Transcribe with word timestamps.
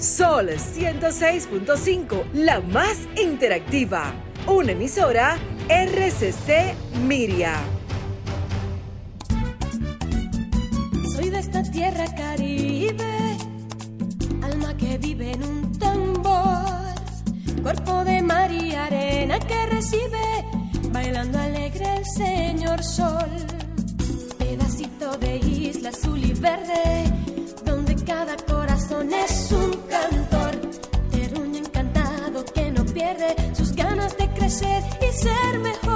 Sol 0.00 0.48
106.5, 0.48 2.32
la 2.32 2.60
más 2.60 3.00
interactiva. 3.22 4.14
Una 4.46 4.72
emisora 4.72 5.36
RCC 5.68 6.74
Miria. 7.06 7.56
Soy 11.14 11.28
de 11.28 11.38
esta 11.38 11.62
tierra 11.64 12.06
caribe, 12.14 13.36
alma 14.40 14.74
que 14.78 14.96
vive 14.96 15.32
en 15.32 15.44
un 15.44 15.78
tambor, 15.78 16.64
cuerpo 17.62 18.02
de 18.02 18.22
mar 18.22 18.50
y 18.50 18.74
arena 18.74 19.38
que 19.38 19.66
recibe, 19.66 20.44
bailando 20.92 21.38
alegre 21.38 21.98
el 21.98 22.06
señor 22.06 22.82
sol, 22.82 23.28
pedacito 24.38 25.18
de 25.18 25.36
isla 25.36 25.90
azul 25.90 26.24
y 26.24 26.32
verde, 26.32 27.04
donde 27.66 27.94
cada 27.96 28.36
corazón 28.36 29.12
es 29.12 29.52
un 29.52 29.69
crecer 34.50 34.82
y 35.00 35.12
ser 35.12 35.60
mejor, 35.60 35.89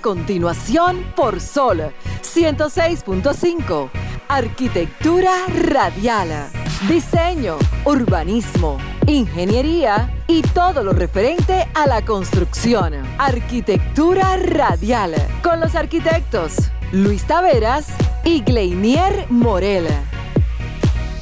continuación, 0.00 1.04
por 1.14 1.40
Sol 1.40 1.92
106.5, 2.22 3.90
Arquitectura 4.28 5.32
Radial, 5.48 6.50
Diseño, 6.88 7.56
Urbanismo, 7.84 8.78
Ingeniería 9.06 10.22
y 10.26 10.42
todo 10.42 10.82
lo 10.82 10.92
referente 10.92 11.66
a 11.74 11.86
la 11.86 12.04
construcción. 12.04 12.94
Arquitectura 13.18 14.36
Radial, 14.36 15.14
con 15.42 15.60
los 15.60 15.74
arquitectos 15.74 16.70
Luis 16.92 17.24
Taveras 17.24 17.88
y 18.24 18.40
Gleinier 18.42 19.26
Morel. 19.30 19.86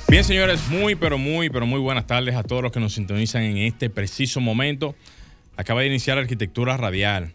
Bien, 0.08 0.24
señores, 0.24 0.66
muy, 0.70 0.94
pero 0.94 1.18
muy, 1.18 1.50
pero 1.50 1.66
muy 1.66 1.80
buenas 1.80 2.06
tardes 2.06 2.34
a 2.34 2.42
todos 2.42 2.62
los 2.62 2.72
que 2.72 2.80
nos 2.80 2.94
sintonizan 2.94 3.42
en 3.42 3.58
este 3.58 3.90
preciso 3.90 4.40
momento. 4.40 4.94
Acaba 5.56 5.80
de 5.80 5.88
iniciar 5.88 6.16
Arquitectura 6.16 6.76
Radial. 6.78 7.34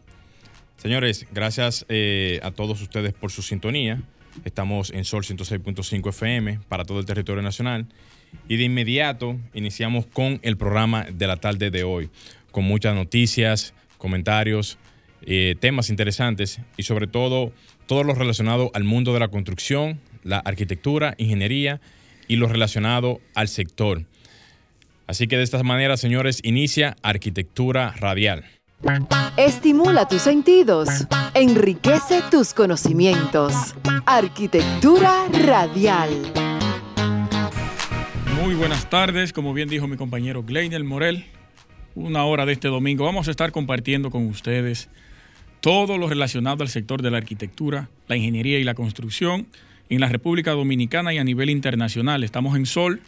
Señores, 0.84 1.26
gracias 1.32 1.86
eh, 1.88 2.42
a 2.44 2.52
todos 2.52 2.82
ustedes 2.82 3.14
por 3.14 3.32
su 3.32 3.42
sintonía. 3.42 4.02
Estamos 4.44 4.90
en 4.90 5.06
Sol 5.06 5.24
106.5 5.24 6.10
FM 6.10 6.60
para 6.68 6.84
todo 6.84 7.00
el 7.00 7.06
territorio 7.06 7.42
nacional. 7.42 7.86
Y 8.50 8.58
de 8.58 8.66
inmediato 8.66 9.40
iniciamos 9.54 10.06
con 10.08 10.42
el 10.44 10.58
programa 10.58 11.06
de 11.06 11.26
la 11.26 11.38
tarde 11.38 11.72
de 11.72 11.86
hoy, 11.86 12.10
con 12.52 12.66
muchas 12.66 12.96
noticias, 12.96 13.74
comentarios, 13.98 14.78
eh, 15.22 15.56
temas 15.58 15.90
interesantes 15.90 16.60
y 16.76 16.84
sobre 16.84 17.08
todo 17.08 17.54
todo 17.86 18.04
lo 18.04 18.14
relacionado 18.14 18.70
al 18.74 18.84
mundo 18.84 19.14
de 19.14 19.22
la 19.22 19.30
construcción, 19.30 20.02
la 20.22 20.40
arquitectura, 20.40 21.16
ingeniería 21.18 21.80
y 22.28 22.36
lo 22.36 22.50
relacionado 22.50 23.22
al 23.36 23.48
sector. 23.48 24.04
Así 25.08 25.28
que 25.28 25.38
de 25.38 25.44
esta 25.44 25.64
manera, 25.64 25.96
señores, 25.96 26.42
inicia 26.44 26.98
Arquitectura 27.04 27.94
Radial. 27.98 28.44
Estimula 29.38 30.08
tus 30.08 30.22
sentidos, 30.22 30.90
enriquece 31.34 32.22
tus 32.30 32.54
conocimientos. 32.54 33.76
Arquitectura 34.06 35.26
Radial. 35.32 36.10
Muy 38.42 38.56
buenas 38.56 38.90
tardes, 38.90 39.32
como 39.32 39.54
bien 39.54 39.70
dijo 39.70 39.88
mi 39.88 39.96
compañero 39.96 40.44
Gleiner 40.44 40.84
Morel, 40.84 41.26
una 41.96 42.26
hora 42.26 42.46
de 42.46 42.54
este 42.54 42.68
domingo 42.68 43.06
vamos 43.06 43.28
a 43.28 43.32
estar 43.32 43.52
compartiendo 43.52 44.12
con 44.12 44.28
ustedes 44.28 44.90
todo 45.62 45.98
lo 45.98 46.10
relacionado 46.10 46.62
al 46.62 46.70
sector 46.70 47.02
de 47.02 47.10
la 47.10 47.18
arquitectura, 47.18 47.90
la 48.08 48.18
ingeniería 48.18 48.60
y 48.60 48.66
la 48.66 48.74
construcción 48.74 49.48
en 49.90 50.02
la 50.02 50.10
República 50.10 50.52
Dominicana 50.52 51.14
y 51.14 51.20
a 51.20 51.24
nivel 51.24 51.50
internacional. 51.50 52.24
Estamos 52.24 52.58
en 52.58 52.66
Sol 52.66 53.00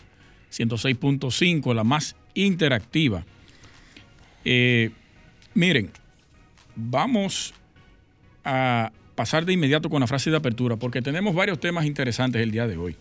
106.5, 0.52 1.74
la 1.74 1.84
más 1.84 2.16
interactiva. 2.34 3.26
Eh, 4.46 4.92
miren, 5.56 5.90
vamos 6.76 7.54
a 8.44 8.92
pasar 9.16 9.46
de 9.46 9.54
inmediato 9.54 9.90
con 9.90 10.02
la 10.02 10.08
frase 10.08 10.30
de 10.30 10.38
apertura 10.38 10.76
porque 10.76 11.02
tenemos 11.02 11.34
varios 11.34 11.60
temas 11.60 11.86
interesantes 11.86 12.42
el 12.42 12.52
día 12.52 12.68
de 12.68 12.78
hoy 12.78 12.98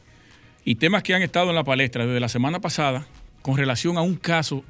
y 0.65 0.77
temas 0.77 1.03
que 1.03 1.15
han 1.15 1.23
estado 1.23 1.51
en 1.51 1.57
la 1.57 1.65
palestra 1.65 2.07
desde 2.07 2.21
la 2.21 2.29
semana 2.29 2.61
pasada 2.61 3.07
con 3.43 3.57
relación 3.57 3.99
a 3.99 4.03
un 4.03 4.15
caso 4.15 4.65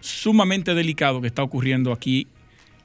sumamente 0.00 0.74
delicado 0.74 1.20
que 1.20 1.26
está 1.26 1.42
ocurriendo 1.42 1.92
aquí 1.92 2.28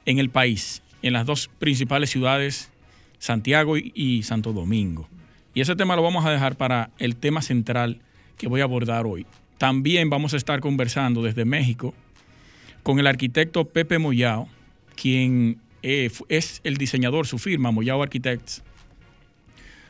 en 0.04 0.18
el 0.18 0.28
país, 0.28 0.82
en 1.02 1.12
las 1.12 1.24
dos 1.24 1.48
principales 1.60 2.10
ciudades, 2.10 2.70
Santiago 3.18 3.76
y, 3.76 4.24
Santo 4.24 4.52
Domingo. 4.52 5.08
Y 5.54 5.60
ese 5.60 5.76
tema 5.76 5.94
lo 5.94 6.02
vamos 6.02 6.26
a 6.26 6.30
dejar 6.30 6.56
para 6.56 6.90
el 6.98 7.14
tema 7.14 7.40
central 7.40 8.00
que 8.36 8.48
voy 8.48 8.60
a 8.60 8.64
abordar 8.64 9.06
hoy. 9.06 9.24
También 9.58 10.10
vamos 10.10 10.34
a 10.34 10.36
estar 10.36 10.60
conversando 10.60 11.22
desde 11.22 11.44
México 11.44 11.94
con 12.82 12.98
el 12.98 13.06
arquitecto 13.06 13.64
Pepe 13.64 13.98
Moyao, 13.98 14.48
quien 14.94 15.58
eh, 15.82 16.10
es 16.28 16.60
el 16.64 16.76
diseñador, 16.76 17.26
su 17.26 17.38
firma, 17.38 17.70
Moyao 17.70 18.02
Architects, 18.02 18.62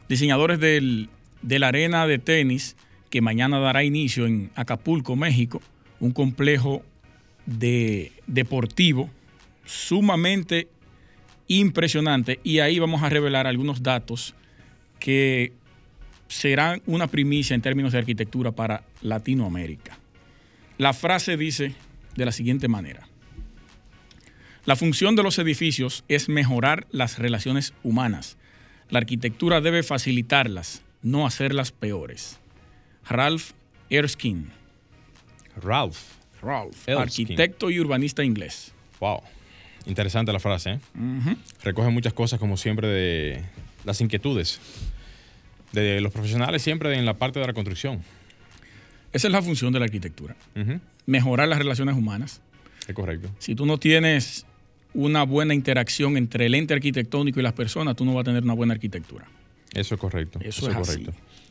diseñadores 0.09 0.59
del, 0.61 1.09
de 1.43 1.59
la 1.59 1.69
arena 1.69 2.07
de 2.07 2.19
tenis 2.19 2.77
que 3.11 3.21
mañana 3.21 3.59
dará 3.59 3.85
inicio 3.85 4.27
en 4.27 4.51
Acapulco, 4.55 5.17
México, 5.17 5.61
un 6.01 6.13
complejo 6.13 6.83
de, 7.47 8.13
deportivo 8.27 9.11
sumamente 9.65 10.69
impresionante 11.49 12.41
y 12.43 12.61
ahí 12.61 12.79
vamos 12.79 13.03
a 13.03 13.09
revelar 13.09 13.47
algunos 13.47 13.83
datos 13.83 14.35
que 14.99 15.53
serán 16.29 16.81
una 16.87 17.09
primicia 17.09 17.55
en 17.55 17.61
términos 17.61 17.93
de 17.93 17.99
arquitectura 17.99 18.53
para 18.53 18.85
Latinoamérica. 19.03 19.99
La 20.79 20.93
frase 20.95 21.37
dice 21.37 21.75
de 22.17 22.25
la 22.25 22.33
siguiente 22.33 22.69
manera. 22.69 23.09
La 24.65 24.77
función 24.77 25.17
de 25.17 25.23
los 25.23 25.39
edificios 25.39 26.05
es 26.09 26.29
mejorar 26.29 26.87
las 26.91 27.19
relaciones 27.19 27.75
humanas. 27.83 28.37
La 28.91 28.99
arquitectura 29.01 29.61
debe 29.61 29.83
facilitarlas, 29.83 30.83
no 31.03 31.27
hacerlas 31.27 31.73
peores. 31.73 32.39
Ralph 33.09 33.53
Erskine. 33.91 34.47
Ralph. 35.61 35.99
Ralph, 36.41 36.89
Erskine. 36.89 36.99
arquitecto 37.01 37.71
y 37.71 37.81
urbanista 37.81 38.25
inglés. 38.25 38.73
Wow. 39.01 39.23
Interesante 39.87 40.33
la 40.33 40.39
frase, 40.39 40.73
¿eh? 40.73 40.81
Recoge 41.65 41.91
muchas 41.91 42.13
cosas, 42.13 42.39
como 42.39 42.57
siempre, 42.57 42.87
de 42.87 43.45
las 43.85 44.01
inquietudes 44.01 44.61
de 45.73 46.01
los 46.01 46.13
profesionales, 46.13 46.63
siempre 46.63 46.97
en 46.97 47.05
la 47.05 47.15
parte 47.15 47.41
de 47.41 47.47
la 47.47 47.53
construcción. 47.53 48.03
Esa 49.13 49.27
es 49.29 49.33
la 49.33 49.43
función 49.43 49.73
de 49.73 49.79
la 49.79 49.87
arquitectura. 49.87 50.37
Mejorar 51.07 51.49
las 51.49 51.59
relaciones 51.59 51.97
humanas. 51.97 52.41
Es 52.87 52.95
correcto. 52.95 53.29
Si 53.39 53.55
tú 53.55 53.67
no 53.67 53.79
tienes 53.79 54.47
una 54.95 55.25
buena 55.25 55.55
interacción 55.55 56.17
entre 56.17 56.47
el 56.47 56.55
ente 56.55 56.75
arquitectónico 56.75 57.41
y 57.41 57.43
las 57.43 57.55
personas, 57.55 57.97
tú 57.97 58.05
no 58.05 58.15
vas 58.15 58.23
a 58.23 58.25
tener 58.25 58.43
una 58.43 58.55
buena 58.55 58.75
arquitectura. 58.75 59.27
Eso 59.73 59.95
es 59.95 60.01
correcto. 60.01 60.39
Eso 60.43 60.71
es 60.71 60.77
así. 60.77 61.07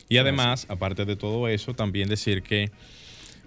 Y 0.10 0.18
además, 0.18 0.66
aparte 0.70 1.06
de 1.06 1.16
todo 1.16 1.48
eso, 1.48 1.74
también 1.74 2.10
decir 2.10 2.44
que 2.44 2.70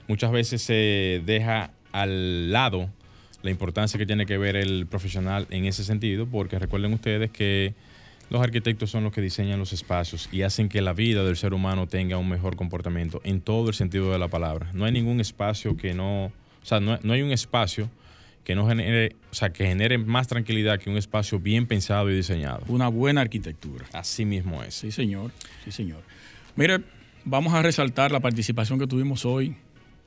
muchas 0.09 0.33
veces 0.33 0.63
se 0.63 1.23
deja 1.25 1.71
al 1.93 2.51
lado 2.51 2.91
la 3.43 3.51
importancia 3.51 3.99
que 3.99 4.07
tiene 4.07 4.25
que 4.27 4.39
ver 4.39 4.57
el 4.57 4.87
profesional 4.87 5.47
en 5.51 5.67
ese 5.67 5.85
sentido, 5.85 6.27
porque 6.27 6.59
recuerden 6.59 6.95
ustedes 6.95 7.31
que 7.31 7.75
los 8.31 8.43
arquitectos 8.43 8.91
son 8.91 9.05
los 9.05 9.13
que 9.13 9.21
diseñan 9.21 9.59
los 9.59 9.73
espacios 9.73 10.29
y 10.33 10.43
hacen 10.43 10.69
que 10.69 10.81
la 10.81 10.93
vida 10.93 11.25
del 11.25 11.37
ser 11.37 11.55
humano 11.55 11.87
tenga 11.87 12.17
un 12.19 12.29
mejor 12.29 12.57
comportamiento 12.57 13.21
en 13.25 13.41
todo 13.41 13.69
el 13.69 13.75
sentido 13.75 14.11
de 14.13 14.19
la 14.19 14.29
palabra. 14.29 14.71
No 14.73 14.85
hay 14.85 14.93
ningún 14.93 15.21
espacio 15.21 15.77
que 15.77 15.95
no, 15.95 16.27
o 16.27 16.33
sea, 16.63 16.81
no, 16.81 16.99
no 17.03 17.13
hay 17.13 17.23
un 17.23 17.33
espacio 17.33 17.89
que 18.45 18.55
no 18.55 18.67
genere, 18.69 19.15
o 19.31 19.35
sea, 19.35 19.51
que 19.53 19.67
genere 19.67 19.97
más 19.99 20.27
tranquilidad 20.29 20.79
que 20.79 20.91
un 20.91 20.97
espacio 20.97 21.39
bien 21.39 21.67
pensado 21.67 22.11
y 22.11 22.15
diseñado. 22.15 22.63
Una 22.69 22.89
buena 22.89 23.21
arquitectura. 23.23 23.87
Así 23.93 24.25
mismo 24.25 24.63
es. 24.63 24.75
Sí, 24.75 24.91
señor. 24.91 25.31
Sí, 25.65 25.73
señor. 25.73 26.03
Mire, 26.57 26.81
vamos 27.25 27.55
a 27.55 27.63
resaltar 27.63 28.13
la 28.13 28.21
participación 28.21 28.79
que 28.79 28.87
tuvimos 28.87 29.25
hoy 29.25 29.57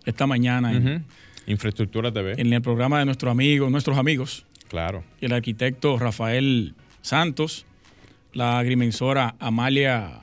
esta 0.05 0.27
mañana 0.27 0.71
en. 0.73 1.05
Infraestructura 1.47 2.11
TV. 2.11 2.33
en 2.37 2.51
el 2.51 2.61
programa 2.61 2.99
de 2.99 3.05
nuestro 3.05 3.31
amigo, 3.31 3.69
nuestros 3.69 3.97
amigos, 3.97 4.45
Claro. 4.67 5.03
el 5.21 5.31
arquitecto 5.31 5.97
Rafael 5.97 6.75
Santos, 7.01 7.65
la 8.37 8.59
agrimensora 8.59 9.35
Amalia 9.39 10.21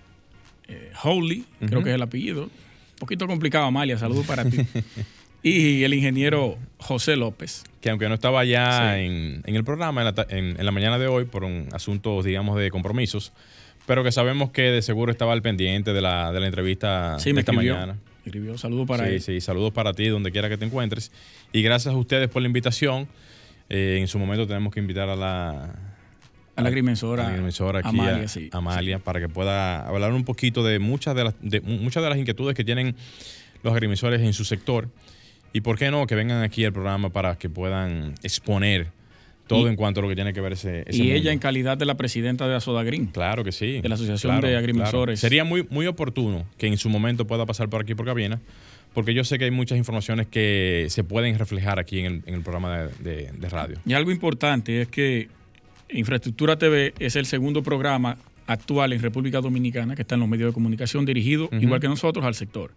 eh, 0.68 0.92
Howley, 1.02 1.44
creo 1.66 1.82
que 1.82 1.88
es 1.90 1.94
el 1.96 2.02
apellido. 2.02 2.44
Un 2.44 2.98
poquito 2.98 3.26
complicado, 3.26 3.66
Amalia, 3.66 3.98
saludos 3.98 4.24
para 4.26 4.44
ti. 4.44 4.58
y 5.42 5.82
el 5.82 5.92
ingeniero 5.94 6.56
José 6.78 7.16
López. 7.16 7.64
Que 7.80 7.90
aunque 7.90 8.08
no 8.08 8.14
estaba 8.14 8.44
ya 8.44 8.94
Sí. 8.94 9.00
en, 9.04 9.42
en 9.44 9.54
el 9.56 9.64
programa 9.64 10.00
en 10.00 10.04
la, 10.06 10.14
ta- 10.14 10.26
en- 10.30 10.58
en 10.58 10.64
la 10.64 10.70
mañana 10.70 10.98
de 10.98 11.06
hoy 11.08 11.24
por 11.24 11.44
un 11.44 11.68
asunto, 11.72 12.22
digamos, 12.22 12.56
de 12.58 12.70
compromisos, 12.70 13.32
pero 13.86 14.04
que 14.04 14.12
sabemos 14.12 14.50
que 14.50 14.62
de 14.62 14.80
seguro 14.80 15.10
estaba 15.12 15.32
al 15.32 15.42
pendiente 15.42 15.92
de 15.92 16.00
la, 16.00 16.32
de 16.32 16.40
la 16.40 16.46
entrevista 16.46 17.18
Sí, 17.18 17.30
de 17.30 17.34
me 17.34 17.40
esta 17.40 17.52
escribió. 17.52 17.74
mañana. 17.74 17.98
escribió, 18.24 18.56
saludos 18.56 18.86
para 18.86 19.06
sí, 19.08 19.14
él. 19.14 19.20
sí, 19.20 19.40
saludos 19.40 19.72
para 19.72 19.92
ti 19.92 20.06
donde 20.08 20.30
quiera 20.30 20.48
que 20.48 20.56
te 20.56 20.64
encuentres. 20.64 21.10
Y 21.52 21.62
gracias 21.62 21.92
a 21.92 21.96
ustedes 21.98 22.28
por 22.30 22.40
la 22.42 22.46
invitación. 22.48 23.08
Eh, 23.68 23.98
en 24.00 24.06
su 24.08 24.18
momento 24.18 24.46
tenemos 24.46 24.72
que 24.72 24.78
invitar 24.80 25.08
a 25.10 25.16
la, 25.16 25.74
A 26.56 26.62
la 26.62 26.68
agrimensora, 26.68 27.80
aquí, 27.80 27.88
Amalia, 27.88 28.24
a- 28.24 28.28
sí. 28.28 28.48
Amalia, 28.52 28.98
para 28.98 29.20
que 29.20 29.28
pueda 29.28 29.86
hablar 29.88 30.12
un 30.12 30.24
poquito 30.24 30.62
de 30.64 30.78
muchas 30.78 31.14
de 31.16 31.24
las, 31.24 31.34
de 31.40 31.60
muchas 31.60 32.02
de 32.02 32.08
las 32.08 32.18
inquietudes 32.18 32.54
que 32.54 32.64
tienen 32.64 32.94
los 33.62 33.72
agrimensores 33.72 34.20
en 34.20 34.32
su 34.32 34.44
sector. 34.44 34.88
Y 35.52 35.60
por 35.60 35.78
qué 35.78 35.90
no, 35.90 36.06
que 36.06 36.14
vengan 36.14 36.42
aquí 36.42 36.64
al 36.64 36.72
programa 36.72 37.10
para 37.10 37.36
que 37.36 37.48
puedan 37.48 38.14
exponer 38.22 38.88
todo 39.46 39.66
Y- 39.66 39.70
en 39.70 39.76
cuanto 39.76 40.00
a 40.00 40.02
lo 40.02 40.08
que 40.08 40.14
tiene 40.14 40.32
que 40.32 40.40
ver 40.40 40.52
ese, 40.54 40.84
ese 40.86 40.96
Y 40.96 41.02
mundo. 41.02 41.14
ella 41.16 41.32
en 41.32 41.38
calidad 41.38 41.76
de 41.76 41.84
la 41.84 41.96
presidenta 41.96 42.48
de 42.48 42.54
Asodagrin. 42.56 43.06
Claro 43.06 43.44
que 43.44 43.52
sí. 43.52 43.80
de 43.80 43.88
la 43.88 43.94
Asociación 43.96 44.40
de 44.40 44.56
Agrimensores. 44.56 45.20
Sería 45.20 45.44
muy, 45.44 45.66
muy 45.70 45.86
oportuno 45.86 46.46
que 46.56 46.66
en 46.66 46.76
su 46.78 46.88
momento 46.88 47.26
pueda 47.26 47.44
pasar 47.46 47.68
por 47.68 47.82
aquí 47.82 47.94
por 47.94 48.06
cabina, 48.06 48.40
porque 48.94 49.12
yo 49.12 49.22
sé 49.24 49.38
que 49.38 49.44
hay 49.44 49.50
muchas 49.50 49.76
informaciones 49.76 50.26
que 50.28 50.86
se 50.88 51.04
pueden 51.04 51.38
reflejar 51.38 51.78
aquí 51.78 51.98
en 52.00 52.06
el, 52.06 52.22
en 52.26 52.34
el 52.34 52.40
programa 52.42 52.78
de, 52.78 52.88
de- 53.10 53.32
de 53.32 53.48
radio. 53.48 53.76
Y 53.84 53.92
algo 53.92 54.10
importante 54.10 54.80
es 54.82 54.88
que 54.88 55.28
Infraestructura 55.90 56.56
TV 56.58 56.94
es 56.98 57.16
el 57.16 57.26
segundo 57.26 57.62
programa 57.62 58.16
actual 58.46 58.92
en 58.92 59.00
República 59.02 59.40
Dominicana 59.40 59.94
que 59.94 60.02
está 60.02 60.14
en 60.16 60.20
los 60.20 60.28
medios 60.28 60.50
de 60.50 60.54
comunicación 60.54 61.04
dirigido, 61.06 61.48
igual 61.52 61.80
que 61.80 61.88
nosotros, 61.88 62.24
al 62.24 62.34
sector. 62.34 62.72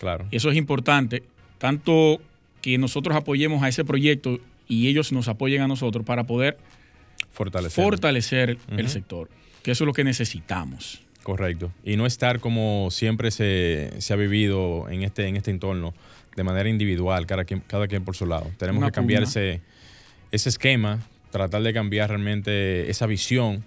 Claro. 0.00 0.26
Y 0.30 0.36
eso 0.36 0.50
es 0.50 0.56
importante, 0.56 1.22
tanto 1.58 2.20
que 2.60 2.78
nosotros 2.78 3.16
apoyemos 3.16 3.62
a 3.62 3.68
ese 3.68 3.84
proyecto 3.84 4.38
y 4.66 4.88
ellos 4.88 5.12
nos 5.12 5.28
apoyen 5.28 5.62
a 5.62 5.68
nosotros 5.68 6.04
para 6.04 6.24
poder 6.24 6.58
Fortalecer. 7.32 7.84
fortalecer 7.84 8.58
el 8.76 8.88
sector, 8.88 9.28
que 9.62 9.70
eso 9.70 9.84
es 9.84 9.86
lo 9.86 9.92
que 9.92 10.04
necesitamos. 10.04 11.00
Correcto. 11.22 11.72
Y 11.84 11.96
no 11.96 12.06
estar 12.06 12.40
como 12.40 12.88
siempre 12.90 13.30
se, 13.30 13.92
se 13.98 14.12
ha 14.12 14.16
vivido 14.16 14.88
en 14.88 15.02
este, 15.02 15.26
en 15.26 15.36
este 15.36 15.50
entorno, 15.50 15.94
de 16.36 16.44
manera 16.44 16.68
individual, 16.68 17.26
cada 17.26 17.44
quien, 17.44 17.60
cada 17.66 17.88
quien 17.88 18.04
por 18.04 18.14
su 18.16 18.24
lado. 18.26 18.50
Tenemos 18.58 18.78
Una 18.78 18.88
que 18.88 18.94
cambiar 18.94 19.24
pugna. 19.24 19.30
ese, 19.30 19.60
ese 20.30 20.48
esquema, 20.48 21.00
tratar 21.30 21.62
de 21.62 21.72
cambiar 21.72 22.10
realmente 22.10 22.90
esa 22.90 23.06
visión 23.06 23.64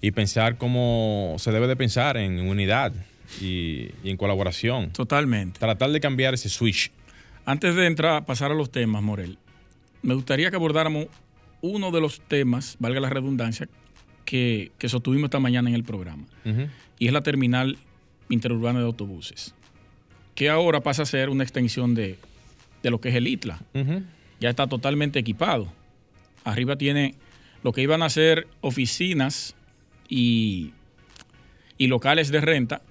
y 0.00 0.12
pensar 0.12 0.56
cómo 0.56 1.36
se 1.38 1.52
debe 1.52 1.66
de 1.66 1.76
pensar 1.76 2.16
en 2.16 2.40
unidad 2.40 2.92
y, 3.40 3.90
y 4.02 4.10
en 4.10 4.16
colaboración. 4.16 4.90
Totalmente. 4.90 5.58
Tratar 5.60 5.90
de 5.90 6.00
cambiar 6.00 6.34
ese 6.34 6.48
switch. 6.48 6.90
Antes 7.44 7.74
de 7.74 7.86
entrar, 7.86 8.24
pasar 8.24 8.50
a 8.50 8.54
los 8.54 8.70
temas, 8.70 9.02
Morel, 9.02 9.38
me 10.02 10.14
gustaría 10.14 10.50
que 10.50 10.56
abordáramos 10.56 11.06
uno 11.62 11.90
de 11.90 12.00
los 12.00 12.20
temas, 12.20 12.76
valga 12.78 13.00
la 13.00 13.10
redundancia, 13.10 13.68
que, 14.24 14.70
que 14.78 14.88
sostuvimos 14.88 15.24
esta 15.24 15.40
mañana 15.40 15.68
en 15.68 15.74
el 15.74 15.84
programa, 15.84 16.24
y 16.98 17.06
es 17.06 17.12
la 17.12 17.22
terminal 17.22 17.78
interurbana 18.28 18.78
de 18.78 18.86
autobuses, 18.86 19.54
que 20.34 20.48
ahora 20.48 20.80
pasa 20.80 21.02
a 21.02 21.06
ser 21.06 21.28
una 21.30 21.42
extensión 21.42 21.94
de, 21.94 22.18
de 22.82 22.90
lo 22.90 23.00
que 23.00 23.08
es 23.08 23.14
el 23.14 23.26
ITLA. 23.26 23.60
Ya 24.40 24.48
está 24.48 24.66
totalmente 24.68 25.18
equipado. 25.18 25.72
Arriba 26.44 26.76
tiene 26.76 27.14
lo 27.62 27.72
que 27.72 27.82
iban 27.82 28.02
a 28.02 28.08
ser 28.08 28.46
oficinas 28.60 29.54
y, 30.08 30.72
y 31.78 31.86
locales 31.88 32.30
de 32.30 32.40
renta, 32.40 32.82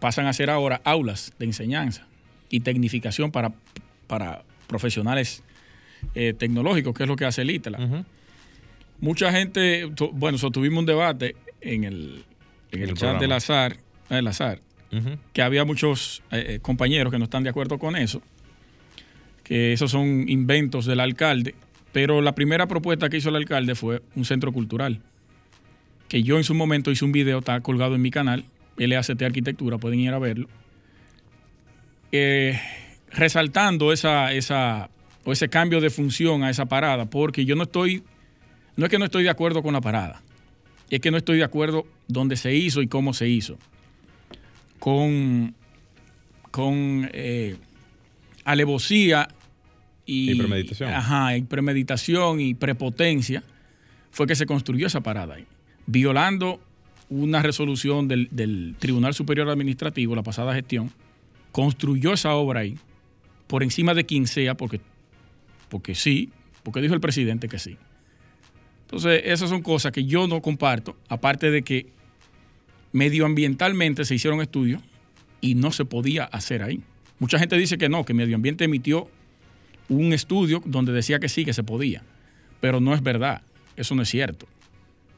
pasan 0.00 0.26
a 0.26 0.32
ser 0.32 0.50
ahora 0.50 0.80
aulas 0.84 1.32
de 1.38 1.46
enseñanza 1.46 2.06
y 2.50 2.60
tecnificación 2.60 3.30
para, 3.30 3.52
para 4.06 4.44
profesionales 4.66 5.42
eh, 6.14 6.34
tecnológicos, 6.36 6.94
que 6.94 7.04
es 7.04 7.08
lo 7.08 7.16
que 7.16 7.24
hace 7.24 7.42
el 7.42 7.50
ITLA. 7.50 8.04
Mucha 9.00 9.30
gente, 9.30 9.90
bueno, 10.12 10.38
sostuvimos 10.38 10.80
un 10.80 10.86
debate 10.86 11.36
en 11.60 11.84
el, 11.84 12.24
en 12.72 12.82
el, 12.82 12.90
el 12.90 12.96
chat 12.96 13.20
del 13.20 13.32
azar, 13.32 13.76
el 14.10 14.26
azar, 14.26 14.60
que 15.32 15.42
había 15.42 15.64
muchos 15.64 16.22
eh, 16.30 16.44
eh, 16.48 16.58
compañeros 16.60 17.12
que 17.12 17.18
no 17.18 17.24
están 17.24 17.42
de 17.42 17.50
acuerdo 17.50 17.78
con 17.78 17.96
eso, 17.96 18.22
que 19.44 19.72
esos 19.72 19.90
son 19.90 20.28
inventos 20.28 20.86
del 20.86 21.00
alcalde, 21.00 21.54
pero 21.96 22.20
la 22.20 22.34
primera 22.34 22.68
propuesta 22.68 23.08
que 23.08 23.16
hizo 23.16 23.30
el 23.30 23.36
alcalde 23.36 23.74
fue 23.74 24.02
un 24.16 24.26
centro 24.26 24.52
cultural, 24.52 25.00
que 26.08 26.22
yo 26.22 26.36
en 26.36 26.44
su 26.44 26.54
momento 26.54 26.90
hice 26.90 27.06
un 27.06 27.12
video, 27.12 27.38
está 27.38 27.58
colgado 27.62 27.94
en 27.94 28.02
mi 28.02 28.10
canal, 28.10 28.44
LACT 28.76 29.22
Arquitectura, 29.22 29.78
pueden 29.78 30.00
ir 30.00 30.12
a 30.12 30.18
verlo, 30.18 30.46
eh, 32.12 32.60
resaltando 33.10 33.94
esa, 33.94 34.34
esa, 34.34 34.90
o 35.24 35.32
ese 35.32 35.48
cambio 35.48 35.80
de 35.80 35.88
función 35.88 36.44
a 36.44 36.50
esa 36.50 36.66
parada, 36.66 37.06
porque 37.08 37.46
yo 37.46 37.56
no 37.56 37.62
estoy, 37.62 38.02
no 38.76 38.84
es 38.84 38.90
que 38.90 38.98
no 38.98 39.06
estoy 39.06 39.22
de 39.22 39.30
acuerdo 39.30 39.62
con 39.62 39.72
la 39.72 39.80
parada, 39.80 40.20
es 40.90 41.00
que 41.00 41.10
no 41.10 41.16
estoy 41.16 41.38
de 41.38 41.44
acuerdo 41.44 41.86
dónde 42.08 42.36
se 42.36 42.54
hizo 42.54 42.82
y 42.82 42.88
cómo 42.88 43.14
se 43.14 43.26
hizo. 43.26 43.56
Con, 44.78 45.54
con 46.50 47.08
eh, 47.14 47.56
alevosía 48.44 49.28
y, 50.06 50.32
Y 50.32 50.34
premeditación. 50.36 50.90
Ajá, 50.92 51.36
y 51.36 51.42
premeditación 51.42 52.40
y 52.40 52.54
prepotencia 52.54 53.42
fue 54.10 54.26
que 54.26 54.34
se 54.34 54.46
construyó 54.46 54.86
esa 54.86 55.02
parada 55.02 55.34
ahí, 55.34 55.46
violando 55.86 56.60
una 57.08 57.42
resolución 57.42 58.08
del, 58.08 58.28
del 58.30 58.76
Tribunal 58.78 59.14
Superior 59.14 59.48
Administrativo, 59.50 60.14
la 60.14 60.22
pasada 60.22 60.54
gestión, 60.54 60.90
construyó 61.52 62.12
esa 62.12 62.34
obra 62.34 62.60
ahí, 62.60 62.78
por 63.46 63.62
encima 63.62 63.94
de 63.94 64.06
quien 64.06 64.26
sea, 64.26 64.56
porque, 64.56 64.80
porque 65.68 65.94
sí, 65.94 66.30
porque 66.62 66.80
dijo 66.80 66.94
el 66.94 67.00
presidente 67.00 67.48
que 67.48 67.58
sí. 67.58 67.76
Entonces, 68.82 69.22
esas 69.24 69.50
son 69.50 69.62
cosas 69.62 69.92
que 69.92 70.04
yo 70.04 70.26
no 70.28 70.40
comparto, 70.40 70.96
aparte 71.08 71.50
de 71.50 71.62
que 71.62 71.86
medioambientalmente 72.92 74.04
se 74.04 74.14
hicieron 74.14 74.40
estudios 74.40 74.80
y 75.40 75.54
no 75.54 75.72
se 75.72 75.84
podía 75.84 76.24
hacer 76.24 76.62
ahí. 76.62 76.82
Mucha 77.18 77.38
gente 77.38 77.56
dice 77.56 77.78
que 77.78 77.88
no, 77.88 78.04
que 78.04 78.14
Medio 78.14 78.36
Ambiente 78.36 78.64
emitió 78.64 79.08
un 79.88 80.12
estudio 80.12 80.62
donde 80.64 80.92
decía 80.92 81.18
que 81.18 81.28
sí, 81.28 81.44
que 81.44 81.52
se 81.52 81.62
podía, 81.62 82.02
pero 82.60 82.80
no 82.80 82.94
es 82.94 83.02
verdad, 83.02 83.42
eso 83.76 83.94
no 83.94 84.02
es 84.02 84.08
cierto. 84.08 84.46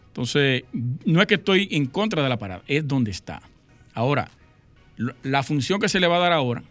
Entonces, 0.09 0.65
no 1.05 1.21
es 1.21 1.27
que 1.27 1.37
estoy 1.37 1.69
en 1.71 1.87
contra 1.87 2.23
de 2.23 2.29
la 2.29 2.39
parada, 2.39 2.63
es 2.67 2.87
donde 2.87 3.11
está. 3.11 3.43
Ahora, 3.95 4.29
la 5.23 5.43
función 5.43 5.81
que 5.81 5.89
se 5.89 6.01
le 6.01 6.07
va 6.07 6.17
a 6.17 6.21
dar 6.21 6.33
ahora, 6.33 6.63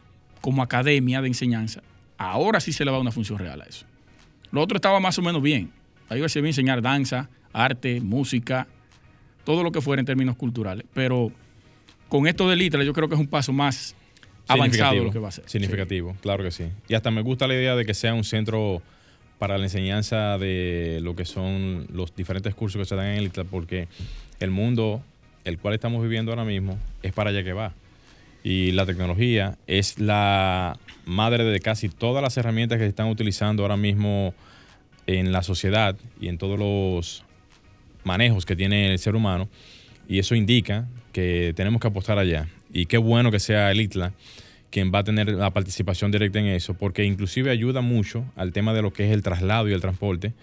como 0.41 0.61
academia 0.61 1.21
de 1.21 1.29
enseñanza, 1.29 1.81
ahora 2.17 2.59
sí 2.59 2.73
se 2.73 2.83
le 2.83 2.91
va 2.91 2.97
a 2.97 2.99
dar 2.99 3.01
una 3.03 3.11
función 3.11 3.39
real 3.39 3.61
a 3.61 3.65
eso. 3.65 3.85
Lo 4.51 4.61
otro 4.61 4.75
estaba 4.75 4.99
más 4.99 5.17
o 5.17 5.21
menos 5.21 5.41
bien. 5.41 5.71
Ahí 6.09 6.27
se 6.29 6.39
iba 6.39 6.45
a 6.45 6.49
enseñar 6.49 6.81
danza, 6.81 7.29
arte, 7.53 8.01
música, 8.01 8.67
todo 9.43 9.63
lo 9.63 9.71
que 9.71 9.81
fuera 9.81 9.99
en 9.99 10.05
términos 10.05 10.35
culturales. 10.35 10.85
Pero 10.93 11.31
con 12.09 12.27
esto 12.27 12.49
del 12.49 12.61
ITRA 12.61 12.83
yo 12.83 12.93
creo 12.93 13.07
que 13.07 13.15
es 13.15 13.21
un 13.21 13.27
paso 13.27 13.53
más 13.53 13.95
avanzado 14.47 15.03
lo 15.03 15.11
que 15.11 15.19
va 15.19 15.29
a 15.29 15.31
ser. 15.31 15.47
Significativo, 15.47 16.15
claro 16.21 16.43
que 16.43 16.51
sí. 16.51 16.65
Y 16.87 16.93
hasta 16.93 17.11
me 17.11 17.21
gusta 17.21 17.47
la 17.47 17.53
idea 17.53 17.75
de 17.75 17.85
que 17.85 17.93
sea 17.93 18.13
un 18.13 18.23
centro 18.23 18.81
para 19.39 19.57
la 19.57 19.65
enseñanza 19.65 20.37
de 20.37 20.99
lo 21.03 21.15
que 21.15 21.25
son 21.25 21.87
los 21.91 22.15
diferentes 22.15 22.55
cursos 22.55 22.79
que 22.79 22.85
se 22.85 22.95
dan 22.95 23.07
en 23.07 23.17
el 23.19 23.25
ITLA, 23.25 23.43
porque 23.43 23.87
el 24.39 24.51
mundo, 24.51 25.01
el 25.43 25.59
cual 25.59 25.73
estamos 25.73 26.01
viviendo 26.01 26.31
ahora 26.31 26.45
mismo, 26.45 26.77
es 27.03 27.13
para 27.13 27.29
allá 27.29 27.43
que 27.43 27.53
va. 27.53 27.73
Y 28.43 28.71
la 28.71 28.85
tecnología 28.85 29.57
es 29.67 29.99
la 29.99 30.77
madre 31.05 31.43
de 31.43 31.59
casi 31.59 31.89
todas 31.89 32.23
las 32.23 32.37
herramientas 32.37 32.77
que 32.77 32.85
se 32.85 32.89
están 32.89 33.09
utilizando 33.09 33.63
ahora 33.63 33.77
mismo 33.77 34.33
en 35.05 35.31
la 35.31 35.43
sociedad 35.43 35.95
y 36.19 36.27
en 36.27 36.37
todos 36.37 36.57
los 36.57 37.23
manejos 38.03 38.45
que 38.45 38.55
tiene 38.55 38.91
el 38.91 38.99
ser 38.99 39.15
humano. 39.15 39.49
Y 40.07 40.19
eso 40.19 40.35
indica 40.35 40.87
que 41.11 41.53
tenemos 41.55 41.81
que 41.81 41.87
apostar 41.87 42.17
allá. 42.17 42.47
Y 42.73 42.85
qué 42.87 42.97
bueno 42.97 43.31
que 43.31 43.39
sea 43.39 43.71
el 43.71 43.81
ITLA 43.81 44.13
quien 44.69 44.91
va 44.93 44.99
a 44.99 45.03
tener 45.05 45.29
la 45.29 45.49
participación 45.51 46.11
directa 46.11 46.39
en 46.39 46.47
eso, 46.47 46.73
porque 46.73 47.05
inclusive 47.05 47.49
ayuda 47.51 47.79
mucho 47.81 48.25
al 48.35 48.51
tema 48.51 48.73
de 48.73 48.81
lo 48.81 48.91
que 48.91 49.05
es 49.07 49.13
el 49.13 49.23
traslado 49.23 49.69
y 49.69 49.73
el 49.73 49.79
transporte, 49.79 50.33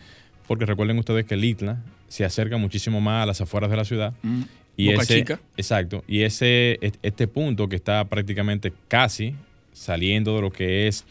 porque 0.49 0.65
recuerden 0.65 0.99
ustedes 0.99 1.27
que 1.27 1.35
el 1.35 1.45
ITLA 1.45 1.83
se 2.09 2.25
acerca 2.25 2.57
muchísimo 2.57 3.03
más 3.03 3.23
a 3.23 3.27
las 3.27 3.41
afueras 3.43 3.71
de 3.71 3.77
la 3.77 3.85
ciudad. 3.85 4.15
Mm. 4.23 4.43
Y 4.77 4.87
Boca 4.93 5.03
ese, 5.03 5.19
Chica. 5.19 5.41
Exacto. 5.59 6.05
Y 6.09 6.23
ese, 6.23 6.79
est- 6.81 6.97
este 7.03 7.29
punto 7.29 7.69
que 7.69 7.77
está 7.77 8.03
prácticamente 8.07 8.73
casi 8.89 9.35
saliendo 9.73 10.35
de 10.37 10.41
lo 10.41 10.51
que 10.51 10.89
es 10.89 11.05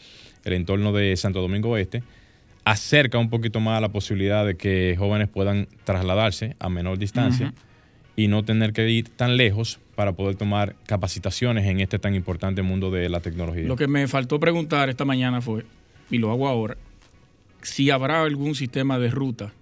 el 0.44 0.52
entorno 0.54 0.92
de 0.92 1.16
Santo 1.16 1.40
Domingo 1.40 1.70
Oeste, 1.70 2.02
acerca 2.64 3.18
un 3.18 3.30
poquito 3.30 3.60
más 3.60 3.80
la 3.80 3.90
posibilidad 3.90 4.44
de 4.44 4.56
que 4.56 4.96
jóvenes 4.98 5.28
puedan 5.28 5.68
trasladarse 5.84 6.56
a 6.58 6.68
menor 6.68 6.98
distancia 6.98 7.54
y 8.16 8.26
no 8.28 8.42
tener 8.44 8.72
que 8.72 8.88
ir 8.90 9.08
tan 9.08 9.36
lejos 9.36 9.78
para 9.94 10.12
poder 10.12 10.36
tomar 10.36 10.76
capacitaciones 10.86 11.66
en 11.66 11.80
este 11.80 11.98
tan 11.98 12.14
importante 12.14 12.62
mundo 12.62 12.90
de 12.90 13.08
la 13.08 13.20
tecnología. 13.20 13.64
Lo 13.64 13.76
que 13.76 13.86
me 13.86 14.06
faltó 14.08 14.40
preguntar 14.40 14.88
esta 14.88 15.04
mañana 15.04 15.40
fue, 15.40 15.64
y 16.10 16.18
lo 16.18 16.30
hago 16.30 16.48
ahora, 16.48 16.76
si 17.62 17.90
habrá 17.90 18.22
algún 18.22 18.54
sistema 18.54 18.98
de 18.98 19.10
ruta 19.10 19.52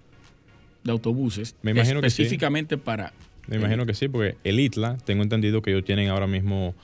de 0.83 0.91
autobuses 0.91 1.55
Me 1.61 1.71
imagino 1.71 2.01
que 2.01 2.09
sí. 2.09 2.23
específicamente 2.23 2.77
para... 2.77 3.13
Me 3.47 3.57
imagino 3.57 3.85
que 3.85 3.93
sí, 3.93 4.07
porque 4.07 4.37
el 4.43 4.59
ITLA, 4.59 4.97
tengo 5.05 5.21
entendido 5.21 5.61
que 5.61 5.71
ellos 5.71 5.83
tienen 5.83 6.09
ahora 6.09 6.27
mismo 6.27 6.75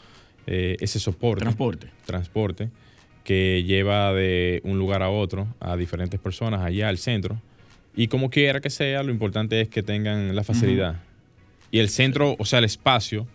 eh, 0.46 0.76
ese 0.82 1.00
soporte. 1.00 1.42
Transporte. 1.42 1.88
Transporte 2.06 2.70
que 3.24 3.64
lleva 3.64 4.12
de 4.14 4.60
un 4.64 4.80
lugar 4.80 5.04
a 5.04 5.10
otro 5.12 5.48
a 5.60 5.78
diferentes 5.78 6.20
personas 6.20 6.62
allá 6.62 6.90
al 6.90 6.98
centro. 6.98 7.40
Y 7.96 8.08
como 8.08 8.32
quiera 8.32 8.60
que 8.60 8.72
sea, 8.72 9.04
lo 9.04 9.12
importante 9.12 9.62
es 9.62 9.70
que 9.70 9.84
tengan 9.84 10.36
la 10.36 10.44
facilidad. 10.44 10.96
Y 11.70 11.78
el 11.78 11.90
centro, 11.90 12.36
o 12.40 12.46
sea, 12.46 12.58
el 12.58 12.66
espacio, 12.66 13.28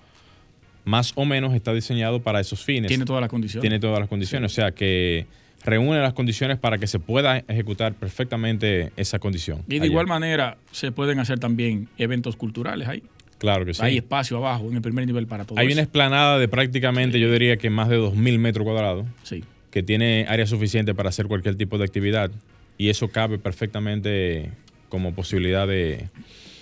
más 0.84 1.12
o 1.14 1.24
menos 1.24 1.54
está 1.54 1.72
diseñado 1.72 2.20
para 2.22 2.40
esos 2.40 2.62
fines. 2.64 2.88
Tiene 2.88 3.04
todas 3.04 3.20
las 3.20 3.30
condiciones. 3.30 3.62
Tiene 3.62 3.78
todas 3.80 3.98
las 3.98 4.08
condiciones. 4.08 4.52
O 4.52 4.54
sea, 4.54 4.72
que 4.72 5.26
reúne 5.64 6.00
las 6.00 6.12
condiciones 6.12 6.58
para 6.58 6.78
que 6.78 6.86
se 6.86 6.98
pueda 6.98 7.38
ejecutar 7.38 7.94
perfectamente 7.94 8.92
esa 8.96 9.18
condición. 9.18 9.62
Y 9.66 9.74
de 9.74 9.76
allá. 9.76 9.86
igual 9.86 10.06
manera 10.06 10.58
se 10.72 10.92
pueden 10.92 11.18
hacer 11.20 11.38
también 11.38 11.88
eventos 11.98 12.36
culturales 12.36 12.86
ahí. 12.88 13.02
Claro 13.38 13.64
que 13.64 13.74
sí. 13.74 13.80
Hay 13.82 13.96
espacio 13.96 14.36
abajo 14.36 14.68
en 14.68 14.76
el 14.76 14.82
primer 14.82 15.06
nivel 15.06 15.26
para 15.26 15.44
todo 15.44 15.58
Hay 15.58 15.66
eso. 15.66 15.74
una 15.74 15.82
esplanada 15.82 16.38
de 16.38 16.48
prácticamente, 16.48 17.18
yo 17.18 17.30
diría 17.32 17.56
que 17.56 17.68
más 17.70 17.88
de 17.88 17.98
2.000 17.98 18.38
metros 18.38 18.64
cuadrados, 18.64 19.06
Sí. 19.22 19.42
que 19.70 19.82
tiene 19.82 20.26
área 20.28 20.46
suficiente 20.46 20.94
para 20.94 21.08
hacer 21.08 21.26
cualquier 21.26 21.56
tipo 21.56 21.76
de 21.78 21.84
actividad. 21.84 22.30
Y 22.78 22.88
eso 22.90 23.08
cabe 23.08 23.38
perfectamente 23.38 24.50
como 24.88 25.14
posibilidad 25.14 25.66
de... 25.66 26.08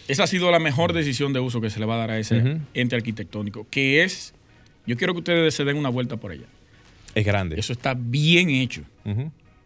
Esa 0.08 0.24
ha 0.24 0.26
sido 0.26 0.50
la 0.50 0.58
mejor 0.58 0.92
decisión 0.92 1.32
de 1.32 1.40
uso 1.40 1.60
que 1.60 1.70
se 1.70 1.80
le 1.80 1.86
va 1.86 1.94
a 1.94 1.98
dar 1.98 2.10
a 2.10 2.18
ese 2.18 2.58
ente 2.74 2.96
arquitectónico, 2.96 3.66
que 3.70 4.02
es, 4.02 4.34
yo 4.86 4.96
quiero 4.96 5.12
que 5.14 5.20
ustedes 5.20 5.54
se 5.54 5.64
den 5.64 5.76
una 5.76 5.88
vuelta 5.88 6.16
por 6.16 6.32
allá. 6.32 6.46
Es 7.14 7.24
grande. 7.24 7.58
Eso 7.58 7.72
está 7.72 7.94
bien 7.94 8.50
hecho, 8.50 8.82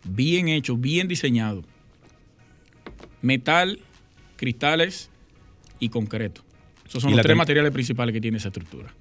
bien 0.05 0.49
hecho, 0.49 0.77
bien 0.77 1.09
diseñado. 1.09 1.65
Metal, 3.23 3.79
cristales 4.37 5.11
y 5.81 5.89
concreto. 5.89 6.43
Esos 6.87 7.03
son 7.03 7.13
los 7.13 7.23
tres 7.23 7.37
materiales 7.37 7.73
principales 7.73 8.13
que 8.13 8.21
tiene 8.21 8.39
esa 8.39 8.49
estructura. 8.49 8.93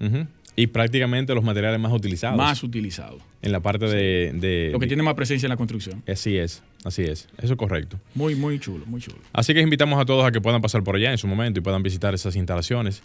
Y 0.58 0.68
prácticamente 0.68 1.34
los 1.34 1.44
materiales 1.44 1.78
más 1.78 1.92
utilizados 1.92 2.38
Más 2.38 2.62
utilizado. 2.62 3.18
en 3.42 3.52
la 3.52 3.60
parte 3.60 3.86
de, 3.86 4.32
de- 4.34 4.70
Lo 4.72 4.78
que 4.78 4.86
tiene 4.86 5.02
más 5.02 5.12
presencia 5.14 5.46
en 5.46 5.50
la 5.50 5.56
construcción. 5.58 6.02
Así 6.08 6.38
es, 6.38 6.62
así 6.84 7.02
es. 7.02 7.28
Eso 7.42 7.52
es 7.52 7.58
correcto. 7.58 7.98
Muy, 8.14 8.34
muy 8.34 8.58
chulo, 8.58 8.86
muy 8.86 9.00
chulo. 9.02 9.18
Así 9.34 9.52
que 9.52 9.60
invitamos 9.60 10.00
a 10.00 10.06
todos 10.06 10.24
a 10.24 10.32
que 10.32 10.40
puedan 10.40 10.62
pasar 10.62 10.82
por 10.82 10.96
allá 10.96 11.10
en 11.12 11.18
su 11.18 11.26
momento 11.28 11.60
y 11.60 11.62
puedan 11.62 11.82
visitar 11.82 12.14
esas 12.14 12.36
instalaciones. 12.36 13.02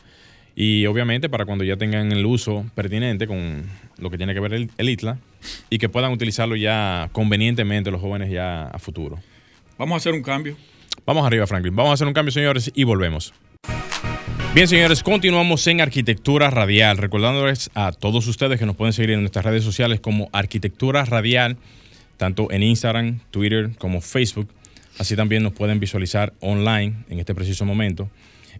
Y 0.56 0.86
obviamente 0.86 1.28
para 1.30 1.46
cuando 1.46 1.64
ya 1.66 1.76
tengan 1.78 2.12
el 2.12 2.26
uso 2.26 2.66
pertinente 2.76 3.28
con 3.28 3.64
lo 4.00 4.10
que 4.10 4.18
tiene 4.18 4.34
que 4.34 4.40
ver 4.40 4.54
el, 4.54 4.70
el 4.78 4.90
ITLA 4.90 5.18
y 5.70 5.78
que 5.78 5.90
puedan 5.90 6.12
utilizarlo 6.14 6.56
ya 6.56 7.10
convenientemente 7.12 7.92
los 7.92 8.00
jóvenes 8.02 8.30
ya 8.32 8.68
a 8.68 8.80
futuro. 8.80 9.20
Vamos 9.78 9.96
a 9.96 9.98
hacer 9.98 10.14
un 10.14 10.22
cambio. 10.22 10.56
Vamos 11.06 11.26
arriba, 11.26 11.48
Franklin. 11.48 11.76
Vamos 11.76 11.92
a 11.92 11.94
hacer 11.96 12.08
un 12.08 12.14
cambio, 12.14 12.32
señores, 12.32 12.72
y 12.76 12.84
volvemos. 12.84 13.34
Bien, 14.54 14.68
señores, 14.68 15.02
continuamos 15.02 15.66
en 15.68 15.80
Arquitectura 15.80 16.50
Radial. 16.50 16.98
Recordándoles 16.98 17.72
a 17.74 17.94
todos 17.94 18.28
ustedes 18.28 18.60
que 18.60 18.66
nos 18.66 18.76
pueden 18.76 18.92
seguir 18.92 19.12
en 19.12 19.22
nuestras 19.22 19.46
redes 19.46 19.64
sociales 19.64 20.02
como 20.02 20.30
Arquitectura 20.34 21.06
Radial, 21.06 21.56
tanto 22.18 22.52
en 22.52 22.62
Instagram, 22.62 23.22
Twitter 23.32 23.72
como 23.78 24.02
Facebook. 24.02 24.50
Así 25.00 25.16
también 25.16 25.42
nos 25.44 25.54
pueden 25.54 25.80
visualizar 25.80 26.34
online 26.42 26.96
en 27.10 27.20
este 27.20 27.34
preciso 27.34 27.64
momento 27.64 28.10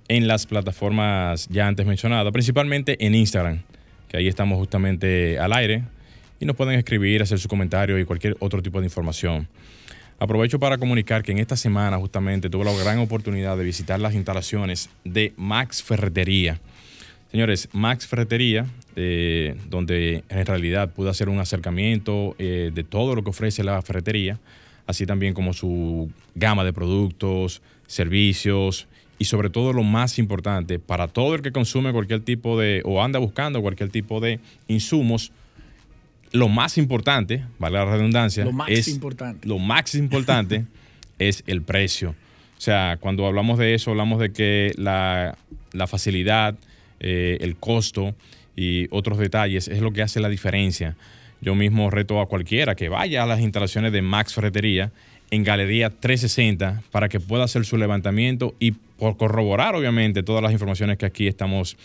en 0.08 0.28
las 0.28 0.46
plataformas 0.46 1.48
ya 1.50 1.68
antes 1.68 1.86
mencionadas, 1.86 2.32
principalmente 2.32 3.06
en 3.06 3.16
Instagram, 3.16 3.62
que 4.08 4.18
ahí 4.18 4.28
estamos 4.28 4.58
justamente 4.58 5.40
al 5.40 5.54
aire 5.54 5.84
y 6.40 6.46
nos 6.46 6.56
pueden 6.56 6.78
escribir, 6.78 7.22
hacer 7.22 7.40
su 7.40 7.48
comentario 7.48 8.00
y 8.00 8.06
cualquier 8.06 8.36
otro 8.40 8.62
tipo 8.62 8.80
de 8.80 8.88
información. 8.88 9.48
Aprovecho 10.22 10.60
para 10.60 10.78
comunicar 10.78 11.24
que 11.24 11.32
en 11.32 11.40
esta 11.40 11.58
semana 11.58 11.98
justamente 11.98 12.48
tuve 12.48 12.64
la 12.64 12.74
gran 12.74 13.00
oportunidad 13.00 13.58
de 13.58 13.64
visitar 13.64 14.00
las 14.00 14.14
instalaciones 14.14 14.92
de 15.04 15.34
Max 15.36 15.82
Ferretería. 15.82 16.60
Señores, 17.32 17.70
Max 17.72 18.06
Ferretería, 18.06 18.68
eh, 18.96 19.56
donde 19.68 20.24
en 20.30 20.46
realidad 20.46 20.94
pude 20.94 21.10
hacer 21.10 21.28
un 21.28 21.40
acercamiento 21.40 22.36
eh, 22.38 22.70
de 22.72 22.84
todo 22.84 23.16
lo 23.16 23.24
que 23.24 23.32
ofrece 23.32 23.64
la 23.64 23.82
ferretería, 23.82 24.38
así 24.86 25.08
también 25.08 25.34
como 25.34 25.54
su 25.54 26.12
gama 26.36 26.64
de 26.64 26.72
productos, 26.72 27.64
servicios 27.88 28.88
y 29.18 29.26
sobre 29.26 29.50
todo 29.50 29.74
lo 29.74 29.82
más 29.82 30.20
importante, 30.20 30.78
para 30.78 31.08
todo 31.08 31.34
el 31.34 31.42
que 31.42 31.52
consume 31.52 31.94
cualquier 31.94 32.20
tipo 32.20 32.60
de 32.60 32.84
o 32.86 33.04
anda 33.04 33.18
buscando 33.18 33.60
cualquier 33.64 33.90
tipo 33.90 34.20
de 34.20 34.40
insumos, 34.68 35.32
lo 36.32 36.48
más 36.48 36.78
importante, 36.78 37.44
vale 37.60 37.78
la 37.78 37.86
redundancia, 37.86 38.46
Lo 38.46 38.52
más 38.52 38.70
es 38.70 38.88
importante. 38.88 39.48
lo 39.48 39.60
más 39.60 39.96
importante 39.96 40.66
es 41.20 41.44
el 41.48 41.62
precio. 41.62 42.12
O 42.58 42.62
sea, 42.62 42.98
cuando 43.00 43.26
hablamos 43.26 43.58
de 43.58 43.74
eso, 43.74 43.92
hablamos 43.92 44.20
de 44.20 44.32
que 44.32 44.72
la, 44.78 45.38
la 45.74 45.88
facilidad, 45.88 46.56
eh, 47.00 47.38
el 47.42 47.56
costo 47.56 48.14
y 48.56 48.88
otros 48.92 49.18
detalles 49.18 49.68
es 49.68 49.82
lo 49.82 49.92
que 49.92 50.04
hace 50.04 50.20
la 50.20 50.30
diferencia. 50.30 50.96
Yo 51.42 51.56
mismo 51.56 51.90
reto 51.90 52.22
a 52.22 52.28
cualquiera 52.28 52.76
que 52.76 52.88
vaya 52.88 53.24
a 53.24 53.26
las 53.26 53.40
instalaciones 53.40 53.92
de 53.92 54.04
Max 54.04 54.34
Ferretería 54.36 54.92
en 55.32 55.44
Galería 55.44 55.90
360 55.90 56.84
para 56.92 57.10
que 57.10 57.20
pueda 57.20 57.46
hacer 57.46 57.66
su 57.66 57.78
levantamiento 57.78 58.54
y 58.60 58.72
por 58.72 59.18
corroborar, 59.18 59.74
obviamente, 59.74 60.22
todas 60.22 60.44
las 60.44 60.52
informaciones 60.52 60.98
que 60.98 61.08
aquí 61.08 61.28
estamos 61.28 61.78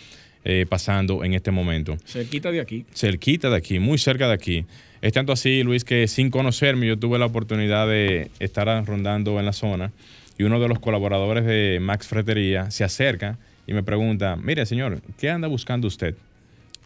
eh, 0.49 0.65
pasando 0.69 1.25
en 1.25 1.35
este 1.35 1.51
momento 1.51 1.97
Se 2.05 2.25
quita 2.29 2.53
de 2.53 2.61
aquí. 2.61 2.85
cerquita 2.95 3.51
de 3.51 3.57
aquí, 3.57 3.81
muy 3.81 3.99
cerca 3.99 4.29
de 4.29 4.35
aquí. 4.35 4.65
Es 5.03 5.13
tanto 5.13 5.33
así, 5.33 5.65
Luis, 5.65 5.83
que 5.83 6.07
sin 6.07 6.31
conocerme 6.31 6.87
yo 6.87 6.97
tuve 6.97 7.19
la 7.19 7.27
oportunidad 7.27 7.89
de 7.89 8.31
estar 8.39 8.69
rondando 8.87 9.41
en 9.41 9.45
la 9.45 9.53
zona 9.53 9.91
y 10.39 10.45
uno 10.45 10.61
de 10.61 10.69
los 10.69 10.79
colaboradores 10.79 11.45
de 11.45 11.79
Max 11.81 12.07
Fretería 12.07 12.71
se 12.71 12.85
acerca 12.85 13.39
y 13.67 13.73
me 13.73 13.83
pregunta, 13.83 14.37
mire 14.37 14.65
señor, 14.67 15.01
¿qué 15.19 15.31
anda 15.31 15.49
buscando 15.49 15.89
usted? 15.89 16.15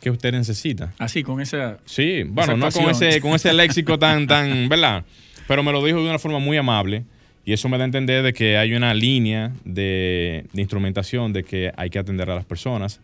¿Qué 0.01 0.09
usted 0.09 0.33
necesita? 0.33 0.95
Así, 0.99 1.23
con 1.23 1.43
esa... 1.43 1.77
Sí, 1.85 2.23
bueno, 2.27 2.55
Esa 2.55 2.81
no 2.81 2.87
con 2.87 2.91
ese, 2.91 3.21
con 3.21 3.33
ese 3.33 3.53
léxico 3.53 3.99
tan, 3.99 4.27
tan, 4.27 4.71
¿verdad? 4.71 5.05
Pero 5.47 5.63
me 5.63 5.71
lo 5.71 5.85
dijo 5.85 6.03
de 6.03 6.09
una 6.09 6.19
forma 6.19 6.39
muy 6.39 6.57
amable 6.57 7.05
y 7.45 7.53
eso 7.53 7.69
me 7.69 7.77
da 7.77 7.85
a 7.85 7.87
entender 7.87 8.23
de 8.23 8.33
que 8.33 8.57
hay 8.57 8.73
una 8.73 8.95
línea 8.95 9.53
de, 9.67 10.47
de 10.55 10.63
instrumentación 10.63 11.35
de 11.35 11.45
que 11.45 11.73
hay 11.77 11.91
que 11.91 11.99
atender 11.99 12.31
a 12.31 12.35
las 12.35 12.47
personas, 12.47 13.01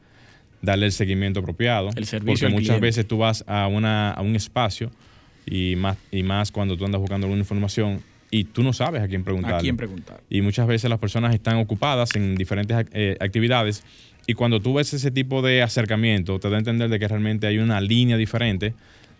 darle 0.63 0.87
el 0.87 0.93
seguimiento 0.93 1.41
apropiado. 1.41 1.91
El 1.97 2.07
servicio 2.07 2.47
Porque 2.49 2.55
muchas 2.55 2.67
cliente. 2.69 2.87
veces 2.87 3.07
tú 3.09 3.19
vas 3.19 3.45
a, 3.47 3.67
una, 3.67 4.11
a 4.13 4.23
un 4.23 4.37
espacio 4.37 4.91
y 5.47 5.77
más, 5.77 5.97
y 6.11 6.23
más 6.23 6.51
cuando 6.51 6.77
tú 6.77 6.85
andas 6.85 7.01
buscando 7.01 7.27
alguna 7.27 7.41
información 7.41 8.01
y 8.31 8.45
tú 8.45 8.63
no 8.63 8.73
sabes 8.73 9.03
a 9.03 9.09
quién 9.09 9.23
preguntar. 9.23 9.55
¿A 9.55 9.59
quién 9.59 9.77
preguntar? 9.77 10.21
Y 10.29 10.41
muchas 10.43 10.67
veces 10.67 10.91
las 10.91 10.99
personas 10.99 11.33
están 11.35 11.57
ocupadas 11.59 12.15
en 12.17 12.35
diferentes 12.35 12.87
eh, 12.93 13.17
actividades 13.21 13.85
y 14.27 14.35
cuando 14.35 14.61
tú 14.61 14.75
ves 14.75 14.93
ese 14.93 15.13
tipo 15.13 15.43
de 15.43 15.63
acercamiento 15.63 16.41
te 16.41 16.51
da 16.51 16.57
a 16.57 16.59
entender 16.59 16.89
de 16.91 16.99
que 16.99 17.07
realmente 17.07 17.47
hay 17.47 17.59
una 17.59 17.81
línea 17.81 18.17
diferente 18.17 18.75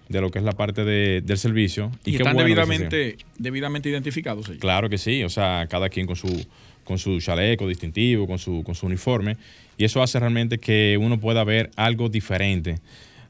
de 0.09 0.21
lo 0.21 0.31
que 0.31 0.39
es 0.39 0.45
la 0.45 0.53
parte 0.53 0.85
de- 0.85 1.21
del 1.21 1.39
servicio. 1.39 1.91
Y, 2.05 2.13
qué 2.13 2.17
están 2.19 2.35
bueno 2.35 2.49
debidamente, 2.49 3.17
debidamente 3.39 3.89
identificados 3.89 4.49
ellos. 4.49 4.61
Claro 4.61 4.89
que 4.89 4.99
sí, 4.99 5.23
o 5.23 5.29
sea, 5.29 5.67
cada 5.69 5.89
quien 5.89 6.07
con 6.07 6.17
su, 6.17 6.45
con 6.87 6.99
su 6.99 7.21
chaleco 7.21 7.69
distintivo, 7.69 8.27
con 8.27 8.39
su, 8.39 8.63
con 8.65 8.75
su 8.75 8.87
uniforme, 8.87 9.37
y 9.77 9.85
eso 9.85 10.03
hace 10.03 10.19
realmente 10.19 10.57
que 10.57 10.97
uno 10.99 11.21
pueda 11.21 11.45
ver 11.45 11.71
algo 11.77 12.09
diferente. 12.09 12.79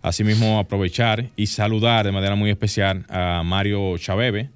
Asimismo, 0.03 0.61
aprovechar 0.61 1.27
y 1.37 1.49
saludar 1.49 2.07
de 2.07 2.13
manera 2.13 2.37
muy 2.37 2.51
especial 2.51 3.05
a 3.09 3.43
Mario 3.45 3.99
Chavebe, 3.99 4.51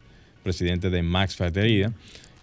presidente 0.45 0.90
de 0.90 1.02
Max 1.02 1.35
Ferretería, 1.35 1.92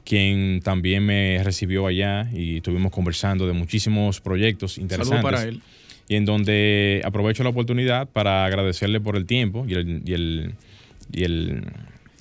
quien 0.03 0.59
también 0.61 1.05
me 1.05 1.39
recibió 1.43 1.87
allá 1.87 2.29
y 2.33 2.57
estuvimos 2.57 2.91
conversando 2.91 3.47
de 3.47 3.53
muchísimos 3.53 4.19
proyectos 4.19 4.77
interesantes. 4.77 5.21
Saludos 5.21 5.31
para 5.39 5.47
él. 5.49 5.61
Y 6.09 6.15
en 6.15 6.25
donde 6.25 7.01
aprovecho 7.05 7.43
la 7.43 7.49
oportunidad 7.49 8.07
para 8.09 8.45
agradecerle 8.45 8.99
por 8.99 9.15
el 9.15 9.25
tiempo 9.25 9.65
y 9.67 9.73
el, 9.73 10.01
y 10.05 10.13
el, 10.13 10.53
y 11.13 11.23
el- 11.23 11.63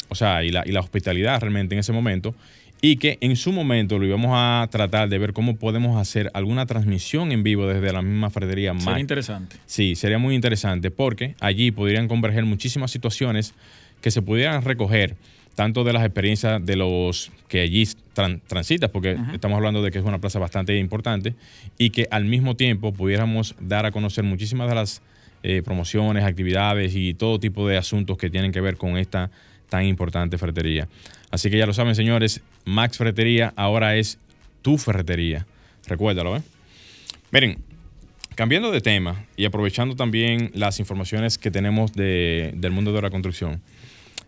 o 0.09 0.15
sea, 0.15 0.45
y 0.45 0.51
la, 0.51 0.63
y 0.67 0.71
la 0.73 0.81
hospitalidad 0.81 1.41
realmente 1.41 1.75
en 1.75 1.81
ese 1.81 1.93
momento. 1.93 2.35
Y 2.83 2.97
que 2.97 3.19
en 3.21 3.37
su 3.37 3.53
momento 3.53 3.99
lo 3.99 4.07
íbamos 4.07 4.33
a 4.35 4.69
tratar 4.71 5.09
de 5.09 5.19
ver 5.19 5.33
cómo 5.33 5.57
podemos 5.57 6.01
hacer 6.01 6.31
alguna 6.35 6.67
transmisión 6.67 7.33
en 7.33 7.43
vivo 7.43 7.67
desde 7.67 7.93
la 7.93 8.03
misma 8.03 8.31
Sería 8.31 8.75
Mac. 8.75 8.99
interesante. 9.01 9.57
Sí, 9.67 9.97
sería 9.97 10.19
muy 10.19 10.35
interesante 10.35 10.91
porque 10.91 11.35
allí 11.41 11.71
podrían 11.71 12.07
converger 12.07 12.45
muchísimas 12.45 12.91
situaciones 12.91 13.55
que 14.03 14.11
se 14.11 14.21
pudieran 14.23 14.63
recoger, 14.63 15.17
tanto 15.55 15.85
de 15.85 15.95
las 15.95 16.05
experiencias 16.05 16.65
de 16.65 16.77
los 16.77 17.33
que 17.49 17.61
allí 17.61 17.85
tran- 18.15 18.41
transitas, 18.47 18.91
porque 18.91 19.17
estamos 19.33 19.57
hablando 19.57 19.83
de 19.83 19.91
que 19.91 19.99
es 19.99 20.05
una 20.05 20.19
plaza 20.19 20.39
bastante 20.39 20.79
importante, 20.79 21.35
y 21.79 21.91
que 21.91 22.07
al 22.11 22.27
mismo 22.27 22.57
tiempo 22.57 22.93
pudiéramos 22.93 23.55
dar 23.59 23.87
a 23.87 23.91
conocer 23.91 24.23
muchísimas 24.23 24.69
de 24.69 24.75
las 24.75 25.03
eh, 25.43 25.63
promociones, 25.65 26.25
actividades 26.25 26.95
y 26.95 27.15
todo 27.15 27.41
tipo 27.41 27.67
de 27.67 27.79
asuntos 27.79 28.19
que 28.19 28.29
tienen 28.29 28.53
que 28.53 28.61
ver 28.61 28.77
con 28.77 28.99
esta 28.99 29.31
tan 29.71 29.85
importante 29.85 30.39
ferretería. 30.39 30.89
Así 31.31 31.51
que 31.51 31.59
ya 31.59 31.67
lo 31.67 31.75
saben, 31.75 31.95
señores, 31.95 32.41
Max 32.65 32.99
Ferretería 32.99 33.53
ahora 33.57 33.97
es 33.97 34.19
tu 34.63 34.79
ferretería. 34.79 35.47
Recuérdalo, 35.87 36.37
¿eh? 36.37 36.43
Miren, 37.31 37.59
cambiando 38.35 38.71
de 38.71 38.81
tema 38.81 39.25
y 39.37 39.45
aprovechando 39.45 39.97
también 39.97 40.51
las 40.55 40.79
informaciones 40.79 41.39
que 41.39 41.51
tenemos 41.51 41.93
de, 41.93 42.53
del 42.57 42.73
mundo 42.73 42.93
de 42.93 43.03
la 43.03 43.11
construcción, 43.11 43.61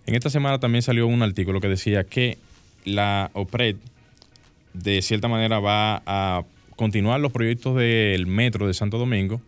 en 0.06 0.14
esta 0.14 0.30
semana 0.30 0.58
también 0.58 0.82
salió 0.82 1.06
un 1.06 1.22
artículo 1.22 1.60
que 1.60 1.68
decía 1.68 2.04
que 2.04 2.38
la 2.84 3.30
OPRED 3.34 3.76
de 4.72 5.02
cierta 5.02 5.28
manera 5.28 5.60
va 5.60 6.02
a 6.06 6.44
continuar 6.76 7.20
los 7.20 7.32
proyectos 7.32 7.76
del 7.76 8.26
metro 8.26 8.66
de 8.66 8.74
Santo 8.74 8.98
Domingo 8.98 9.40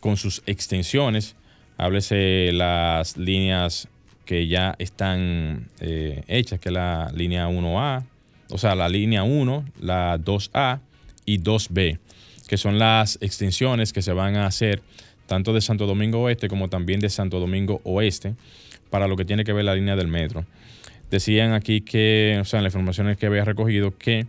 con 0.00 0.16
sus 0.16 0.42
extensiones, 0.46 1.34
háblese 1.76 2.50
las 2.52 3.16
líneas 3.16 3.88
que 4.26 4.46
ya 4.48 4.74
están 4.78 5.68
eh, 5.80 6.22
hechas, 6.26 6.60
que 6.60 6.68
es 6.68 6.72
la 6.72 7.10
línea 7.14 7.48
1A, 7.48 8.04
o 8.50 8.58
sea, 8.58 8.74
la 8.74 8.88
línea 8.88 9.22
1, 9.22 9.64
la 9.80 10.18
2A 10.18 10.80
y 11.24 11.38
2B, 11.38 11.98
que 12.46 12.56
son 12.58 12.78
las 12.78 13.18
extensiones 13.22 13.92
que 13.92 14.02
se 14.02 14.12
van 14.12 14.36
a 14.36 14.46
hacer 14.46 14.82
tanto 15.26 15.52
de 15.52 15.60
Santo 15.60 15.86
Domingo 15.86 16.20
Oeste 16.20 16.48
como 16.48 16.68
también 16.68 17.00
de 17.00 17.08
Santo 17.08 17.40
Domingo 17.40 17.80
Oeste 17.84 18.34
para 18.90 19.08
lo 19.08 19.16
que 19.16 19.24
tiene 19.24 19.44
que 19.44 19.52
ver 19.52 19.64
la 19.64 19.74
línea 19.74 19.96
del 19.96 20.08
metro. 20.08 20.44
Decían 21.10 21.52
aquí 21.52 21.80
que, 21.80 22.38
o 22.40 22.44
sea, 22.44 22.58
en 22.58 22.64
las 22.64 22.74
informaciones 22.74 23.16
que 23.16 23.26
había 23.26 23.44
recogido, 23.44 23.96
que 23.96 24.26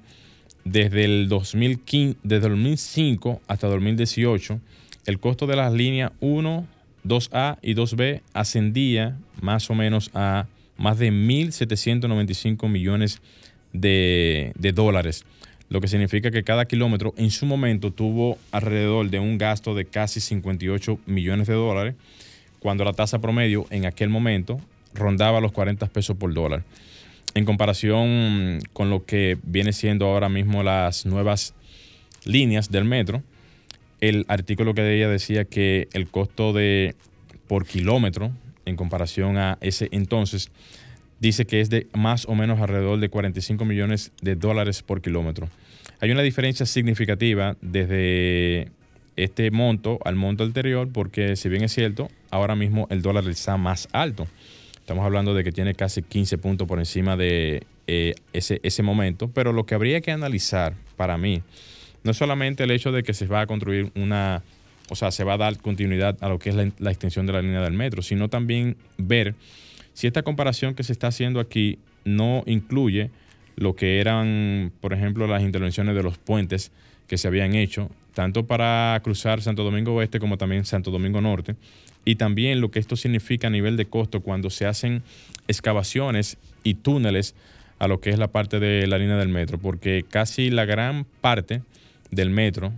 desde 0.63 1.05
el 1.05 1.27
2015, 1.27 2.19
desde 2.23 2.49
2005 2.49 3.41
hasta 3.47 3.67
2018, 3.67 4.59
el 5.05 5.19
costo 5.19 5.47
de 5.47 5.55
las 5.55 5.73
líneas 5.73 6.11
1, 6.19 6.67
2A 7.07 7.57
y 7.61 7.73
2B 7.73 8.21
ascendía 8.33 9.17
más 9.41 9.69
o 9.69 9.75
menos 9.75 10.11
a 10.13 10.47
más 10.77 10.99
de 10.99 11.11
1.795 11.11 12.69
millones 12.69 13.21
de, 13.73 14.53
de 14.57 14.71
dólares, 14.71 15.25
lo 15.69 15.81
que 15.81 15.87
significa 15.87 16.31
que 16.31 16.43
cada 16.43 16.65
kilómetro 16.65 17.13
en 17.17 17.31
su 17.31 17.45
momento 17.45 17.91
tuvo 17.91 18.37
alrededor 18.51 19.09
de 19.09 19.19
un 19.19 19.37
gasto 19.37 19.75
de 19.75 19.85
casi 19.85 20.19
58 20.19 20.99
millones 21.05 21.47
de 21.47 21.53
dólares, 21.53 21.95
cuando 22.59 22.83
la 22.83 22.93
tasa 22.93 23.19
promedio 23.19 23.65
en 23.69 23.85
aquel 23.85 24.09
momento 24.09 24.59
rondaba 24.93 25.41
los 25.41 25.51
40 25.51 25.87
pesos 25.87 26.17
por 26.17 26.33
dólar. 26.33 26.63
En 27.33 27.45
comparación 27.45 28.59
con 28.73 28.89
lo 28.89 29.05
que 29.05 29.37
viene 29.43 29.73
siendo 29.73 30.07
ahora 30.07 30.29
mismo 30.29 30.63
las 30.63 31.05
nuevas 31.05 31.53
líneas 32.23 32.71
del 32.71 32.85
metro, 32.85 33.21
el 34.01 34.25
artículo 34.27 34.73
que 34.73 34.95
ella 34.95 35.09
decía 35.09 35.45
que 35.45 35.87
el 35.93 36.07
costo 36.07 36.53
de 36.53 36.95
por 37.47 37.65
kilómetro 37.65 38.31
en 38.65 38.75
comparación 38.75 39.37
a 39.37 39.57
ese 39.61 39.87
entonces 39.91 40.51
dice 41.19 41.45
que 41.45 41.61
es 41.61 41.69
de 41.69 41.87
más 41.93 42.25
o 42.27 42.35
menos 42.35 42.59
alrededor 42.59 42.99
de 42.99 43.09
45 43.09 43.65
millones 43.65 44.11
de 44.21 44.35
dólares 44.35 44.83
por 44.83 45.01
kilómetro. 45.01 45.49
Hay 45.99 46.11
una 46.11 46.21
diferencia 46.21 46.65
significativa 46.65 47.57
desde 47.61 48.69
este 49.15 49.49
monto 49.49 49.97
al 50.05 50.15
monto 50.15 50.43
anterior 50.43 50.89
porque 50.91 51.35
si 51.35 51.49
bien 51.49 51.63
es 51.63 51.73
cierto, 51.73 52.09
ahora 52.29 52.55
mismo 52.55 52.87
el 52.91 53.01
dólar 53.01 53.27
está 53.27 53.57
más 53.57 53.87
alto. 53.93 54.27
Estamos 54.75 55.05
hablando 55.05 55.33
de 55.33 55.43
que 55.43 55.51
tiene 55.51 55.73
casi 55.73 56.03
15 56.03 56.37
puntos 56.37 56.67
por 56.67 56.79
encima 56.79 57.17
de 57.17 57.63
eh, 57.87 58.13
ese, 58.31 58.59
ese 58.63 58.83
momento, 58.83 59.29
pero 59.29 59.53
lo 59.53 59.65
que 59.65 59.75
habría 59.75 60.01
que 60.01 60.11
analizar 60.11 60.75
para 60.95 61.17
mí 61.17 61.41
no 62.07 62.13
solamente 62.13 62.63
el 62.63 62.71
hecho 62.71 62.91
de 62.91 63.03
que 63.03 63.13
se 63.13 63.27
va 63.27 63.41
a 63.41 63.47
construir 63.47 63.91
una, 63.95 64.41
o 64.89 64.95
sea, 64.95 65.11
se 65.11 65.23
va 65.23 65.33
a 65.33 65.37
dar 65.37 65.57
continuidad 65.57 66.17
a 66.21 66.29
lo 66.29 66.39
que 66.39 66.49
es 66.49 66.55
la, 66.55 66.71
la 66.79 66.89
extensión 66.89 67.27
de 67.27 67.33
la 67.33 67.41
línea 67.41 67.61
del 67.61 67.73
metro, 67.73 68.01
sino 68.01 68.29
también 68.29 68.77
ver 68.97 69.35
si 69.93 70.07
esta 70.07 70.23
comparación 70.23 70.73
que 70.73 70.83
se 70.83 70.93
está 70.93 71.07
haciendo 71.07 71.41
aquí 71.41 71.79
no 72.05 72.43
incluye 72.45 73.11
lo 73.57 73.75
que 73.75 73.99
eran, 73.99 74.71
por 74.79 74.93
ejemplo, 74.93 75.27
las 75.27 75.41
intervenciones 75.41 75.95
de 75.95 76.03
los 76.03 76.17
puentes 76.17 76.71
que 77.07 77.17
se 77.17 77.27
habían 77.27 77.55
hecho, 77.55 77.89
tanto 78.13 78.45
para 78.45 78.99
cruzar 79.03 79.41
Santo 79.41 79.63
Domingo 79.63 79.93
Oeste 79.93 80.19
como 80.19 80.37
también 80.37 80.63
Santo 80.63 80.91
Domingo 80.91 81.19
Norte, 81.19 81.55
y 82.05 82.15
también 82.15 82.61
lo 82.61 82.71
que 82.71 82.79
esto 82.79 82.95
significa 82.95 83.47
a 83.47 83.49
nivel 83.49 83.75
de 83.75 83.87
costo 83.87 84.21
cuando 84.21 84.49
se 84.49 84.65
hacen 84.65 85.03
excavaciones 85.49 86.37
y 86.63 86.75
túneles 86.75 87.35
a 87.79 87.87
lo 87.89 87.99
que 87.99 88.11
es 88.11 88.17
la 88.19 88.29
parte 88.29 88.59
de 88.59 88.87
la 88.87 88.97
línea 88.97 89.17
del 89.17 89.27
metro, 89.27 89.57
porque 89.57 90.05
casi 90.09 90.49
la 90.49 90.63
gran 90.63 91.05
parte 91.19 91.61
del 92.11 92.29
metro 92.29 92.71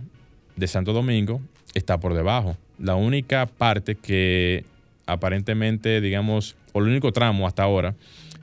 de 0.56 0.66
Santo 0.66 0.92
Domingo 0.92 1.40
está 1.74 1.98
por 1.98 2.14
debajo. 2.14 2.56
La 2.78 2.96
única 2.96 3.46
parte 3.46 3.94
que 3.94 4.64
aparentemente, 5.06 6.00
digamos, 6.00 6.56
o 6.72 6.80
el 6.80 6.86
único 6.86 7.12
tramo 7.12 7.46
hasta 7.46 7.62
ahora 7.62 7.94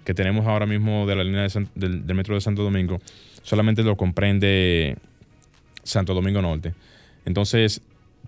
que 0.03 0.13
tenemos 0.13 0.45
ahora 0.45 0.65
mismo 0.65 1.05
de 1.05 1.15
la 1.15 1.23
línea 1.23 1.47
del, 1.75 2.05
del 2.05 2.15
metro 2.15 2.35
de 2.35 2.41
Santo 2.41 2.63
Domingo, 2.63 2.99
solamente 3.43 3.83
lo 3.83 3.97
comprende 3.97 4.97
Santo 5.83 6.13
Domingo 6.13 6.41
Norte. 6.41 6.73
Entonces, 7.25 7.81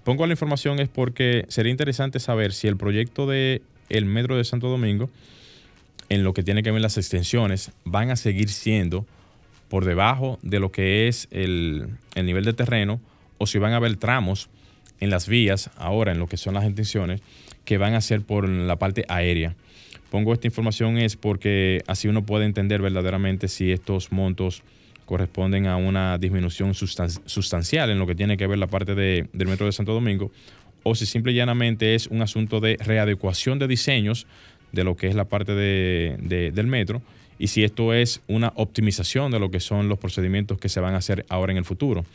pongo 0.04 0.26
la 0.26 0.34
información 0.34 0.80
es 0.80 0.90
porque 0.90 1.46
sería 1.48 1.72
interesante 1.72 2.20
saber 2.20 2.54
si 2.54 2.68
el 2.68 2.78
proyecto 2.78 3.28
de 3.28 3.62
el 3.90 4.06
metro 4.06 4.38
de 4.38 4.44
Santo 4.44 4.68
Domingo, 4.68 5.10
en 6.10 6.24
lo 6.24 6.34
que 6.34 6.44
tiene 6.44 6.64
que 6.64 6.72
ver 6.72 6.82
las 6.82 6.98
extensiones, 6.98 7.72
van 7.86 8.12
a 8.12 8.16
seguir 8.16 8.50
siendo 8.50 9.06
por 9.70 9.86
debajo 9.86 10.40
de 10.42 10.60
lo 10.60 10.72
que 10.72 11.08
es 11.08 11.28
el, 11.32 11.88
el 12.16 12.26
nivel 12.26 12.44
de 12.44 12.54
terreno 12.54 13.00
o 13.38 13.48
si 13.48 13.60
van 13.60 13.74
a 13.74 13.78
haber 13.78 13.96
tramos 13.96 14.50
en 15.00 15.10
las 15.10 15.28
vías, 15.28 15.70
ahora 15.78 16.12
en 16.12 16.20
lo 16.20 16.28
que 16.28 16.38
son 16.38 16.56
las 16.56 16.66
extensiones, 16.66 17.22
que 17.66 17.78
van 17.78 17.94
a 17.94 18.02
ser 18.02 18.22
por 18.22 18.48
la 18.50 18.76
parte 18.76 19.06
aérea. 19.08 19.56
Pongo 20.10 20.34
esta 20.34 20.48
información 20.48 20.98
es 20.98 21.16
porque 21.16 21.84
así 21.88 22.08
uno 22.08 22.26
puede 22.26 22.46
entender 22.46 22.82
verdaderamente 22.82 23.48
si 23.48 23.72
estos 23.72 24.12
montos 24.12 24.64
corresponden 25.06 25.68
a 25.68 25.78
una 25.78 26.18
disminución 26.18 26.74
sustancial 26.74 27.90
en 27.90 27.98
lo 27.98 28.06
que 28.06 28.16
tiene 28.16 28.38
que 28.38 28.48
ver 28.48 28.60
la 28.60 28.68
parte 28.68 28.94
del 28.94 29.48
metro 29.48 29.66
de 29.66 29.72
Santo 29.72 29.94
Domingo, 29.94 30.32
o 30.84 30.96
si 30.96 31.06
simple 31.06 31.32
y 31.32 31.36
llanamente 31.36 31.96
es 31.96 32.08
un 32.08 32.22
asunto 32.22 32.60
de 32.60 32.78
readecuación 32.78 33.60
de 33.60 33.68
diseños 33.68 34.28
de 34.72 34.84
lo 34.84 34.96
que 34.96 35.08
es 35.08 35.16
la 35.16 35.26
parte 35.26 35.54
del 35.54 36.68
metro, 36.68 37.02
y 37.40 37.48
si 37.48 37.64
esto 37.64 37.94
es 37.94 38.22
una 38.28 38.54
optimización 38.56 39.32
de 39.32 39.40
lo 39.40 39.50
que 39.50 39.60
son 39.60 39.90
los 39.90 39.98
procedimientos 39.98 40.60
que 40.60 40.70
se 40.70 40.80
van 40.80 40.94
a 40.94 40.98
hacer 40.98 41.26
ahora 41.30 41.52
en 41.52 41.58
el 41.58 41.66
futuro. 41.66 42.06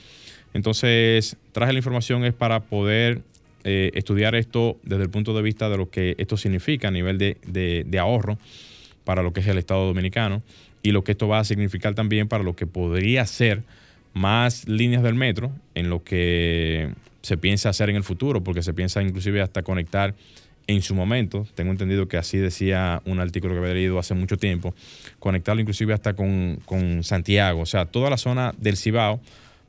Entonces, 0.53 1.37
traje 1.51 1.73
la 1.73 1.79
información 1.79 2.25
es 2.25 2.33
para 2.33 2.61
poder 2.61 3.23
eh, 3.65 3.91
estudiar 3.95 4.37
esto 4.37 4.77
desde 4.85 5.03
el 5.03 5.11
punto 5.11 5.35
de 5.35 5.43
vista 5.43 5.69
de 5.69 5.79
lo 5.79 5.91
que 5.91 6.15
esto 6.19 6.37
significa 6.37 6.89
a 6.89 6.91
nivel 6.93 7.19
de 7.19 7.99
ahorro 7.99 8.39
para 9.05 9.23
lo 9.23 9.33
que 9.33 9.41
es 9.41 9.47
el 9.47 9.59
Estado 9.59 9.87
Dominicano 9.87 10.43
y 10.83 10.93
lo 10.93 11.03
que 11.03 11.13
esto 11.13 11.27
va 11.27 11.39
a 11.39 11.45
significar 11.45 11.95
también 11.95 12.29
para 12.29 12.45
lo 12.45 12.55
que 12.55 12.67
podría 12.67 13.27
ser 13.27 13.63
más 14.13 14.69
líneas 14.69 15.03
del 15.03 15.15
metro 15.15 15.51
en 15.75 15.91
lo 15.91 16.05
que 16.05 16.91
se 17.23 17.39
piensa 17.39 17.71
hacer 17.71 17.89
en 17.89 17.97
el 17.97 18.05
futuro, 18.05 18.45
porque 18.45 18.63
se 18.63 18.75
piensa 18.75 19.03
inclusive 19.03 19.41
hasta 19.41 19.63
conectar 19.63 20.15
en 20.67 20.83
su 20.83 20.95
momento, 20.95 21.47
tengo 21.55 21.71
entendido 21.71 22.09
que 22.09 22.17
así 22.17 22.39
decía 22.39 23.03
un 23.05 23.21
artículo 23.21 23.55
que 23.55 23.61
había 23.61 23.75
leído 23.75 23.99
hace 23.99 24.15
mucho 24.15 24.37
tiempo, 24.37 24.75
conectarlo 25.19 25.61
inclusive 25.61 25.93
hasta 25.93 26.15
con, 26.15 26.59
Santiago, 27.03 27.61
o 27.61 27.67
sea, 27.67 27.87
toda 27.87 28.11
la 28.11 28.17
zona 28.17 28.55
del 28.59 28.77
Cibao, 28.77 29.21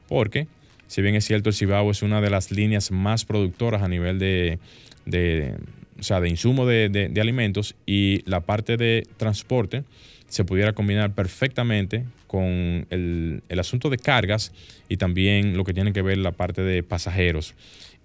porque 0.07 0.47
si 0.87 1.01
bien 1.01 1.15
es 1.15 1.25
cierto, 1.25 1.49
el 1.49 1.55
Cibao 1.55 1.91
es 1.91 2.01
una 2.01 2.21
de 2.21 2.29
las 2.29 2.51
líneas 2.51 2.91
más 2.91 3.25
productoras 3.25 3.81
a 3.81 3.87
nivel 3.87 4.19
de, 4.19 4.59
de 5.05 5.55
o 5.99 6.03
sea, 6.03 6.19
de 6.21 6.29
insumo 6.29 6.65
de, 6.65 6.89
de 6.89 7.21
alimentos 7.21 7.75
y 7.85 8.21
la 8.29 8.41
parte 8.41 8.77
de 8.77 9.07
transporte, 9.17 9.83
se 10.27 10.43
pudiera 10.43 10.73
combinar 10.73 11.13
perfectamente 11.13 12.03
con 12.27 12.85
el, 12.89 13.41
asunto 13.57 13.89
de 13.89 13.97
cargas 13.97 14.51
y 14.89 14.97
también 14.97 15.55
lo 15.55 15.63
que 15.63 15.73
tiene 15.73 15.93
que 15.93 16.01
ver 16.01 16.17
la 16.17 16.31
parte 16.31 16.61
de 16.61 16.83
pasajeros 16.83 17.53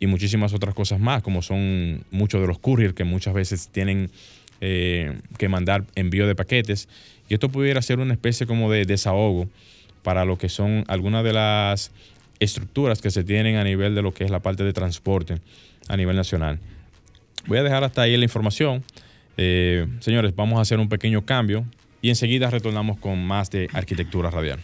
y 0.01 0.07
muchísimas 0.07 0.55
otras 0.55 0.75
cosas 0.75 0.99
más, 0.99 1.23
como 1.23 1.43
son 1.43 2.05
muchos 2.11 2.41
de 2.41 2.47
los 2.47 2.59
couriers 2.59 2.95
que 2.95 3.05
muchas 3.05 3.35
veces 3.35 3.69
tienen 3.69 4.11
eh, 4.63 5.19
que 5.39 5.49
mandar 5.49 5.85
envío 5.95 6.27
de 6.27 6.35
paquetes. 6.35 6.89
Y 7.29 7.35
esto 7.35 7.51
pudiera 7.51 7.81
ser 7.83 8.01
una 8.01 8.15
especie 8.15 8.47
como 8.47 8.73
de 8.73 8.87
desahogo 8.87 9.49
para 10.03 10.25
lo 10.25 10.39
que 10.39 10.49
son 10.49 10.85
algunas 10.89 11.23
de 11.23 11.35
las 11.35 11.93
estructuras 12.41 13.03
que 13.03 13.11
se 13.11 13.23
tienen 13.23 13.57
a 13.57 13.65
nivel 13.65 13.95
de 13.95 14.03
lo 14.03 14.13
que 14.13 14.25
es 14.25 14.31
la 14.31 14.41
parte 14.41 14.65
de 14.65 14.73
transporte 14.73 15.37
a 15.89 15.97
nivel 15.97 16.17
nacional. 16.17 16.59
Voy 17.47 17.59
a 17.59 17.63
dejar 17.63 17.85
hasta 17.85 18.03
ahí 18.03 18.17
la 18.17 18.25
información. 18.25 18.83
Eh, 19.37 19.87
señores, 20.01 20.35
vamos 20.35 20.59
a 20.59 20.63
hacer 20.63 20.79
un 20.81 20.89
pequeño 20.89 21.25
cambio 21.27 21.65
y 22.01 22.09
enseguida 22.09 22.51
retornamos 22.51 22.99
con 22.99 23.23
más 23.23 23.51
de 23.51 23.69
arquitectura 23.73 24.31
radial. 24.31 24.61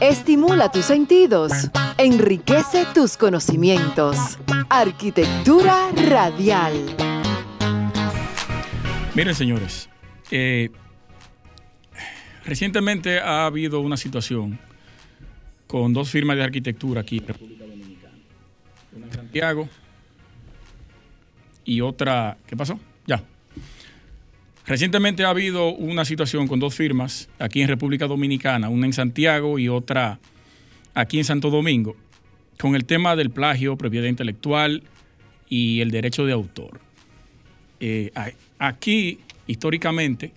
Estimula 0.00 0.70
tus 0.70 0.86
sentidos, 0.86 1.52
enriquece 1.98 2.86
tus 2.94 3.16
conocimientos. 3.16 4.38
Arquitectura 4.68 5.90
radial. 6.08 6.74
Miren, 9.14 9.34
señores, 9.34 9.88
eh, 10.30 10.70
recientemente 12.44 13.20
ha 13.20 13.46
habido 13.46 13.80
una 13.80 13.96
situación 13.96 14.58
con 15.66 15.92
dos 15.92 16.10
firmas 16.10 16.36
de 16.36 16.44
arquitectura 16.44 17.02
aquí 17.02 17.18
en 17.18 17.26
República 17.28 17.64
Dominicana. 17.64 18.14
Una 18.96 19.06
en 19.06 19.12
Santiago 19.12 19.68
y 21.64 21.80
otra. 21.80 22.36
¿Qué 22.46 22.56
pasó? 22.56 22.78
Ya. 23.06 23.22
Recientemente 24.66 25.24
ha 25.24 25.30
habido 25.30 25.68
una 25.74 26.06
situación 26.06 26.48
con 26.48 26.58
dos 26.58 26.74
firmas 26.74 27.28
aquí 27.38 27.60
en 27.60 27.68
República 27.68 28.06
Dominicana, 28.06 28.70
una 28.70 28.86
en 28.86 28.94
Santiago 28.94 29.58
y 29.58 29.68
otra 29.68 30.18
aquí 30.94 31.18
en 31.18 31.24
Santo 31.24 31.50
Domingo, 31.50 31.96
con 32.58 32.74
el 32.74 32.86
tema 32.86 33.14
del 33.14 33.30
plagio, 33.30 33.76
propiedad 33.76 34.08
intelectual 34.08 34.82
y 35.50 35.80
el 35.80 35.90
derecho 35.90 36.24
de 36.24 36.32
autor. 36.32 36.80
Eh, 37.80 38.10
aquí, 38.58 39.18
históricamente, 39.46 40.32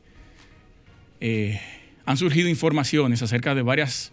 eh, 1.22 1.62
han 2.06 2.18
surgido 2.18 2.50
informaciones 2.50 3.22
acerca 3.22 3.56
de 3.56 3.62
varias 3.62 4.12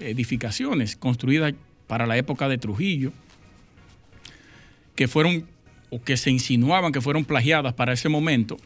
edificaciones 0.00 0.96
construidas 0.96 1.54
para 1.86 2.06
la 2.06 2.16
época 2.16 2.48
de 2.48 2.58
Trujillo, 2.58 3.12
que 4.96 5.06
fueron 5.06 5.46
o 5.90 6.02
que 6.02 6.16
se 6.16 6.30
insinuaban 6.30 6.90
que 6.90 7.00
fueron 7.00 7.24
plagiadas 7.24 7.74
para 7.74 7.92
ese 7.92 8.08
momento. 8.08 8.56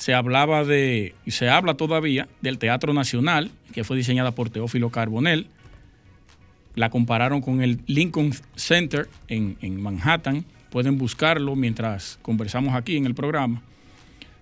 Se 0.00 0.14
hablaba 0.14 0.64
de, 0.64 1.14
y 1.26 1.32
se 1.32 1.50
habla 1.50 1.74
todavía, 1.74 2.26
del 2.40 2.56
Teatro 2.56 2.94
Nacional, 2.94 3.50
que 3.74 3.84
fue 3.84 3.98
diseñada 3.98 4.30
por 4.30 4.48
Teófilo 4.48 4.88
Carbonell. 4.88 5.48
La 6.74 6.88
compararon 6.88 7.42
con 7.42 7.60
el 7.60 7.80
Lincoln 7.86 8.32
Center 8.56 9.10
en, 9.28 9.58
en 9.60 9.78
Manhattan. 9.78 10.46
Pueden 10.70 10.96
buscarlo 10.96 11.54
mientras 11.54 12.18
conversamos 12.22 12.74
aquí 12.74 12.96
en 12.96 13.04
el 13.04 13.14
programa. 13.14 13.60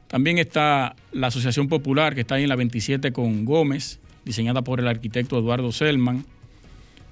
También 0.07 0.39
está 0.39 0.95
la 1.11 1.27
Asociación 1.27 1.69
Popular, 1.69 2.15
que 2.15 2.21
está 2.21 2.39
en 2.39 2.49
la 2.49 2.55
27 2.55 3.13
con 3.13 3.45
Gómez, 3.45 3.99
diseñada 4.25 4.63
por 4.63 4.79
el 4.79 4.87
arquitecto 4.87 5.41
Eduardo 5.41 5.73
Selman 5.73 6.25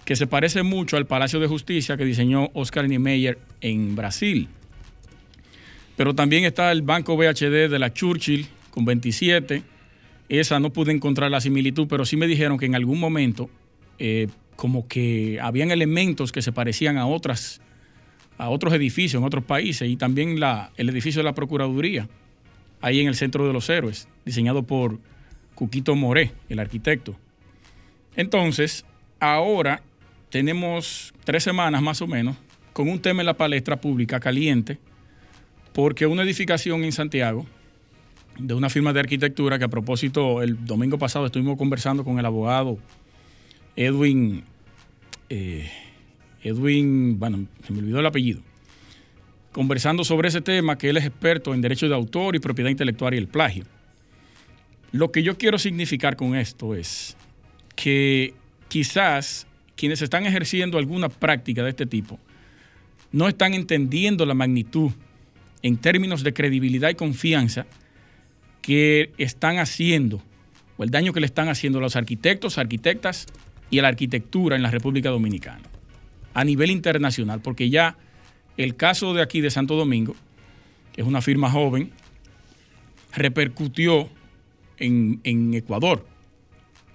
que 0.06 0.14
se 0.14 0.28
parece 0.28 0.62
mucho 0.62 0.96
al 0.96 1.06
Palacio 1.06 1.40
de 1.40 1.48
Justicia 1.48 1.96
que 1.96 2.04
diseñó 2.04 2.50
Oscar 2.54 2.88
Niemeyer 2.88 3.40
en 3.60 3.96
Brasil. 3.96 4.48
Pero 5.96 6.14
también 6.14 6.44
está 6.44 6.72
el 6.72 6.82
Banco 6.82 7.16
BHD 7.16 7.68
de 7.70 7.78
la 7.78 7.92
Churchill 7.92 8.46
con 8.70 8.84
27. 8.84 9.62
Esa 10.28 10.60
no 10.60 10.72
pude 10.72 10.92
encontrar 10.92 11.30
la 11.30 11.40
similitud, 11.40 11.86
pero 11.88 12.04
sí 12.04 12.16
me 12.16 12.26
dijeron 12.26 12.58
que 12.58 12.66
en 12.66 12.74
algún 12.74 13.00
momento 13.00 13.48
eh, 13.98 14.28
como 14.56 14.88
que 14.88 15.38
habían 15.40 15.70
elementos 15.70 16.32
que 16.32 16.42
se 16.42 16.52
parecían 16.52 16.98
a 16.98 17.06
otras 17.06 17.60
a 18.38 18.50
otros 18.50 18.74
edificios 18.74 19.20
en 19.20 19.26
otros 19.26 19.44
países 19.44 19.88
y 19.88 19.96
también 19.96 20.40
la, 20.40 20.70
el 20.76 20.90
edificio 20.90 21.20
de 21.20 21.24
la 21.24 21.34
Procuraduría, 21.34 22.08
ahí 22.80 23.00
en 23.00 23.08
el 23.08 23.14
Centro 23.14 23.46
de 23.46 23.52
los 23.54 23.70
Héroes, 23.70 24.08
diseñado 24.26 24.62
por 24.62 24.98
Cuquito 25.54 25.94
Moré, 25.94 26.32
el 26.48 26.58
arquitecto. 26.58 27.16
Entonces, 28.14 28.84
ahora 29.20 29.82
tenemos 30.28 31.14
tres 31.24 31.44
semanas 31.44 31.80
más 31.80 32.02
o 32.02 32.06
menos 32.06 32.36
con 32.72 32.88
un 32.90 33.00
tema 33.00 33.22
en 33.22 33.26
la 33.26 33.38
palestra 33.38 33.80
pública 33.80 34.20
caliente, 34.20 34.78
porque 35.76 36.06
una 36.06 36.22
edificación 36.22 36.84
en 36.84 36.92
Santiago 36.92 37.44
de 38.38 38.54
una 38.54 38.70
firma 38.70 38.94
de 38.94 39.00
arquitectura 39.00 39.58
que 39.58 39.66
a 39.66 39.68
propósito 39.68 40.40
el 40.40 40.64
domingo 40.64 40.96
pasado 40.96 41.26
estuvimos 41.26 41.58
conversando 41.58 42.02
con 42.02 42.18
el 42.18 42.24
abogado 42.24 42.78
Edwin, 43.76 44.42
eh, 45.28 45.70
Edwin, 46.42 47.18
bueno, 47.18 47.46
se 47.66 47.74
me 47.74 47.80
olvidó 47.80 48.00
el 48.00 48.06
apellido, 48.06 48.40
conversando 49.52 50.02
sobre 50.02 50.28
ese 50.28 50.40
tema, 50.40 50.78
que 50.78 50.88
él 50.88 50.96
es 50.96 51.04
experto 51.04 51.52
en 51.52 51.60
derecho 51.60 51.90
de 51.90 51.94
autor 51.94 52.36
y 52.36 52.38
propiedad 52.38 52.70
intelectual 52.70 53.12
y 53.12 53.18
el 53.18 53.28
plagio. 53.28 53.64
Lo 54.92 55.12
que 55.12 55.22
yo 55.22 55.36
quiero 55.36 55.58
significar 55.58 56.16
con 56.16 56.36
esto 56.36 56.74
es 56.74 57.18
que 57.74 58.32
quizás 58.68 59.46
quienes 59.74 60.00
están 60.00 60.24
ejerciendo 60.24 60.78
alguna 60.78 61.10
práctica 61.10 61.62
de 61.62 61.68
este 61.68 61.84
tipo 61.84 62.18
no 63.12 63.28
están 63.28 63.52
entendiendo 63.52 64.24
la 64.24 64.32
magnitud 64.32 64.90
en 65.62 65.76
términos 65.76 66.22
de 66.22 66.32
credibilidad 66.32 66.90
y 66.90 66.94
confianza 66.94 67.66
que 68.62 69.12
están 69.18 69.58
haciendo 69.58 70.22
o 70.76 70.84
el 70.84 70.90
daño 70.90 71.12
que 71.12 71.20
le 71.20 71.26
están 71.26 71.48
haciendo 71.48 71.78
a 71.78 71.82
los 71.82 71.96
arquitectos, 71.96 72.58
arquitectas 72.58 73.26
y 73.70 73.78
a 73.78 73.82
la 73.82 73.88
arquitectura 73.88 74.56
en 74.56 74.62
la 74.62 74.70
República 74.70 75.10
Dominicana 75.10 75.62
a 76.34 76.44
nivel 76.44 76.70
internacional, 76.70 77.40
porque 77.40 77.70
ya 77.70 77.96
el 78.58 78.76
caso 78.76 79.14
de 79.14 79.22
aquí 79.22 79.40
de 79.40 79.50
Santo 79.50 79.74
Domingo, 79.74 80.14
que 80.92 81.00
es 81.00 81.06
una 81.06 81.22
firma 81.22 81.50
joven, 81.50 81.92
repercutió 83.14 84.10
en, 84.76 85.20
en 85.24 85.54
Ecuador. 85.54 86.06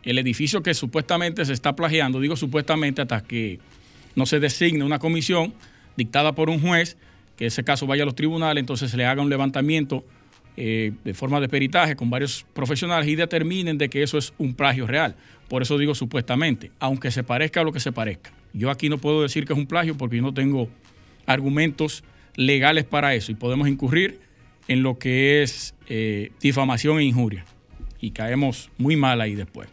El 0.04 0.20
edificio 0.20 0.62
que 0.62 0.76
supuestamente 0.76 1.44
se 1.44 1.54
está 1.54 1.76
plagiando, 1.76 2.20
digo 2.20 2.36
supuestamente 2.36 3.02
hasta 3.02 3.24
que 3.24 3.60
no 4.16 4.28
se 4.28 4.40
designe 4.40 4.84
una 4.84 5.00
comisión 5.00 5.56
dictada 5.98 6.34
por 6.34 6.52
un 6.52 6.62
juez, 6.62 6.96
que 7.36 7.48
ese 7.48 7.64
caso 7.64 7.88
vaya 7.88 8.04
a 8.04 8.06
los 8.06 8.16
tribunales, 8.16 8.62
entonces 8.62 8.92
se 8.92 8.98
le 8.98 9.06
haga 9.06 9.22
un 9.22 9.30
levantamiento 9.30 10.06
eh, 10.58 10.92
de 11.04 11.14
forma 11.14 11.40
de 11.40 11.48
peritaje 11.48 11.96
con 11.96 12.10
varios 12.10 12.46
profesionales 12.54 13.08
y 13.08 13.16
determinen 13.16 13.78
de 13.78 13.90
que 13.90 14.04
eso 14.04 14.18
es 14.18 14.34
un 14.38 14.54
plagio 14.54 14.86
real. 14.86 15.16
Por 15.48 15.62
eso 15.62 15.78
digo 15.78 15.96
supuestamente, 15.96 16.72
aunque 16.80 17.10
se 17.12 17.24
parezca 17.24 17.62
a 17.62 17.64
lo 17.64 17.72
que 17.72 17.80
se 17.80 17.92
parezca. 17.92 18.32
Yo 18.54 18.70
aquí 18.70 18.90
no 18.90 18.98
puedo 18.98 19.22
decir 19.22 19.46
que 19.46 19.54
es 19.54 19.60
un 19.60 19.66
plagio 19.66 19.98
porque 19.98 20.18
yo 20.18 20.22
no 20.22 20.34
tengo 20.34 20.70
argumentos 21.26 22.04
legales 22.36 22.84
para 22.84 23.16
eso 23.16 23.32
y 23.32 23.36
podemos 23.36 23.68
incurrir 23.68 24.20
en 24.68 24.84
lo 24.84 25.00
que 25.00 25.42
es 25.42 25.74
eh, 25.88 26.32
difamación 26.42 27.00
e 27.00 27.04
injuria. 27.04 27.46
Y 28.00 28.12
caemos 28.12 28.70
muy 28.78 28.96
mal 28.96 29.22
ahí 29.22 29.36
después. 29.36 29.70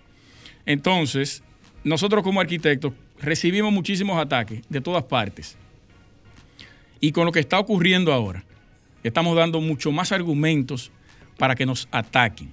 Entonces, 0.64 1.42
nosotros 1.82 2.22
como 2.22 2.40
arquitectos 2.40 2.92
recibimos 3.20 3.72
muchísimos 3.72 4.18
ataques 4.18 4.62
de 4.68 4.80
todas 4.80 5.04
partes. 5.04 5.56
Y 7.00 7.12
con 7.12 7.26
lo 7.26 7.32
que 7.32 7.40
está 7.40 7.58
ocurriendo 7.58 8.12
ahora, 8.12 8.44
estamos 9.02 9.36
dando 9.36 9.60
mucho 9.60 9.92
más 9.92 10.12
argumentos 10.12 10.90
para 11.36 11.54
que 11.54 11.66
nos 11.66 11.88
ataquen. 11.90 12.52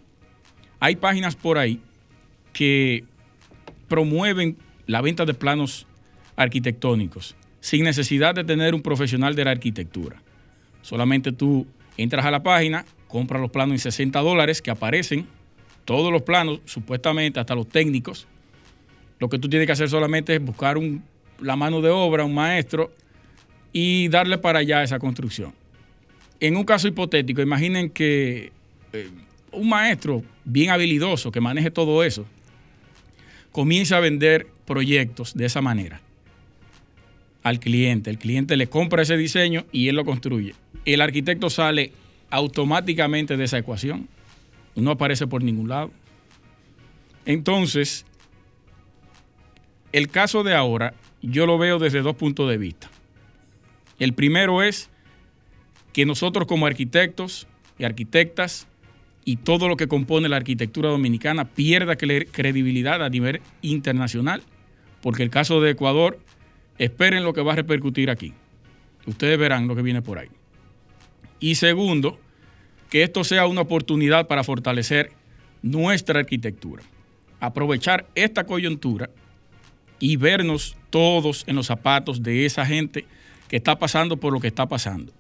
Hay 0.80 0.96
páginas 0.96 1.36
por 1.36 1.58
ahí 1.58 1.80
que 2.54 3.04
promueven 3.88 4.58
la 4.88 5.02
venta 5.02 5.26
de 5.26 5.34
planos 5.34 5.88
arquitectónicos 6.36 7.36
sin 7.66 7.84
necesidad 7.84 8.36
de 8.36 8.44
tener 8.44 8.76
un 8.76 8.82
profesional 8.84 9.34
de 9.34 9.44
la 9.44 9.50
arquitectura. 9.50 10.22
Solamente 10.84 11.32
tú 11.32 11.66
entras 11.98 12.24
a 12.24 12.30
la 12.30 12.44
página, 12.44 12.86
compras 13.08 13.42
los 13.42 13.50
planos 13.50 13.74
en 13.74 13.80
60 13.80 14.20
dólares 14.20 14.62
que 14.62 14.70
aparecen 14.70 15.26
todos 15.84 16.12
los 16.12 16.22
planos, 16.22 16.60
supuestamente 16.66 17.40
hasta 17.40 17.56
los 17.56 17.68
técnicos, 17.68 18.28
lo 19.20 19.30
que 19.30 19.40
tú 19.40 19.50
tienes 19.50 19.66
que 19.66 19.72
hacer 19.72 19.90
solamente 19.90 20.36
es 20.36 20.44
buscar 20.44 20.78
la 21.40 21.56
mano 21.56 21.82
de 21.82 21.90
obra, 21.90 22.24
un 22.24 22.36
maestro, 22.36 22.92
y 23.78 24.08
darle 24.08 24.38
para 24.38 24.60
allá 24.60 24.84
esa 24.84 25.00
construcción. 25.00 25.54
En 26.40 26.56
un 26.56 26.64
caso 26.64 26.88
hipotético, 26.88 27.42
imaginen 27.42 27.90
que 27.90 28.54
eh, 28.94 29.10
un 29.52 29.68
maestro 29.68 30.24
bien 30.46 30.70
habilidoso 30.70 31.30
que 31.30 31.42
maneje 31.42 31.72
todo 31.72 32.02
eso, 32.02 32.26
comienza 33.52 33.98
a 33.98 34.00
vender 34.00 34.48
proyectos 34.66 35.34
de 35.34 35.48
esa 35.48 35.60
manera 35.60 36.00
al 37.44 37.60
cliente. 37.60 38.10
El 38.10 38.18
cliente 38.18 38.56
le 38.56 38.68
compra 38.68 39.02
ese 39.02 39.18
diseño 39.18 39.66
y 39.74 39.90
él 39.90 39.98
lo 39.98 40.06
construye. 40.06 40.56
El 40.86 41.02
arquitecto 41.02 41.50
sale 41.50 41.92
automáticamente 42.30 43.36
de 43.36 43.44
esa 43.44 43.58
ecuación 43.58 44.08
no 44.76 44.92
aparece 44.92 45.28
por 45.28 45.44
ningún 45.44 45.68
lado. 45.68 45.92
Entonces, 47.26 48.06
el 49.92 50.08
caso 50.08 50.44
de 50.44 50.54
ahora, 50.54 50.94
yo 51.22 51.46
lo 51.46 51.58
veo 51.58 51.78
desde 51.78 52.02
dos 52.02 52.16
puntos 52.16 52.50
de 52.50 52.58
vista. 52.58 52.90
El 54.00 54.14
primero 54.14 54.62
es 54.62 54.90
que 55.94 56.06
nosotros 56.06 56.48
como 56.48 56.66
arquitectos 56.66 57.48
y 57.78 57.86
arquitectas 57.86 58.68
y 59.24 59.38
todo 59.38 59.68
lo 59.68 59.78
que 59.78 59.88
compone 59.88 60.30
la 60.30 60.38
arquitectura 60.38 60.90
dominicana 60.90 61.46
pierda 61.46 61.96
credibilidad 61.96 63.04
a 63.04 63.10
nivel 63.10 63.42
internacional, 63.62 64.44
porque 65.02 65.24
el 65.24 65.30
caso 65.30 65.62
de 65.62 65.72
Ecuador, 65.72 66.20
esperen 66.78 67.24
lo 67.24 67.34
que 67.34 67.42
va 67.42 67.54
a 67.54 67.56
repercutir 67.56 68.10
aquí. 68.10 68.34
Ustedes 69.06 69.38
verán 69.38 69.68
lo 69.68 69.76
que 69.76 69.82
viene 69.82 70.02
por 70.02 70.20
ahí. 70.20 70.30
Y 71.40 71.56
segundo, 71.56 72.20
que 72.90 73.04
esto 73.04 73.24
sea 73.24 73.48
una 73.48 73.62
oportunidad 73.62 74.28
para 74.28 74.44
fortalecer 74.44 75.12
nuestra 75.62 76.20
arquitectura. 76.20 76.84
Aprovechar 77.40 78.08
esta 78.16 78.46
coyuntura 78.46 79.10
y 80.00 80.18
vernos 80.18 80.78
todos 80.90 81.44
en 81.48 81.56
los 81.56 81.68
zapatos 81.68 82.22
de 82.22 82.46
esa 82.46 82.66
gente 82.66 83.06
está 83.56 83.80
pasando 83.80 84.18
por 84.18 84.34
lo 84.34 84.40
que 84.40 84.48
está 84.48 84.68
pasando. 84.68 85.14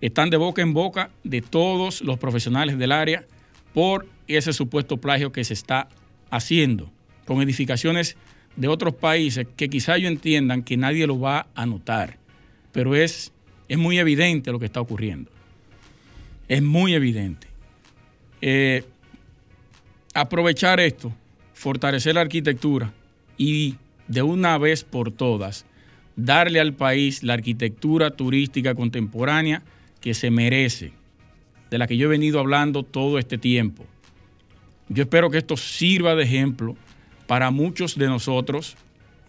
Están 0.00 0.30
de 0.30 0.36
boca 0.36 0.62
en 0.62 0.72
boca 0.72 1.10
de 1.24 1.42
todos 1.42 2.02
los 2.02 2.18
profesionales 2.18 2.78
del 2.78 2.92
área 2.92 3.24
por 3.72 4.06
ese 4.26 4.52
supuesto 4.52 4.96
plagio 4.96 5.32
que 5.32 5.44
se 5.44 5.54
está 5.54 5.88
haciendo 6.30 6.90
con 7.24 7.40
edificaciones 7.40 8.16
de 8.56 8.68
otros 8.68 8.94
países 8.94 9.46
que 9.56 9.68
quizá 9.68 9.96
ellos 9.96 10.10
entiendan 10.10 10.62
que 10.62 10.76
nadie 10.76 11.06
lo 11.06 11.20
va 11.20 11.46
a 11.54 11.66
notar, 11.66 12.18
pero 12.72 12.96
es, 12.96 13.32
es 13.68 13.78
muy 13.78 13.98
evidente 13.98 14.50
lo 14.50 14.58
que 14.58 14.66
está 14.66 14.80
ocurriendo. 14.80 15.30
Es 16.48 16.62
muy 16.62 16.94
evidente. 16.94 17.46
Eh, 18.40 18.84
aprovechar 20.14 20.80
esto, 20.80 21.12
fortalecer 21.54 22.14
la 22.14 22.22
arquitectura 22.22 22.92
y 23.36 23.76
de 24.08 24.22
una 24.22 24.58
vez 24.58 24.82
por 24.82 25.12
todas 25.12 25.64
darle 26.18 26.58
al 26.58 26.74
país 26.74 27.22
la 27.22 27.34
arquitectura 27.34 28.10
turística 28.10 28.74
contemporánea 28.74 29.62
que 30.00 30.14
se 30.14 30.30
merece, 30.30 30.92
de 31.70 31.78
la 31.78 31.86
que 31.86 31.96
yo 31.96 32.06
he 32.06 32.10
venido 32.10 32.40
hablando 32.40 32.82
todo 32.82 33.18
este 33.20 33.38
tiempo. 33.38 33.86
Yo 34.88 35.04
espero 35.04 35.30
que 35.30 35.38
esto 35.38 35.56
sirva 35.56 36.16
de 36.16 36.24
ejemplo 36.24 36.76
para 37.28 37.50
muchos 37.52 37.96
de 37.96 38.06
nosotros 38.08 38.76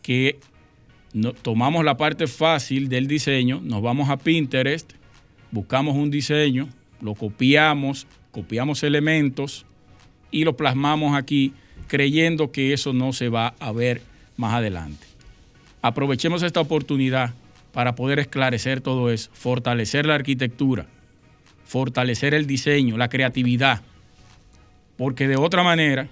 que 0.02 0.40
no- 1.14 1.34
tomamos 1.34 1.86
la 1.86 1.96
parte 1.96 2.26
fácil 2.28 2.90
del 2.90 3.08
diseño, 3.08 3.62
nos 3.64 3.82
vamos 3.84 4.10
a 4.10 4.18
Pinterest, 4.18 4.92
buscamos 5.52 5.96
un 5.96 6.10
diseño, 6.10 6.70
lo 7.02 7.14
copiamos, 7.14 8.08
copiamos 8.32 8.82
elementos 8.84 9.66
y 10.32 10.44
lo 10.44 10.58
plasmamos 10.58 11.16
aquí 11.16 11.54
creyendo 11.88 12.52
que 12.52 12.74
eso 12.74 12.94
no 12.94 13.14
se 13.14 13.30
va 13.30 13.54
a 13.60 13.72
ver 13.72 14.02
más 14.38 14.54
adelante. 14.56 15.06
Aprovechemos 15.82 16.44
esta 16.44 16.60
oportunidad 16.60 17.34
para 17.72 17.96
poder 17.96 18.20
esclarecer 18.20 18.82
todo 18.82 19.10
eso, 19.12 19.30
fortalecer 19.34 20.06
la 20.06 20.16
arquitectura, 20.16 20.88
fortalecer 21.66 22.34
el 22.34 22.48
diseño, 22.48 22.98
la 22.98 23.10
creatividad, 23.10 23.82
porque 24.98 25.28
de 25.28 25.38
otra 25.38 25.64
manera, 25.64 26.08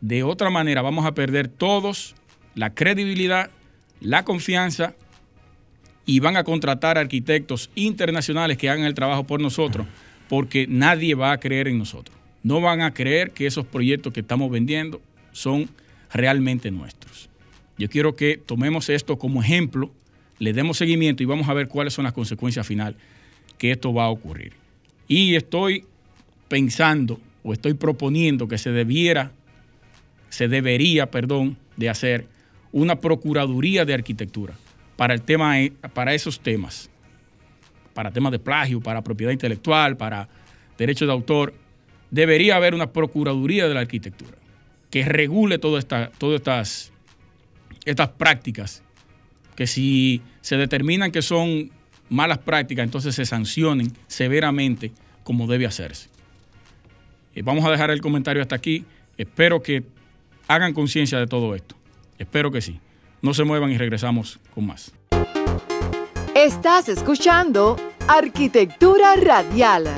de 0.00 0.22
otra 0.22 0.50
manera 0.50 0.82
vamos 0.82 1.06
a 1.06 1.14
perder 1.14 1.48
todos 1.48 2.14
la 2.54 2.74
credibilidad, 2.74 3.50
la 4.00 4.24
confianza 4.24 4.94
y 6.06 6.20
van 6.20 6.36
a 6.36 6.44
contratar 6.44 6.98
arquitectos 6.98 7.70
internacionales 7.74 8.56
que 8.56 8.70
hagan 8.70 8.84
el 8.84 8.94
trabajo 8.94 9.24
por 9.24 9.40
nosotros, 9.40 9.86
porque 10.28 10.66
nadie 10.68 11.14
va 11.14 11.32
a 11.32 11.38
creer 11.38 11.68
en 11.68 11.78
nosotros. 11.78 12.16
No 12.42 12.60
van 12.60 12.80
a 12.80 12.94
creer 12.94 13.32
que 13.32 13.46
esos 13.46 13.66
proyectos 13.66 14.12
que 14.12 14.20
estamos 14.20 14.50
vendiendo 14.50 15.00
son 15.32 15.68
realmente 16.12 16.70
nuestros. 16.70 17.25
Yo 17.78 17.88
quiero 17.88 18.16
que 18.16 18.36
tomemos 18.36 18.88
esto 18.88 19.18
como 19.18 19.42
ejemplo, 19.42 19.90
le 20.38 20.52
demos 20.52 20.78
seguimiento 20.78 21.22
y 21.22 21.26
vamos 21.26 21.48
a 21.48 21.54
ver 21.54 21.68
cuáles 21.68 21.94
son 21.94 22.04
las 22.04 22.12
consecuencias 22.12 22.66
finales 22.66 22.96
que 23.58 23.70
esto 23.70 23.92
va 23.92 24.04
a 24.04 24.10
ocurrir. 24.10 24.52
Y 25.08 25.34
estoy 25.34 25.84
pensando 26.48 27.20
o 27.42 27.52
estoy 27.52 27.74
proponiendo 27.74 28.48
que 28.48 28.58
se 28.58 28.70
debiera, 28.70 29.32
se 30.28 30.48
debería, 30.48 31.10
perdón, 31.10 31.56
de 31.76 31.88
hacer 31.88 32.26
una 32.72 32.96
procuraduría 32.96 33.84
de 33.84 33.94
arquitectura 33.94 34.54
para 34.96 35.14
el 35.14 35.22
tema, 35.22 35.54
para 35.94 36.14
esos 36.14 36.40
temas, 36.40 36.90
para 37.94 38.10
temas 38.10 38.32
de 38.32 38.38
plagio, 38.38 38.80
para 38.80 39.02
propiedad 39.02 39.32
intelectual, 39.32 39.96
para 39.96 40.28
derechos 40.76 41.06
de 41.06 41.12
autor. 41.12 41.54
Debería 42.10 42.56
haber 42.56 42.74
una 42.74 42.92
procuraduría 42.92 43.68
de 43.68 43.74
la 43.74 43.80
arquitectura 43.80 44.36
que 44.90 45.04
regule 45.04 45.58
todas 45.58 45.86
estas, 46.18 46.92
estas 47.84 48.08
prácticas, 48.10 48.82
que 49.54 49.66
si 49.66 50.22
se 50.40 50.56
determinan 50.56 51.12
que 51.12 51.22
son 51.22 51.70
malas 52.08 52.38
prácticas, 52.38 52.84
entonces 52.84 53.14
se 53.14 53.24
sancionen 53.26 53.92
severamente 54.06 54.92
como 55.24 55.46
debe 55.46 55.66
hacerse. 55.66 56.08
Eh, 57.34 57.42
vamos 57.42 57.64
a 57.64 57.70
dejar 57.70 57.90
el 57.90 58.00
comentario 58.00 58.42
hasta 58.42 58.56
aquí. 58.56 58.84
Espero 59.18 59.62
que 59.62 59.84
hagan 60.48 60.72
conciencia 60.72 61.18
de 61.18 61.26
todo 61.26 61.54
esto. 61.54 61.76
Espero 62.18 62.50
que 62.50 62.60
sí. 62.60 62.80
No 63.22 63.34
se 63.34 63.44
muevan 63.44 63.70
y 63.72 63.78
regresamos 63.78 64.38
con 64.54 64.66
más. 64.66 64.92
Estás 66.34 66.88
escuchando 66.88 67.76
Arquitectura 68.08 69.16
Radial. 69.16 69.88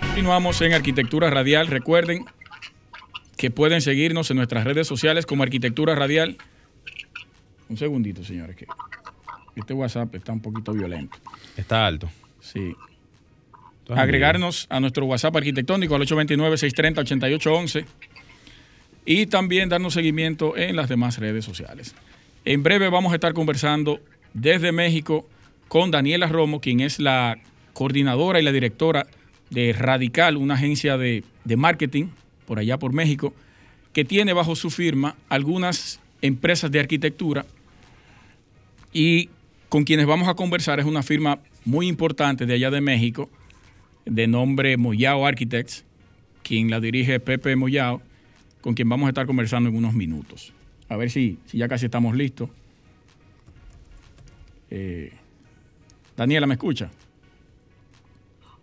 Continuamos 0.00 0.60
en 0.62 0.72
Arquitectura 0.72 1.28
Radial. 1.28 1.66
Recuerden 1.66 2.24
que 3.46 3.52
pueden 3.52 3.80
seguirnos 3.80 4.28
en 4.32 4.38
nuestras 4.38 4.64
redes 4.64 4.88
sociales 4.88 5.24
como 5.24 5.44
Arquitectura 5.44 5.94
Radial. 5.94 6.36
Un 7.68 7.76
segundito, 7.76 8.24
señores, 8.24 8.56
que 8.56 8.66
este 9.54 9.72
WhatsApp 9.72 10.12
está 10.16 10.32
un 10.32 10.40
poquito 10.40 10.72
violento. 10.72 11.16
Está 11.56 11.86
alto. 11.86 12.10
Sí. 12.40 12.74
Agregarnos 13.88 14.66
a 14.68 14.80
nuestro 14.80 15.06
WhatsApp 15.06 15.36
arquitectónico 15.36 15.94
al 15.94 16.02
829-630-8811 16.02 17.84
y 19.04 19.26
también 19.26 19.68
darnos 19.68 19.94
seguimiento 19.94 20.56
en 20.56 20.74
las 20.74 20.88
demás 20.88 21.18
redes 21.18 21.44
sociales. 21.44 21.94
En 22.44 22.64
breve 22.64 22.88
vamos 22.88 23.12
a 23.12 23.14
estar 23.14 23.32
conversando 23.32 24.00
desde 24.34 24.72
México 24.72 25.24
con 25.68 25.92
Daniela 25.92 26.26
Romo, 26.26 26.60
quien 26.60 26.80
es 26.80 26.98
la 26.98 27.38
coordinadora 27.74 28.40
y 28.40 28.42
la 28.42 28.50
directora 28.50 29.06
de 29.50 29.72
Radical, 29.72 30.36
una 30.36 30.54
agencia 30.54 30.98
de, 30.98 31.22
de 31.44 31.56
marketing 31.56 32.06
por 32.46 32.58
allá 32.58 32.78
por 32.78 32.92
México, 32.92 33.34
que 33.92 34.04
tiene 34.04 34.32
bajo 34.32 34.56
su 34.56 34.70
firma 34.70 35.16
algunas 35.28 36.00
empresas 36.22 36.70
de 36.70 36.80
arquitectura 36.80 37.46
y 38.92 39.28
con 39.68 39.84
quienes 39.84 40.06
vamos 40.06 40.28
a 40.28 40.34
conversar 40.34 40.80
es 40.80 40.86
una 40.86 41.02
firma 41.02 41.38
muy 41.64 41.88
importante 41.88 42.46
de 42.46 42.54
allá 42.54 42.70
de 42.70 42.80
México, 42.80 43.28
de 44.04 44.26
nombre 44.26 44.76
Moyao 44.76 45.26
Architects, 45.26 45.84
quien 46.42 46.70
la 46.70 46.80
dirige 46.80 47.20
Pepe 47.20 47.56
Moyao, 47.56 48.00
con 48.60 48.74
quien 48.74 48.88
vamos 48.88 49.06
a 49.06 49.10
estar 49.10 49.26
conversando 49.26 49.68
en 49.68 49.76
unos 49.76 49.94
minutos. 49.94 50.52
A 50.88 50.96
ver 50.96 51.10
si, 51.10 51.38
si 51.46 51.58
ya 51.58 51.68
casi 51.68 51.86
estamos 51.86 52.16
listos. 52.16 52.48
Eh, 54.70 55.12
Daniela, 56.16 56.46
¿me 56.46 56.54
escucha? 56.54 56.90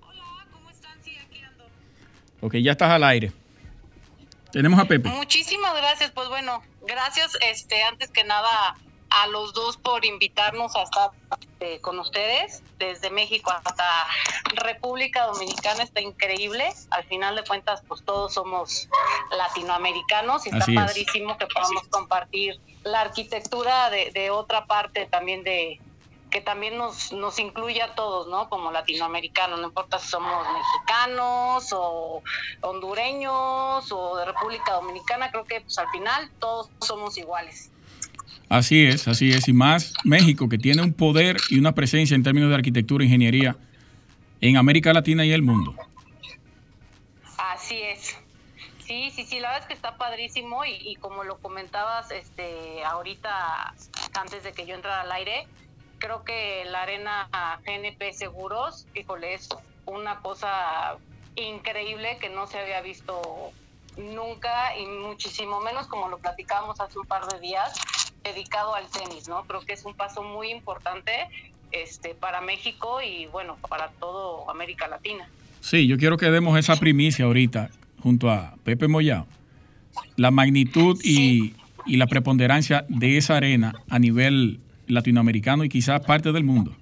Hola, 0.02 0.48
¿cómo 0.52 0.70
están? 0.70 0.98
Sí, 1.04 1.12
aquí 1.24 1.40
ando. 1.42 1.66
Ok, 2.42 2.56
ya 2.56 2.72
estás 2.72 2.90
al 2.90 3.04
aire. 3.04 3.32
Tenemos 4.54 4.80
a 4.80 4.86
Pepe. 4.86 5.10
Muchísimas 5.10 5.76
gracias. 5.76 6.12
Pues 6.12 6.30
bueno, 6.30 6.62
gracias 6.84 7.36
este 7.42 7.84
antes 7.84 8.12
que 8.12 8.24
nada 8.24 8.78
a 9.10 9.28
los 9.28 9.54
dos 9.54 9.78
por 9.78 10.06
invitarnos 10.06 10.76
a 10.76 10.84
estar 10.84 11.10
eh, 11.60 11.80
con 11.82 12.00
ustedes 12.00 12.62
desde 12.78 13.10
México 13.10 13.52
hasta 13.52 13.84
República 14.56 15.26
Dominicana 15.26 15.82
está 15.82 16.02
increíble. 16.02 16.72
Al 16.92 17.04
final 17.06 17.36
de 17.36 17.44
cuentas, 17.44 17.82
pues 17.88 18.04
todos 18.06 18.36
somos 18.36 18.90
latinoamericanos 19.36 20.46
y 20.46 20.50
está 20.50 20.64
Así 20.64 20.76
es. 20.76 20.82
padrísimo 20.82 21.38
que 21.38 21.48
podamos 21.48 21.88
compartir 21.90 22.60
la 22.84 23.02
arquitectura 23.02 23.90
de, 23.90 24.12
de 24.12 24.30
otra 24.30 24.66
parte 24.66 25.08
también 25.08 25.44
de 25.44 25.82
que 26.34 26.42
también 26.42 26.78
nos, 26.78 27.14
nos 27.14 27.38
incluye 27.38 27.82
a 27.84 27.94
todos, 27.94 28.28
¿no? 28.28 28.50
Como 28.50 28.72
latinoamericanos, 28.72 29.60
no 29.60 29.68
importa 29.68 30.00
si 30.00 30.08
somos 30.08 30.46
mexicanos 30.52 31.70
o 31.72 32.24
hondureños 32.62 33.92
o 33.92 34.18
de 34.18 34.26
República 34.26 34.74
Dominicana, 34.74 35.30
creo 35.30 35.46
que 35.46 35.62
pues 35.62 35.78
al 35.78 35.88
final 35.90 36.32
todos 36.40 36.72
somos 36.82 37.18
iguales. 37.20 37.72
Así 38.50 38.84
es, 38.86 39.08
así 39.08 39.32
es. 39.32 39.48
Y 39.48 39.54
más 39.54 39.94
México, 40.04 40.50
que 40.50 40.58
tiene 40.58 40.82
un 40.82 40.94
poder 40.94 41.38
y 41.50 41.60
una 41.60 41.76
presencia 41.76 42.16
en 42.16 42.24
términos 42.24 42.50
de 42.50 42.56
arquitectura 42.56 43.04
e 43.04 43.06
ingeniería 43.06 43.56
en 44.42 44.58
América 44.58 44.92
Latina 44.92 45.24
y 45.24 45.32
el 45.32 45.44
mundo. 45.44 45.76
Así 47.38 47.80
es. 47.80 48.18
Sí, 48.80 49.12
sí, 49.12 49.24
sí, 49.24 49.40
la 49.40 49.50
verdad 49.50 49.62
es 49.62 49.68
que 49.68 49.74
está 49.76 49.98
padrísimo 49.98 50.66
y, 50.66 50.72
y 50.82 50.96
como 50.96 51.24
lo 51.24 51.38
comentabas 51.38 52.12
este 52.12 52.84
ahorita 52.84 53.74
antes 54.20 54.44
de 54.44 54.52
que 54.52 54.66
yo 54.66 54.76
entrara 54.76 55.02
al 55.02 55.12
aire, 55.12 55.48
creo 56.04 56.24
que 56.26 56.66
la 56.70 56.82
arena 56.82 57.30
GNP 57.66 58.12
Seguros, 58.12 58.86
híjole, 58.94 59.36
es 59.36 59.48
una 59.86 60.20
cosa 60.20 60.98
increíble 61.38 62.18
que 62.20 62.30
no 62.30 62.46
se 62.46 62.60
había 62.60 62.82
visto 62.82 63.22
nunca 63.98 64.78
y 64.78 64.86
muchísimo 64.86 65.62
menos 65.62 65.88
como 65.88 66.10
lo 66.10 66.18
platicábamos 66.18 66.82
hace 66.82 67.00
un 67.00 67.06
par 67.06 67.26
de 67.28 67.40
días, 67.40 67.74
dedicado 68.22 68.76
al 68.76 68.86
tenis, 68.90 69.30
¿no? 69.30 69.44
Creo 69.46 69.62
que 69.62 69.72
es 69.74 69.86
un 69.86 69.94
paso 69.94 70.24
muy 70.24 70.52
importante 70.52 71.12
este 71.72 72.16
para 72.16 72.42
México 72.42 73.02
y 73.02 73.28
bueno, 73.28 73.58
para 73.70 73.90
todo 73.92 74.50
América 74.50 74.90
Latina. 74.90 75.30
Sí, 75.62 75.88
yo 75.88 75.98
quiero 75.98 76.18
que 76.18 76.30
demos 76.30 76.60
esa 76.60 76.76
primicia 76.76 77.26
ahorita 77.26 77.70
junto 78.02 78.30
a 78.30 78.56
Pepe 78.66 78.90
Moyao. 78.90 79.26
La 80.18 80.32
magnitud 80.32 81.00
y, 81.02 81.54
y 81.86 81.96
la 81.96 82.08
preponderancia 82.08 82.86
de 82.90 83.18
esa 83.18 83.38
arena 83.38 83.74
a 83.90 84.00
nivel 84.00 84.60
latinoamericano 84.88 85.64
y 85.64 85.70
quizás 85.70 86.02
parte 86.02 86.32
del 86.32 86.44
mundo. 86.44 86.76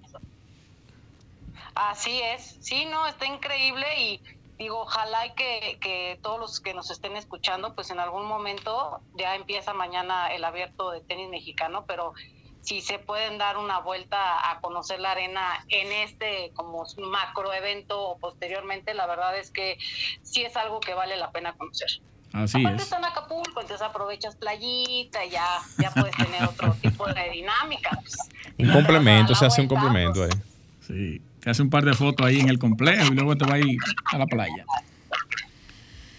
Así 1.75 2.21
es, 2.21 2.57
sí, 2.59 2.85
no, 2.85 3.07
está 3.07 3.25
increíble 3.25 3.85
y 3.99 4.21
digo, 4.57 4.81
ojalá 4.81 5.25
y 5.25 5.33
que, 5.33 5.77
que 5.81 6.19
todos 6.21 6.39
los 6.39 6.59
que 6.59 6.73
nos 6.73 6.91
estén 6.91 7.15
escuchando, 7.15 7.73
pues 7.73 7.89
en 7.89 7.99
algún 7.99 8.25
momento 8.25 9.01
ya 9.17 9.35
empieza 9.35 9.73
mañana 9.73 10.27
el 10.27 10.43
abierto 10.43 10.91
de 10.91 11.01
tenis 11.01 11.29
mexicano, 11.29 11.85
pero 11.87 12.13
si 12.61 12.81
se 12.81 12.99
pueden 12.99 13.37
dar 13.37 13.57
una 13.57 13.79
vuelta 13.79 14.51
a 14.51 14.61
conocer 14.61 14.99
la 14.99 15.11
arena 15.11 15.65
en 15.69 15.91
este 15.91 16.51
como 16.53 16.85
macro 17.09 17.51
evento 17.53 18.01
o 18.01 18.17
posteriormente, 18.19 18.93
la 18.93 19.07
verdad 19.07 19.37
es 19.37 19.49
que 19.51 19.77
sí 20.21 20.43
es 20.43 20.55
algo 20.55 20.79
que 20.79 20.93
vale 20.93 21.17
la 21.17 21.31
pena 21.31 21.53
conocer. 21.53 21.89
Así 22.33 22.59
Aparte 22.59 22.77
es. 22.77 22.83
está 22.83 22.97
en 22.97 23.05
Acapulco, 23.05 23.61
entonces 23.61 23.81
aprovechas 23.81 24.35
playita 24.35 25.25
y 25.25 25.31
ya, 25.31 25.45
ya 25.77 25.91
puedes 25.91 26.15
tener 26.15 26.43
otro 26.45 26.73
tipo 26.81 27.05
de 27.07 27.29
dinámica. 27.29 27.89
pues. 28.01 28.15
Un 28.57 28.71
complemento, 28.71 29.35
se 29.35 29.45
hace 29.45 29.61
un 29.61 29.67
complemento 29.67 30.23
ahí. 30.23 30.29
pues, 30.29 30.87
Sí. 30.87 31.21
Te 31.41 31.49
hace 31.49 31.61
un 31.63 31.69
par 31.69 31.83
de 31.83 31.93
fotos 31.93 32.25
ahí 32.25 32.39
en 32.39 32.49
el 32.49 32.59
complejo 32.59 33.11
y 33.11 33.15
luego 33.15 33.35
te 33.35 33.45
va 33.45 33.55
a 33.55 33.59
ir 33.59 33.77
a 34.11 34.17
la 34.17 34.25
playa. 34.27 34.63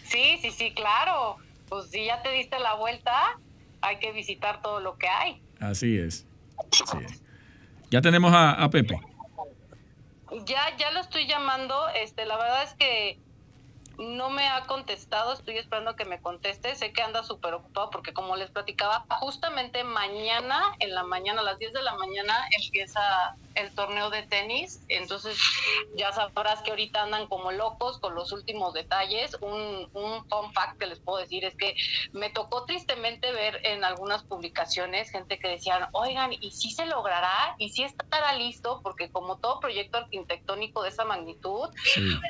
Sí, 0.04 0.38
sí, 0.42 0.50
sí, 0.50 0.72
claro. 0.72 1.36
Pues 1.68 1.90
si 1.90 2.04
ya 2.06 2.20
te 2.22 2.30
diste 2.32 2.58
la 2.58 2.74
vuelta, 2.74 3.38
hay 3.80 3.98
que 3.98 4.12
visitar 4.12 4.60
todo 4.62 4.80
lo 4.80 4.96
que 4.98 5.08
hay. 5.08 5.40
Así 5.60 5.96
es. 5.96 6.26
Así 6.72 6.98
es. 7.04 7.22
Ya 7.90 8.00
tenemos 8.00 8.32
a, 8.34 8.52
a 8.52 8.68
Pepe. 8.70 9.00
Ya, 10.46 10.76
ya 10.78 10.90
lo 10.90 11.00
estoy 11.00 11.26
llamando. 11.26 11.88
Este, 11.90 12.24
la 12.26 12.36
verdad 12.36 12.62
es 12.64 12.74
que 12.74 13.18
no 13.98 14.30
me 14.30 14.48
ha 14.48 14.66
contestado, 14.66 15.32
estoy 15.32 15.58
esperando 15.58 15.96
que 15.96 16.04
me 16.04 16.20
conteste, 16.20 16.74
sé 16.76 16.92
que 16.92 17.02
anda 17.02 17.22
súper 17.22 17.54
ocupado 17.54 17.90
porque 17.90 18.12
como 18.12 18.36
les 18.36 18.50
platicaba, 18.50 19.06
justamente 19.20 19.84
mañana, 19.84 20.62
en 20.80 20.94
la 20.94 21.04
mañana, 21.04 21.40
a 21.40 21.44
las 21.44 21.58
10 21.58 21.72
de 21.72 21.82
la 21.82 21.94
mañana, 21.94 22.34
empieza 22.64 23.00
el 23.54 23.74
torneo 23.74 24.10
de 24.10 24.22
tenis, 24.22 24.80
entonces 24.88 25.38
ya 25.96 26.12
sabrás 26.12 26.62
que 26.62 26.70
ahorita 26.70 27.02
andan 27.02 27.26
como 27.28 27.52
locos 27.52 27.98
con 27.98 28.14
los 28.14 28.32
últimos 28.32 28.72
detalles. 28.74 29.36
Un, 29.40 29.88
un 29.92 30.28
fun 30.28 30.52
fact 30.52 30.78
que 30.78 30.86
les 30.86 31.00
puedo 31.00 31.18
decir 31.18 31.44
es 31.44 31.56
que 31.56 31.74
me 32.12 32.30
tocó 32.30 32.64
tristemente 32.64 33.32
ver 33.32 33.60
en 33.64 33.84
algunas 33.84 34.22
publicaciones 34.24 35.10
gente 35.10 35.38
que 35.38 35.48
decían, 35.48 35.88
oigan, 35.92 36.32
¿y 36.32 36.50
si 36.50 36.70
se 36.70 36.86
logrará? 36.86 37.54
¿Y 37.58 37.70
si 37.70 37.84
estará 37.84 38.34
listo? 38.34 38.80
Porque 38.82 39.10
como 39.10 39.38
todo 39.38 39.60
proyecto 39.60 39.98
arquitectónico 39.98 40.82
de 40.82 40.88
esa 40.88 41.04
magnitud, 41.04 41.68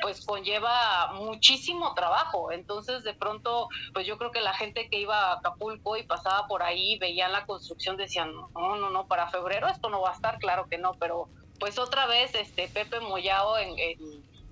pues 0.01 0.25
conlleva 0.25 1.13
muchísimo 1.13 1.93
trabajo. 1.93 2.51
Entonces, 2.51 3.03
de 3.03 3.13
pronto, 3.13 3.69
pues 3.93 4.05
yo 4.05 4.17
creo 4.17 4.31
que 4.31 4.41
la 4.41 4.53
gente 4.53 4.89
que 4.89 4.99
iba 4.99 5.31
a 5.31 5.33
Acapulco 5.33 5.97
y 5.97 6.03
pasaba 6.03 6.47
por 6.47 6.63
ahí, 6.63 6.97
veían 6.99 7.31
la 7.31 7.45
construcción, 7.45 7.97
decían, 7.97 8.33
no, 8.33 8.75
no, 8.75 8.89
no, 8.89 9.07
para 9.07 9.29
febrero 9.29 9.67
esto 9.67 9.89
no 9.89 10.01
va 10.01 10.11
a 10.11 10.13
estar, 10.13 10.37
claro 10.39 10.67
que 10.69 10.77
no, 10.77 10.93
pero 10.99 11.12
pues 11.59 11.77
otra 11.79 12.05
vez 12.07 12.33
este 12.35 12.67
Pepe 12.67 12.99
Moyao 12.99 13.57
en, 13.57 13.75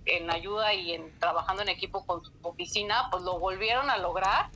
en, 0.06 0.32
ayuda 0.32 0.74
y 0.74 0.94
en 0.94 1.18
trabajando 1.20 1.62
en 1.62 1.70
equipo 1.70 2.06
con 2.06 2.24
su 2.24 2.32
oficina, 2.42 3.08
pues 3.12 3.24
lo 3.24 3.40
volvieron 3.40 3.90
a 3.90 3.98
lograr. 3.98 4.50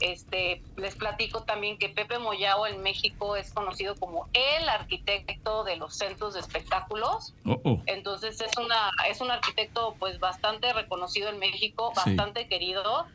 Este, 0.00 0.62
les 0.76 0.94
platico 0.94 1.42
también 1.42 1.78
que 1.78 1.88
Pepe 1.88 2.18
Moyao 2.18 2.66
en 2.66 2.82
México 2.82 3.36
es 3.36 3.52
conocido 3.52 3.94
como 3.96 4.28
el 4.32 4.68
arquitecto 4.68 5.62
de 5.64 5.76
los 5.76 5.94
centros 5.94 6.34
de 6.34 6.40
espectáculos. 6.40 7.34
Oh, 7.46 7.60
oh. 7.64 7.82
Entonces 7.86 8.40
es 8.40 8.56
una 8.56 8.90
es 9.08 9.20
un 9.20 9.30
arquitecto 9.30 9.94
pues 9.98 10.18
bastante 10.18 10.72
reconocido 10.72 11.28
en 11.28 11.38
México, 11.38 11.92
bastante 11.94 12.48
querido 12.48 13.06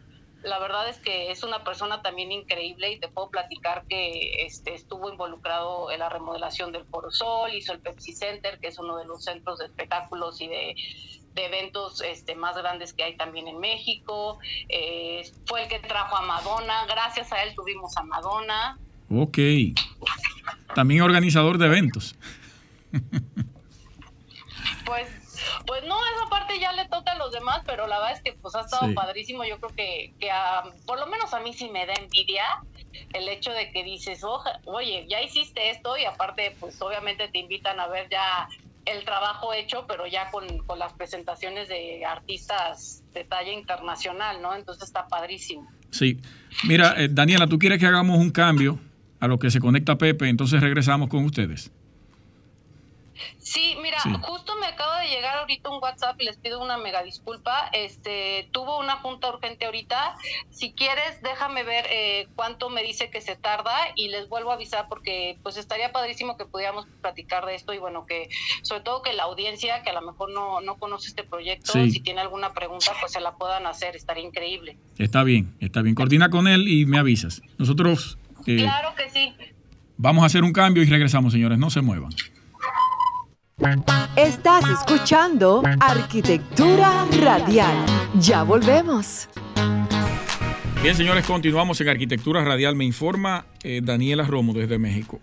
la 0.44 0.60
verdad 0.60 0.88
es 0.90 1.00
que 1.00 1.32
es 1.32 1.44
una 1.44 1.64
persona 1.64 2.02
también 2.02 2.32
increíble 2.32 2.92
y 2.92 3.00
te 3.00 3.08
puedo 3.08 3.30
platicar 3.30 3.86
que 3.88 4.46
este, 4.46 4.76
estuvo 4.76 5.12
involucrado 5.12 5.92
en 5.92 6.00
la 6.00 6.10
remodelación 6.10 6.72
del 6.72 6.86
Foro 6.86 7.12
Sol, 7.12 7.54
hizo 7.54 7.74
el 7.74 7.80
Pepsi 7.80 8.14
Center, 8.14 8.60
que 8.60 8.68
es 8.68 8.78
uno 8.78 8.98
de 8.98 9.06
los 9.06 9.24
centros 9.24 9.60
de 9.60 9.66
espectáculos 9.66 10.40
y 10.42 10.48
de, 10.48 10.76
eventos 11.38 12.02
este, 12.02 12.34
más 12.34 12.56
grandes 12.56 12.94
que 12.94 13.04
hay 13.04 13.18
también 13.18 13.48
en 13.48 13.60
México. 13.60 14.40
Eh, 14.70 15.24
fue 15.46 15.64
el 15.64 15.70
que 15.70 15.80
trajo 15.80 16.16
a 16.16 16.22
Madonna, 16.22 16.86
gracias 16.86 17.34
a 17.34 17.44
él 17.44 17.54
tuvimos 17.56 17.98
a 17.98 18.04
Madonna. 18.04 18.78
Ok. 19.10 19.38
También 20.74 21.02
organizador 21.02 21.58
de 21.58 21.66
eventos. 21.66 22.16
Pues 24.86 25.08
pues 25.66 25.84
no, 25.84 25.96
esa 26.16 26.30
parte 26.30 26.60
ya 26.60 26.72
le 26.74 26.88
toca 26.88 27.12
a 27.12 27.18
los 27.18 27.32
demás, 27.32 27.62
pero 27.66 27.88
la 27.88 28.00
verdad 28.00 28.18
es 28.18 28.22
que 28.22 28.34
pues 28.34 28.56
ha 28.56 28.62
estado 28.62 28.94
padrísimo. 28.94 29.44
Yo 29.44 29.60
creo 29.60 29.76
que, 29.76 30.14
que 30.20 30.30
por 30.86 31.00
lo 31.00 31.08
menos 31.08 31.34
a 31.34 31.40
mí 31.40 31.54
sí 31.54 31.70
me 31.70 31.86
da 31.86 31.94
envidia 31.94 32.44
el 33.14 33.28
hecho 33.30 33.52
de 33.52 33.72
que 33.72 33.84
dices, 33.84 34.22
oye, 34.66 35.06
ya 35.10 35.22
hiciste 35.22 35.70
esto 35.70 35.98
y 35.98 36.06
aparte 36.06 36.56
pues 36.60 36.82
obviamente 36.82 37.28
te 37.28 37.40
invitan 37.40 37.80
a 37.80 37.88
ver 37.88 38.08
ya 38.10 38.48
el 38.86 39.04
trabajo 39.04 39.54
hecho, 39.54 39.86
pero 39.88 40.06
ya 40.08 40.30
con, 40.32 40.46
las 40.78 40.94
presentaciones 40.94 41.68
de 41.68 42.06
artistas 42.06 43.04
de 43.14 43.24
talla 43.24 43.52
internacional, 43.52 44.42
¿no? 44.42 44.56
Entonces 44.56 44.84
está 44.84 45.08
padrísimo. 45.08 45.68
Sí. 45.90 46.20
Mira, 46.68 46.94
eh, 46.98 47.08
Daniela, 47.10 47.48
¿tú 47.48 47.58
quieres 47.58 47.80
que 47.80 47.88
hagamos 47.88 48.20
un 48.20 48.30
cambio 48.30 48.80
a 49.20 49.28
lo 49.28 49.40
que 49.40 49.50
se 49.50 49.60
conecta 49.60 49.98
Pepe? 49.98 50.30
Entonces 50.30 50.62
regresamos 50.62 51.10
con 51.10 51.26
ustedes. 51.26 51.72
Sí, 53.38 53.76
mira, 53.82 54.00
justo 54.22 54.54
me 54.60 54.68
acaba 54.68 55.02
de 55.02 55.10
llegar 55.10 55.38
ahorita 55.38 55.70
un 55.70 55.82
WhatsApp 55.82 56.20
y 56.20 56.26
les 56.26 56.38
pido 56.38 56.62
una 56.62 56.78
mega 56.78 57.04
disculpa. 57.04 57.70
Este, 57.74 58.50
tuvo 58.52 58.80
una 58.80 58.98
junta 58.98 59.30
urgente 59.30 59.66
ahorita. 59.66 60.16
Si 60.50 60.74
quieres, 60.74 61.22
déjame 61.22 61.64
ver 61.64 61.86
eh, 61.90 62.28
cuánto 62.36 62.70
me 62.70 62.84
dice 62.84 63.10
que 63.10 63.22
se 63.22 63.36
tarda 63.36 63.76
y 63.96 64.10
les 64.10 64.28
vuelvo 64.30 64.52
a 64.52 64.56
avisar 64.56 64.88
porque 64.90 65.38
pues 65.44 65.58
estaría 65.58 65.92
padrísimo 65.92 66.38
que 66.38 66.46
pudiéramos 66.46 66.88
platicar 67.02 67.46
de 67.46 67.56
esto 67.56 67.74
y 67.74 67.78
bueno, 67.78 68.06
que 68.06 68.30
sobre 68.62 68.82
todo 68.82 69.02
que 69.02 69.14
la 69.14 69.24
audiencia 69.24 69.84
que 69.84 69.90
a 69.90 69.94
lo 69.94 70.02
mejor 70.02 70.32
no, 70.32 70.62
no 70.62 70.76
conoce 70.78 71.08
este 71.10 71.24
proyecto, 71.24 71.74
si 71.74 72.00
tiene 72.00 72.22
alguna 72.22 72.54
pregunta, 72.54 72.92
pues 73.00 73.12
se 73.12 73.20
la 73.20 73.36
puedan 73.36 73.66
hacer, 73.66 73.96
estaría 73.96 74.24
increíble. 74.24 74.78
Está 74.98 75.24
bien, 75.24 75.56
está 75.60 75.82
bien. 75.82 75.96
Coordina 75.96 76.30
con 76.30 76.48
él 76.48 76.68
y 76.68 76.86
me 76.86 76.98
avisas. 76.98 77.42
Nosotros... 77.58 78.18
Eh, 78.48 78.58
claro 78.58 78.94
que 78.96 79.10
sí. 79.10 79.34
Vamos 79.98 80.24
a 80.24 80.26
hacer 80.28 80.44
un 80.44 80.54
cambio 80.54 80.84
y 80.84 80.86
regresamos, 80.86 81.34
señores. 81.34 81.58
No 81.58 81.70
se 81.70 81.82
muevan. 81.82 82.12
Estás 84.18 84.66
escuchando 84.70 85.64
Arquitectura 85.80 87.06
Radial. 87.22 87.86
Ya 88.20 88.44
volvemos. 88.44 89.30
Bien, 90.84 90.94
señores, 90.94 91.26
continuamos 91.26 91.80
en 91.80 91.88
Arquitectura 91.88 92.44
Radial. 92.44 92.76
Me 92.76 92.84
informa 92.84 93.46
eh, 93.64 93.80
Daniela 93.82 94.26
Romo 94.26 94.54
desde 94.54 94.78
México 94.78 95.22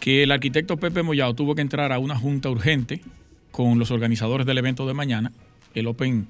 que 0.00 0.24
el 0.24 0.32
arquitecto 0.32 0.78
Pepe 0.78 1.04
Moyao 1.04 1.34
tuvo 1.34 1.54
que 1.54 1.60
entrar 1.60 1.92
a 1.92 2.00
una 2.00 2.18
junta 2.18 2.50
urgente 2.50 3.00
con 3.52 3.78
los 3.78 3.92
organizadores 3.92 4.46
del 4.46 4.58
evento 4.58 4.84
de 4.88 4.94
mañana, 4.94 5.30
el 5.74 5.86
Open 5.86 6.26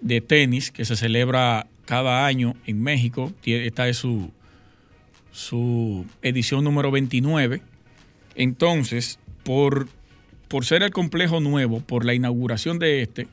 de 0.00 0.22
tenis 0.22 0.70
que 0.70 0.86
se 0.86 0.96
celebra 0.96 1.66
cada 1.84 2.24
año 2.24 2.54
en 2.66 2.82
México. 2.82 3.34
Esta 3.44 3.86
es 3.86 3.98
su, 3.98 4.32
su 5.30 6.06
edición 6.22 6.64
número 6.64 6.90
29. 6.90 7.60
Entonces, 8.34 9.18
por 9.44 9.88
por 10.52 10.66
ser 10.66 10.82
el 10.82 10.90
complejo 10.90 11.40
nuevo, 11.40 11.80
por 11.80 12.04
la 12.04 12.12
inauguración 12.12 12.78
de 12.78 13.00
este 13.00 13.26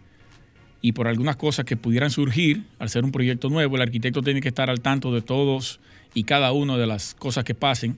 y 0.82 0.94
por 0.94 1.10
algunas 1.10 1.36
cosas 1.36 1.66
que 1.66 1.76
pudieran 1.76 2.12
surgir 2.12 2.64
al 2.80 2.88
ser 2.88 3.04
un 3.04 3.12
proyecto 3.12 3.50
nuevo, 3.50 3.76
el 3.76 3.82
arquitecto 3.82 4.22
tiene 4.22 4.40
que 4.40 4.48
estar 4.48 4.70
al 4.70 4.80
tanto 4.80 5.14
de 5.14 5.22
todos 5.22 5.82
y 6.14 6.24
cada 6.24 6.54
una 6.54 6.78
de 6.78 6.88
las 6.88 7.16
cosas 7.16 7.44
que 7.44 7.54
pasen 7.54 7.98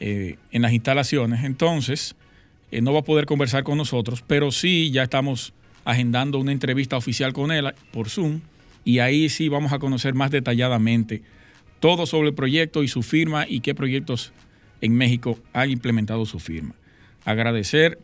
eh, 0.00 0.38
en 0.50 0.62
las 0.62 0.72
instalaciones. 0.72 1.44
Entonces, 1.44 2.16
eh, 2.70 2.80
no 2.80 2.94
va 2.94 3.00
a 3.00 3.04
poder 3.04 3.26
conversar 3.26 3.64
con 3.64 3.76
nosotros, 3.76 4.24
pero 4.26 4.50
sí 4.50 4.90
ya 4.90 5.02
estamos 5.02 5.52
agendando 5.84 6.38
una 6.38 6.52
entrevista 6.52 6.96
oficial 6.96 7.34
con 7.34 7.52
él 7.52 7.70
por 7.90 8.08
Zoom 8.08 8.40
y 8.82 9.00
ahí 9.00 9.28
sí 9.28 9.50
vamos 9.50 9.74
a 9.74 9.78
conocer 9.78 10.14
más 10.14 10.30
detalladamente 10.30 11.20
todo 11.80 12.06
sobre 12.06 12.30
el 12.30 12.34
proyecto 12.34 12.82
y 12.82 12.88
su 12.88 13.02
firma 13.02 13.44
y 13.46 13.60
qué 13.60 13.74
proyectos 13.74 14.32
en 14.80 14.96
México 14.96 15.38
han 15.52 15.70
implementado 15.70 16.24
su 16.24 16.38
firma. 16.38 16.74
Agradecer 17.24 17.98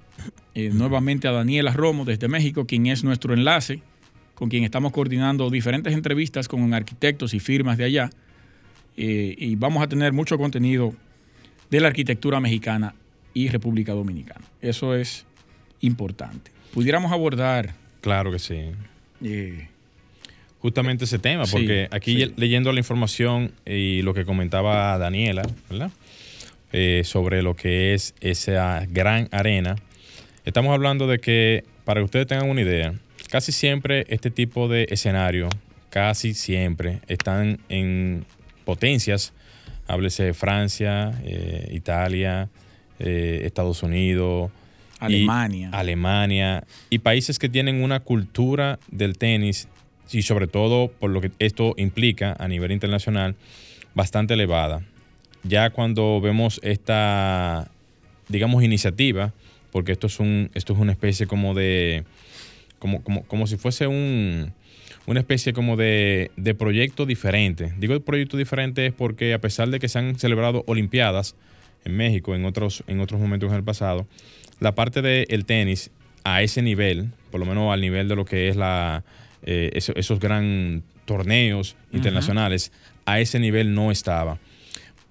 eh, 0.54 0.70
nuevamente 0.72 1.28
a 1.28 1.32
Daniela 1.32 1.72
Romo 1.72 2.04
desde 2.04 2.28
México, 2.28 2.66
quien 2.66 2.86
es 2.86 3.04
nuestro 3.04 3.34
enlace, 3.34 3.80
con 4.34 4.48
quien 4.48 4.64
estamos 4.64 4.92
coordinando 4.92 5.50
diferentes 5.50 5.92
entrevistas 5.92 6.48
con 6.48 6.72
arquitectos 6.74 7.34
y 7.34 7.40
firmas 7.40 7.78
de 7.78 7.84
allá. 7.84 8.10
Eh, 8.96 9.34
y 9.38 9.56
vamos 9.56 9.82
a 9.82 9.88
tener 9.88 10.12
mucho 10.12 10.38
contenido 10.38 10.94
de 11.70 11.80
la 11.80 11.88
arquitectura 11.88 12.40
mexicana 12.40 12.94
y 13.34 13.48
República 13.48 13.92
Dominicana. 13.92 14.44
Eso 14.60 14.94
es 14.94 15.26
importante. 15.80 16.50
Pudiéramos 16.72 17.12
abordar. 17.12 17.74
Claro 18.00 18.30
que 18.32 18.38
sí. 18.38 18.60
Eh, 19.22 19.68
Justamente 20.60 21.04
ese 21.04 21.20
tema, 21.20 21.44
porque 21.46 21.86
aquí 21.92 22.32
leyendo 22.36 22.72
la 22.72 22.80
información 22.80 23.52
y 23.64 24.02
lo 24.02 24.12
que 24.12 24.24
comentaba 24.24 24.98
Daniela, 24.98 25.42
¿verdad? 25.70 25.92
Sobre 27.02 27.42
lo 27.42 27.56
que 27.56 27.94
es 27.94 28.14
esa 28.20 28.84
gran 28.90 29.28
arena 29.32 29.76
Estamos 30.48 30.72
hablando 30.72 31.06
de 31.06 31.18
que, 31.18 31.62
para 31.84 32.00
que 32.00 32.04
ustedes 32.06 32.26
tengan 32.26 32.48
una 32.48 32.62
idea, 32.62 32.94
casi 33.28 33.52
siempre 33.52 34.06
este 34.08 34.30
tipo 34.30 34.66
de 34.66 34.86
escenario, 34.88 35.50
casi 35.90 36.32
siempre, 36.32 37.00
están 37.06 37.58
en 37.68 38.24
potencias, 38.64 39.34
háblese 39.86 40.32
Francia, 40.32 41.20
eh, 41.22 41.68
Italia, 41.74 42.48
eh, 42.98 43.42
Estados 43.44 43.82
Unidos, 43.82 44.50
Alemania. 45.00 45.68
Y 45.70 45.76
Alemania 45.76 46.64
y 46.88 47.00
países 47.00 47.38
que 47.38 47.50
tienen 47.50 47.82
una 47.82 48.00
cultura 48.00 48.78
del 48.90 49.18
tenis 49.18 49.68
y 50.10 50.22
sobre 50.22 50.46
todo 50.46 50.88
por 50.88 51.10
lo 51.10 51.20
que 51.20 51.30
esto 51.40 51.74
implica 51.76 52.36
a 52.38 52.48
nivel 52.48 52.72
internacional 52.72 53.34
bastante 53.94 54.32
elevada. 54.32 54.80
Ya 55.44 55.70
cuando 55.70 56.20
vemos 56.20 56.60
esta, 56.62 57.70
digamos, 58.28 58.62
iniciativa, 58.62 59.32
porque 59.70 59.92
esto 59.92 60.06
es, 60.06 60.20
un, 60.20 60.50
esto 60.54 60.72
es 60.72 60.78
una 60.78 60.92
especie 60.92 61.26
como 61.26 61.54
de, 61.54 62.04
como, 62.78 63.02
como, 63.02 63.22
como 63.24 63.46
si 63.46 63.56
fuese 63.56 63.86
un, 63.86 64.52
una 65.06 65.20
especie 65.20 65.52
como 65.52 65.76
de, 65.76 66.30
de 66.36 66.54
proyecto 66.54 67.06
diferente. 67.06 67.72
Digo 67.78 67.98
proyecto 68.00 68.36
diferente 68.36 68.86
es 68.86 68.92
porque 68.92 69.34
a 69.34 69.40
pesar 69.40 69.68
de 69.68 69.78
que 69.78 69.88
se 69.88 69.98
han 69.98 70.18
celebrado 70.18 70.64
Olimpiadas 70.66 71.34
en 71.84 71.96
México 71.96 72.34
en 72.34 72.44
otros, 72.44 72.82
en 72.86 73.00
otros 73.00 73.20
momentos 73.20 73.50
en 73.50 73.56
el 73.56 73.64
pasado, 73.64 74.06
la 74.60 74.74
parte 74.74 75.02
del 75.02 75.44
tenis 75.44 75.90
a 76.24 76.42
ese 76.42 76.62
nivel, 76.62 77.10
por 77.30 77.40
lo 77.40 77.46
menos 77.46 77.72
al 77.72 77.80
nivel 77.80 78.08
de 78.08 78.16
lo 78.16 78.24
que 78.24 78.48
es 78.48 78.56
la, 78.56 79.04
eh, 79.42 79.70
esos, 79.74 79.96
esos 79.96 80.18
gran 80.18 80.82
torneos 81.04 81.76
internacionales, 81.92 82.72
a 83.06 83.20
ese 83.20 83.38
nivel 83.38 83.74
no 83.74 83.90
estaba 83.90 84.38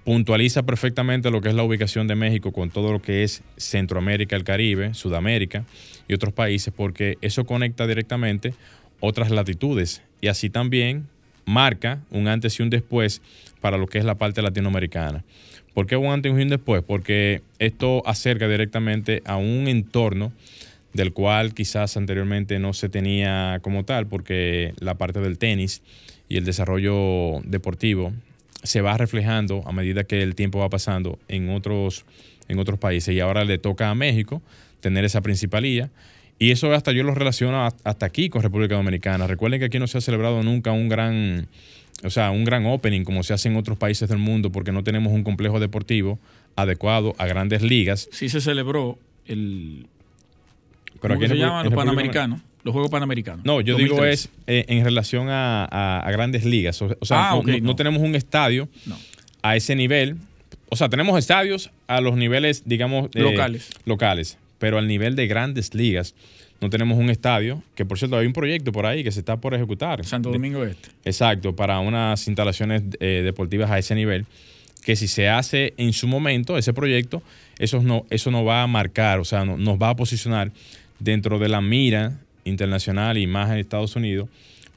puntualiza 0.08 0.64
perfectamente 0.64 1.32
lo 1.32 1.41
que 1.41 1.49
es 1.49 1.53
la 1.53 1.64
ubicación 1.64 2.08
de 2.08 2.16
México 2.16 2.53
con 2.53 2.70
todo 2.70 2.93
lo 2.93 3.01
que 3.01 3.24
es 3.26 3.43
Centroamérica, 3.58 4.38
el 4.38 4.45
Caribe, 4.45 4.93
Sudamérica 4.93 5.66
y 6.08 6.14
otros 6.14 6.34
países, 6.34 6.74
porque 6.74 7.18
eso 7.20 7.45
conecta 7.45 7.86
directamente 7.86 8.53
otras 9.01 9.32
latitudes 9.32 10.01
y 10.22 10.30
así 10.30 10.49
también 10.49 11.10
marca 11.43 11.99
un 12.10 12.30
antes 12.30 12.58
y 12.58 12.64
un 12.64 12.70
después 12.70 13.22
para 13.60 13.78
lo 13.78 13.88
que 13.88 13.97
es 13.97 14.05
la 14.05 14.16
parte 14.16 14.41
latinoamericana. 14.41 15.26
¿Por 15.74 15.88
qué 15.88 15.97
un 15.97 16.10
antes 16.10 16.32
y 16.32 16.41
un 16.41 16.47
después? 16.47 16.84
Porque 16.84 17.41
esto 17.60 18.01
acerca 18.05 18.47
directamente 18.47 19.22
a 19.26 19.36
un 19.36 19.68
entorno 19.68 20.32
del 20.93 21.12
cual 21.12 21.53
quizás 21.53 21.97
anteriormente 21.97 22.60
no 22.60 22.72
se 22.72 22.88
tenía 22.88 23.60
como 23.62 23.84
tal, 23.84 24.08
porque 24.08 24.74
la 24.80 24.95
parte 24.95 25.20
del 25.20 25.38
tenis 25.38 25.82
y 26.30 26.38
el 26.38 26.45
desarrollo 26.45 27.41
deportivo 27.43 28.14
se 28.64 28.82
va 28.82 28.97
reflejando 28.97 29.64
a 29.66 29.72
medida 29.72 30.03
que 30.03 30.22
el 30.22 30.36
tiempo 30.36 30.60
va 30.60 30.70
pasando 30.70 31.20
en 31.28 31.49
otros, 31.49 32.05
en 32.47 32.60
otros 32.60 32.80
países. 32.80 33.16
Y 33.16 33.20
ahora 33.20 33.45
le 33.45 33.58
toca 33.58 33.89
a 33.89 33.95
México 33.95 34.41
tener 34.80 35.05
esa 35.05 35.22
principalía. 35.22 35.89
Y 36.39 36.51
eso 36.51 36.72
hasta 36.74 36.91
yo 36.91 37.03
lo 37.03 37.16
relaciono 37.16 37.66
hasta 37.66 38.05
aquí 38.05 38.30
con 38.30 38.43
República 38.43 38.76
Dominicana. 38.76 39.26
Recuerden 39.26 39.60
que 39.60 39.66
aquí 39.66 39.80
no 39.80 39.88
se 39.88 39.97
ha 39.97 40.01
celebrado 40.01 40.43
nunca 40.43 40.72
un 40.72 40.88
gran, 40.88 41.47
o 42.03 42.10
sea, 42.10 42.32
un 42.32 42.43
gran 42.43 42.66
opening 42.66 43.03
como 43.03 43.24
se 43.24 43.34
hace 43.34 43.49
en 43.49 43.55
otros 43.55 43.78
países 43.78 44.08
del 44.10 44.20
mundo 44.20 44.51
porque 44.51 44.72
no 44.72 44.84
tenemos 44.84 45.14
un 45.14 45.24
complejo 45.24 45.60
deportivo 45.60 46.20
adecuado 46.55 47.16
a 47.18 47.26
grandes 47.26 47.62
ligas. 47.62 48.08
Sí 48.12 48.30
se 48.30 48.41
celebró 48.41 48.99
el... 49.26 49.88
Pero 51.01 51.16
¿Cómo 51.16 51.28
se 51.28 51.38
llaman 51.38 51.66
los 51.66 51.74
panamericanos? 51.74 52.41
Los 52.64 52.74
Juegos 52.74 52.91
Panamericanos. 52.91 53.45
No, 53.45 53.62
yo 53.62 53.76
digo 53.76 54.03
es 54.03 54.30
eh, 54.45 54.66
en 54.68 54.84
relación 54.84 55.28
a, 55.30 56.05
grandes 56.12 56.43
ligas. 56.43 56.82
O, 56.82 57.05
sea, 57.05 57.32
ah, 57.32 57.41
no, 57.62 57.76
tenemos 57.76 58.01
un 58.01 58.16
estadio 58.16 58.68
a 59.41 59.55
ese 59.55 59.76
nivel. 59.76 60.18
O 60.70 60.76
sea, 60.76 60.89
tenemos 60.89 61.18
estadios 61.18 61.72
a 61.88 62.01
los 62.01 62.18
niveles, 62.18 62.64
digamos, 62.66 63.10
eh, 63.14 63.22
locales. 63.22 63.70
locales 63.86 64.38
pero 64.60 64.78
al 64.78 64.88
nivel 64.88 65.16
de 65.16 65.28
grandes 65.28 65.74
ligas 65.74 66.16
no 66.60 66.70
tenemos 66.70 66.97
un 66.97 67.10
estadio, 67.10 67.62
que 67.76 67.86
por 67.86 67.99
cierto 67.99 68.18
hay 68.18 68.26
un 68.26 68.34
proyecto 68.34 68.72
por 68.72 68.86
ahí 68.86 69.03
que 69.03 69.12
se 69.12 69.20
está 69.20 69.38
por 69.38 69.53
ejecutar. 69.53 70.03
Santo 70.05 70.32
Domingo 70.32 70.64
Este. 70.66 70.89
Exacto, 71.05 71.55
para 71.55 71.80
unas 71.80 72.28
instalaciones 72.28 72.84
eh, 72.99 73.22
deportivas 73.24 73.70
a 73.70 73.78
ese 73.78 73.93
nivel, 73.93 74.26
que 74.84 74.95
si 74.95 75.08
se 75.08 75.30
hace 75.30 75.74
en 75.78 75.93
su 75.93 76.08
momento 76.08 76.58
ese 76.58 76.74
proyecto, 76.74 77.22
eso 77.60 77.82
no, 77.84 78.05
eso 78.10 78.32
no 78.32 78.43
va 78.43 78.64
a 78.64 78.68
marcar, 78.68 79.20
o 79.20 79.26
sea, 79.26 79.45
nos 79.45 79.78
va 79.78 79.89
a 79.89 79.95
posicionar 79.95 80.51
dentro 80.99 81.38
de 81.38 81.49
la 81.49 81.62
mira 81.62 82.20
internacional 82.47 83.17
y 83.17 83.27
más 83.27 83.49
en 83.51 83.57
Estados 83.57 83.95
Unidos 83.95 84.29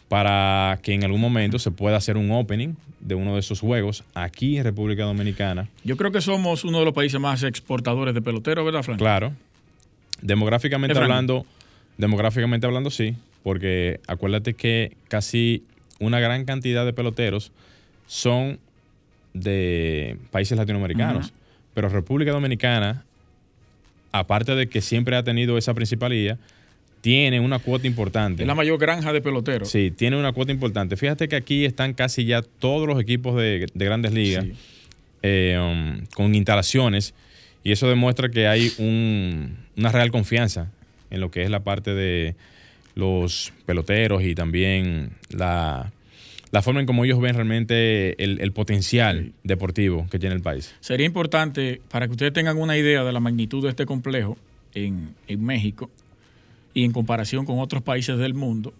para 0.09 0.81
que 0.83 0.93
en 0.93 1.05
algún 1.05 1.21
momento 1.21 1.59
se 1.59 1.71
pueda 1.71 1.97
hacer 1.97 2.17
un 2.17 2.33
opening 2.33 2.75
de 2.99 3.15
uno 3.15 3.35
de 3.35 3.41
esos 3.41 3.61
juegos 3.61 4.05
aquí 4.15 4.59
en 4.59 4.65
República 4.65 5.05
Dominicana. 5.05 5.69
Yo 5.85 5.97
creo 5.97 6.11
que 6.11 6.21
somos 6.21 6.65
uno 6.65 6.81
de 6.81 6.85
los 6.85 6.95
países 6.95 7.21
más 7.21 7.43
exportadores 7.45 8.13
de 8.13 8.21
peloteros, 8.21 8.65
¿verdad, 8.65 8.83
Frank? 8.83 8.99
Claro, 8.99 9.33
Demográficamente 10.23 10.99
hablando, 10.99 11.47
demográficamente 11.97 12.67
hablando 12.67 12.91
sí, 12.91 13.17
porque 13.43 14.01
acuérdate 14.07 14.55
que 14.55 14.97
casi 15.09 15.65
una 15.99 16.21
gran 16.21 16.45
cantidad 16.45 16.85
de 16.85 16.93
peloteros 16.93 17.53
son 18.07 18.59
de 19.33 20.19
países 20.31 20.59
latinoamericanos, 20.59 21.33
pero 21.73 21.89
República 21.89 22.33
Dominicana, 22.33 23.05
aparte 24.13 24.55
de 24.55 24.69
que 24.69 24.83
siempre 24.83 25.17
ha 25.17 25.23
tenido 25.23 25.57
esa 25.57 25.73
principalía, 25.73 26.39
tiene 27.01 27.41
una 27.41 27.59
cuota 27.59 27.87
importante. 27.87 28.43
Es 28.43 28.47
la 28.47 28.55
mayor 28.55 28.79
granja 28.79 29.13
de 29.13 29.21
peloteros. 29.21 29.71
Sí, 29.71 29.91
tiene 29.91 30.17
una 30.19 30.33
cuota 30.33 30.53
importante. 30.53 30.97
Fíjate 30.97 31.29
que 31.29 31.37
aquí 31.37 31.65
están 31.65 31.95
casi 31.95 32.25
ya 32.25 32.43
todos 32.43 32.87
los 32.87 33.01
equipos 33.01 33.37
de, 33.37 33.67
grandes 33.75 34.13
ligas 34.13 34.47
eh, 35.23 35.59
um, 35.61 36.05
con 36.15 36.35
instalaciones 36.35 37.15
y 37.63 37.73
eso 37.73 37.89
demuestra 37.89 38.31
que 38.31 38.47
hay 38.47 38.73
una 38.79 39.93
real 39.93 40.11
confianza 40.11 40.71
en 41.11 41.21
lo 41.21 41.31
que 41.31 41.43
es 41.43 41.51
la 41.51 41.61
parte 41.61 41.95
de 41.95 42.35
los 42.95 43.53
peloteros 43.67 44.23
y 44.23 44.35
también 44.35 45.11
la, 45.31 45.93
forma 46.63 46.81
en 46.81 46.87
cómo 46.87 47.05
ellos 47.05 47.21
ven 47.21 47.35
realmente 47.35 48.23
el, 48.23 48.53
potencial 48.53 49.33
deportivo 49.45 50.07
que 50.11 50.19
tiene 50.19 50.35
el 50.35 50.43
país. 50.43 50.75
Sería 50.81 51.07
importante, 51.07 51.81
para 51.91 52.07
que 52.07 52.13
ustedes 52.13 52.33
tengan 52.33 52.59
una 52.59 52.77
idea 52.77 53.05
de 53.05 53.13
la 53.13 53.21
magnitud 53.21 53.63
de 53.63 53.71
este 53.71 53.87
complejo 53.87 54.37
en, 54.75 55.15
México 55.39 55.91
y 56.75 56.85
en 56.85 56.93
comparación 56.93 57.45
con 57.45 57.59
otros 57.59 57.83
países 57.83 58.19
del 58.19 58.35
mundo, 58.35 58.73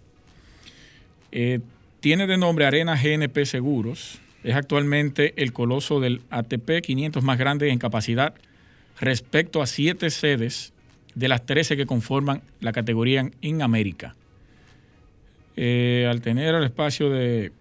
eh, 1.31 1.59
tiene 1.99 2.27
de 2.27 2.37
nombre 2.37 2.65
Arena 2.65 2.95
GNP 2.95 3.45
Seguros. 3.45 4.19
Es 4.43 4.55
actualmente 4.55 5.33
el 5.41 5.53
coloso 5.53 5.99
del 5.99 6.21
ATP 6.31 6.81
500 6.81 7.23
más 7.23 7.37
grande 7.37 7.69
en 7.69 7.77
capacidad 7.77 8.33
respecto 8.99 9.61
a 9.61 9.67
siete 9.67 10.09
sedes 10.09 10.73
de 11.13 11.27
las 11.27 11.45
13 11.45 11.77
que 11.77 11.85
conforman 11.85 12.41
la 12.59 12.71
categoría 12.71 13.29
en 13.41 13.61
América. 13.61 14.15
Eh, 15.55 16.07
al 16.09 16.21
tener 16.21 16.55
el 16.55 16.63
espacio 16.63 17.09
de... 17.11 17.51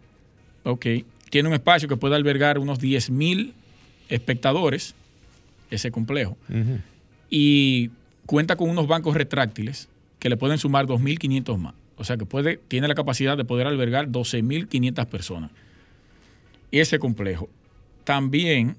Ok, 0.63 0.87
tiene 1.29 1.49
un 1.49 1.55
espacio 1.55 1.87
que 1.87 1.97
puede 1.97 2.15
albergar 2.15 2.59
unos 2.59 2.81
10.000 2.81 3.53
espectadores, 4.09 4.95
ese 5.71 5.91
complejo, 5.91 6.37
y 7.29 7.91
cuenta 8.27 8.57
con 8.57 8.71
unos 8.71 8.87
bancos 8.87 9.15
retráctiles 9.15 9.89
que 10.21 10.29
le 10.29 10.37
pueden 10.37 10.59
sumar 10.59 10.87
2.500 10.87 11.59
más. 11.59 11.75
O 11.97 12.05
sea 12.05 12.17
que 12.17 12.25
puede, 12.25 12.59
tiene 12.69 12.87
la 12.87 12.95
capacidad 12.95 13.37
de 13.37 13.45
poder 13.45 13.67
albergar 13.67 14.09
12.500 14.09 15.07
personas. 15.07 15.51
Ese 16.71 17.01
complejo. 17.01 17.49
También 18.05 18.77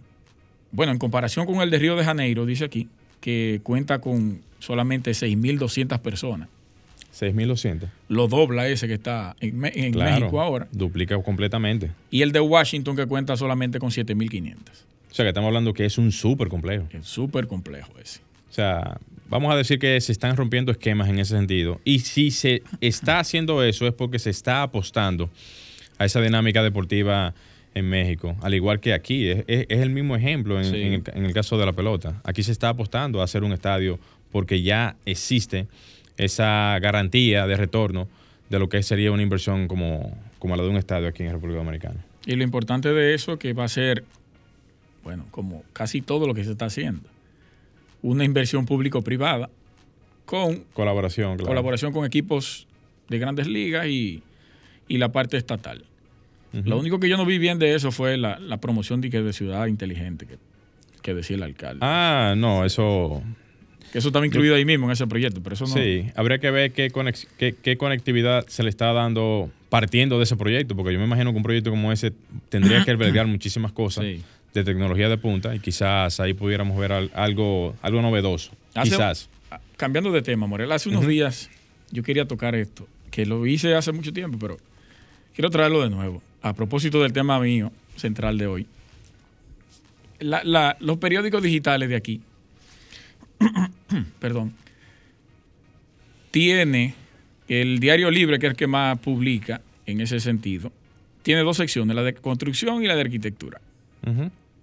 bueno, 0.71 0.93
en 0.93 0.99
comparación 0.99 1.45
con 1.45 1.61
el 1.61 1.69
de 1.69 1.79
Río 1.79 1.95
de 1.95 2.03
Janeiro, 2.03 2.45
dice 2.45 2.65
aquí, 2.65 2.87
que 3.19 3.59
cuenta 3.63 3.99
con 3.99 4.41
solamente 4.59 5.11
6.200 5.11 5.99
personas. 5.99 6.47
6.200. 7.13 7.89
Lo 8.07 8.27
dobla 8.29 8.67
ese 8.69 8.87
que 8.87 8.93
está 8.93 9.35
en, 9.41 9.59
México 9.59 10.41
ahora. 10.41 10.67
Duplica 10.71 11.21
completamente. 11.21 11.91
Y 12.09 12.21
el 12.21 12.31
de 12.31 12.39
Washington 12.39 12.95
que 12.95 13.05
cuenta 13.05 13.35
solamente 13.35 13.79
con 13.79 13.89
7.500. 13.89 14.55
O 15.11 15.13
sea 15.13 15.25
que 15.25 15.29
estamos 15.29 15.49
hablando 15.49 15.73
que 15.73 15.85
es 15.85 15.97
un 15.97 16.13
súper 16.13 16.47
complejo. 16.47 16.87
Es 16.91 17.05
súper 17.05 17.47
complejo 17.47 17.91
ese. 18.01 18.21
O 18.49 18.53
sea, 18.53 18.97
vamos 19.31 19.51
a 19.51 19.55
decir 19.55 19.79
que 19.79 19.99
se 20.01 20.11
están 20.11 20.35
rompiendo 20.35 20.71
esquemas 20.71 21.09
en 21.09 21.17
ese 21.17 21.35
sentido. 21.35 21.79
Y 21.85 21.99
si 21.99 22.29
se 22.29 22.61
está 22.81 23.19
haciendo 23.19 23.63
eso 23.63 23.87
es 23.87 23.93
porque 23.93 24.19
se 24.19 24.29
está 24.29 24.61
apostando 24.61 25.29
a 25.97 26.05
esa 26.05 26.21
dinámica 26.21 26.61
deportiva 26.61 27.33
en 27.73 27.89
México, 27.89 28.35
al 28.41 28.53
igual 28.53 28.81
que 28.81 28.93
aquí. 28.93 29.29
Es, 29.29 29.45
el 29.69 29.89
mismo 29.89 30.17
ejemplo 30.17 30.61
en, 30.61 31.03
el, 31.05 31.33
caso 31.33 31.57
de 31.57 31.65
la 31.65 31.71
pelota. 31.71 32.21
Aquí 32.25 32.43
se 32.43 32.51
está 32.51 32.69
apostando 32.69 33.21
a 33.21 33.23
hacer 33.23 33.43
un 33.43 33.53
estadio 33.53 33.97
porque 34.31 34.61
ya 34.61 34.97
existe 35.05 35.67
esa 36.17 36.77
garantía 36.79 37.47
de 37.47 37.55
retorno 37.55 38.09
de 38.49 38.59
lo 38.59 38.67
que 38.67 38.83
sería 38.83 39.13
una 39.13 39.23
inversión 39.23 39.69
como, 39.69 40.17
como 40.39 40.57
la 40.57 40.63
de 40.63 40.69
un 40.69 40.75
estadio 40.75 41.07
aquí 41.07 41.23
en 41.23 41.31
República 41.31 41.59
Dominicana. 41.59 42.03
Y 42.25 42.35
lo 42.35 42.43
importante 42.43 42.89
de 42.89 43.13
eso 43.13 43.39
que 43.39 43.53
va 43.53 43.63
a 43.63 43.69
ser, 43.69 44.03
bueno, 45.05 45.25
como 45.31 45.63
casi 45.71 46.01
todo 46.01 46.27
lo 46.27 46.33
que 46.33 46.43
se 46.43 46.51
está 46.51 46.65
haciendo, 46.65 47.10
una 48.01 48.23
inversión 48.23 48.65
público-privada 48.65 49.49
con 50.25 50.63
colaboración, 50.73 51.37
colaboración 51.37 51.91
con 51.91 52.05
equipos 52.05 52.67
de 53.09 53.19
grandes 53.19 53.47
ligas 53.47 53.87
y, 53.87 54.23
y 54.87 54.97
la 54.97 55.11
parte 55.11 55.37
estatal. 55.37 55.85
Lo 56.53 56.77
único 56.77 56.99
que 56.99 57.07
yo 57.07 57.15
no 57.15 57.25
vi 57.25 57.37
bien 57.37 57.59
de 57.59 57.75
eso 57.75 57.91
fue 57.91 58.17
la, 58.17 58.57
promoción 58.59 58.99
de, 58.99 59.09
que 59.09 59.21
de 59.21 59.33
ciudad 59.33 59.67
inteligente 59.67 60.27
que, 61.01 61.13
decía 61.13 61.37
el 61.37 61.43
alcalde. 61.43 61.79
Ah, 61.81 62.33
no, 62.37 62.65
eso... 62.65 63.23
Que 63.91 63.97
eso 63.97 64.07
estaba 64.09 64.25
incluido 64.25 64.55
ahí 64.55 64.63
mismo 64.63 64.85
en 64.85 64.91
ese 64.91 65.05
proyecto, 65.07 65.41
pero 65.43 65.55
eso 65.55 65.65
no... 65.65 65.73
Sí, 65.73 66.09
habría 66.15 66.39
que 66.39 66.49
ver 66.49 66.71
qué, 66.71 66.91
qué, 67.61 67.77
conectividad 67.77 68.45
se 68.47 68.63
le 68.63 68.69
está 68.69 68.93
dando 68.93 69.49
partiendo 69.69 70.17
de 70.17 70.23
ese 70.23 70.37
proyecto, 70.37 70.75
porque 70.75 70.93
yo 70.93 70.99
me 70.99 71.05
imagino 71.05 71.31
que 71.31 71.37
un 71.37 71.43
proyecto 71.43 71.69
como 71.71 71.91
ese 71.91 72.13
tendría 72.49 72.83
que 72.85 72.91
albergar 72.91 73.27
muchísimas 73.27 73.71
cosas 73.73 74.05
de 74.53 74.63
tecnología 74.63 75.09
de 75.09 75.17
punta 75.17 75.55
y 75.55 75.59
quizás 75.59 76.19
ahí 76.19 76.33
pudiéramos 76.33 76.77
ver 76.77 76.91
algo, 76.91 77.75
algo 77.81 78.01
novedoso. 78.01 78.51
quizás. 78.81 79.29
Cambiando 79.77 80.11
de 80.11 80.21
tema, 80.21 80.47
Morel, 80.47 80.71
hace 80.71 80.89
unos 80.89 81.07
días 81.07 81.49
yo 81.91 82.03
quería 82.03 82.25
tocar 82.25 82.55
esto, 82.55 82.87
que 83.09 83.25
lo 83.25 83.45
hice 83.45 83.75
hace 83.75 83.91
mucho 83.91 84.13
tiempo, 84.13 84.37
pero 84.39 84.57
quiero 85.33 85.49
traerlo 85.49 85.81
de 85.81 85.89
nuevo 85.89 86.21
a 86.41 86.53
propósito 86.53 87.01
del 87.01 87.13
tema 87.13 87.39
mío 87.39 87.71
central 87.95 88.37
de 88.37 88.47
hoy, 88.47 88.67
los 90.19 90.97
periódicos 90.97 91.41
digitales 91.41 91.89
de 91.89 91.95
aquí, 91.95 92.21
perdón, 94.19 94.53
tiene 96.31 96.95
el 97.47 97.79
diario 97.79 98.09
libre, 98.09 98.39
que 98.39 98.47
es 98.47 98.51
el 98.51 98.57
que 98.57 98.67
más 98.67 98.97
publica 98.99 99.61
en 99.85 99.99
ese 99.99 100.19
sentido, 100.19 100.71
tiene 101.23 101.41
dos 101.41 101.57
secciones, 101.57 101.95
la 101.95 102.03
de 102.03 102.13
construcción 102.13 102.83
y 102.83 102.87
la 102.87 102.95
de 102.95 103.01
arquitectura. 103.01 103.59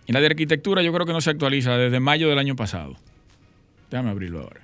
Y 0.08 0.12
la 0.12 0.20
de 0.20 0.26
arquitectura 0.26 0.82
yo 0.82 0.92
creo 0.92 1.06
que 1.06 1.12
no 1.12 1.20
se 1.20 1.30
actualiza 1.30 1.76
desde 1.76 2.00
mayo 2.00 2.30
del 2.30 2.38
año 2.38 2.56
pasado. 2.56 2.96
Déjame 3.90 4.10
abrirlo 4.10 4.40
ahora. 4.40 4.62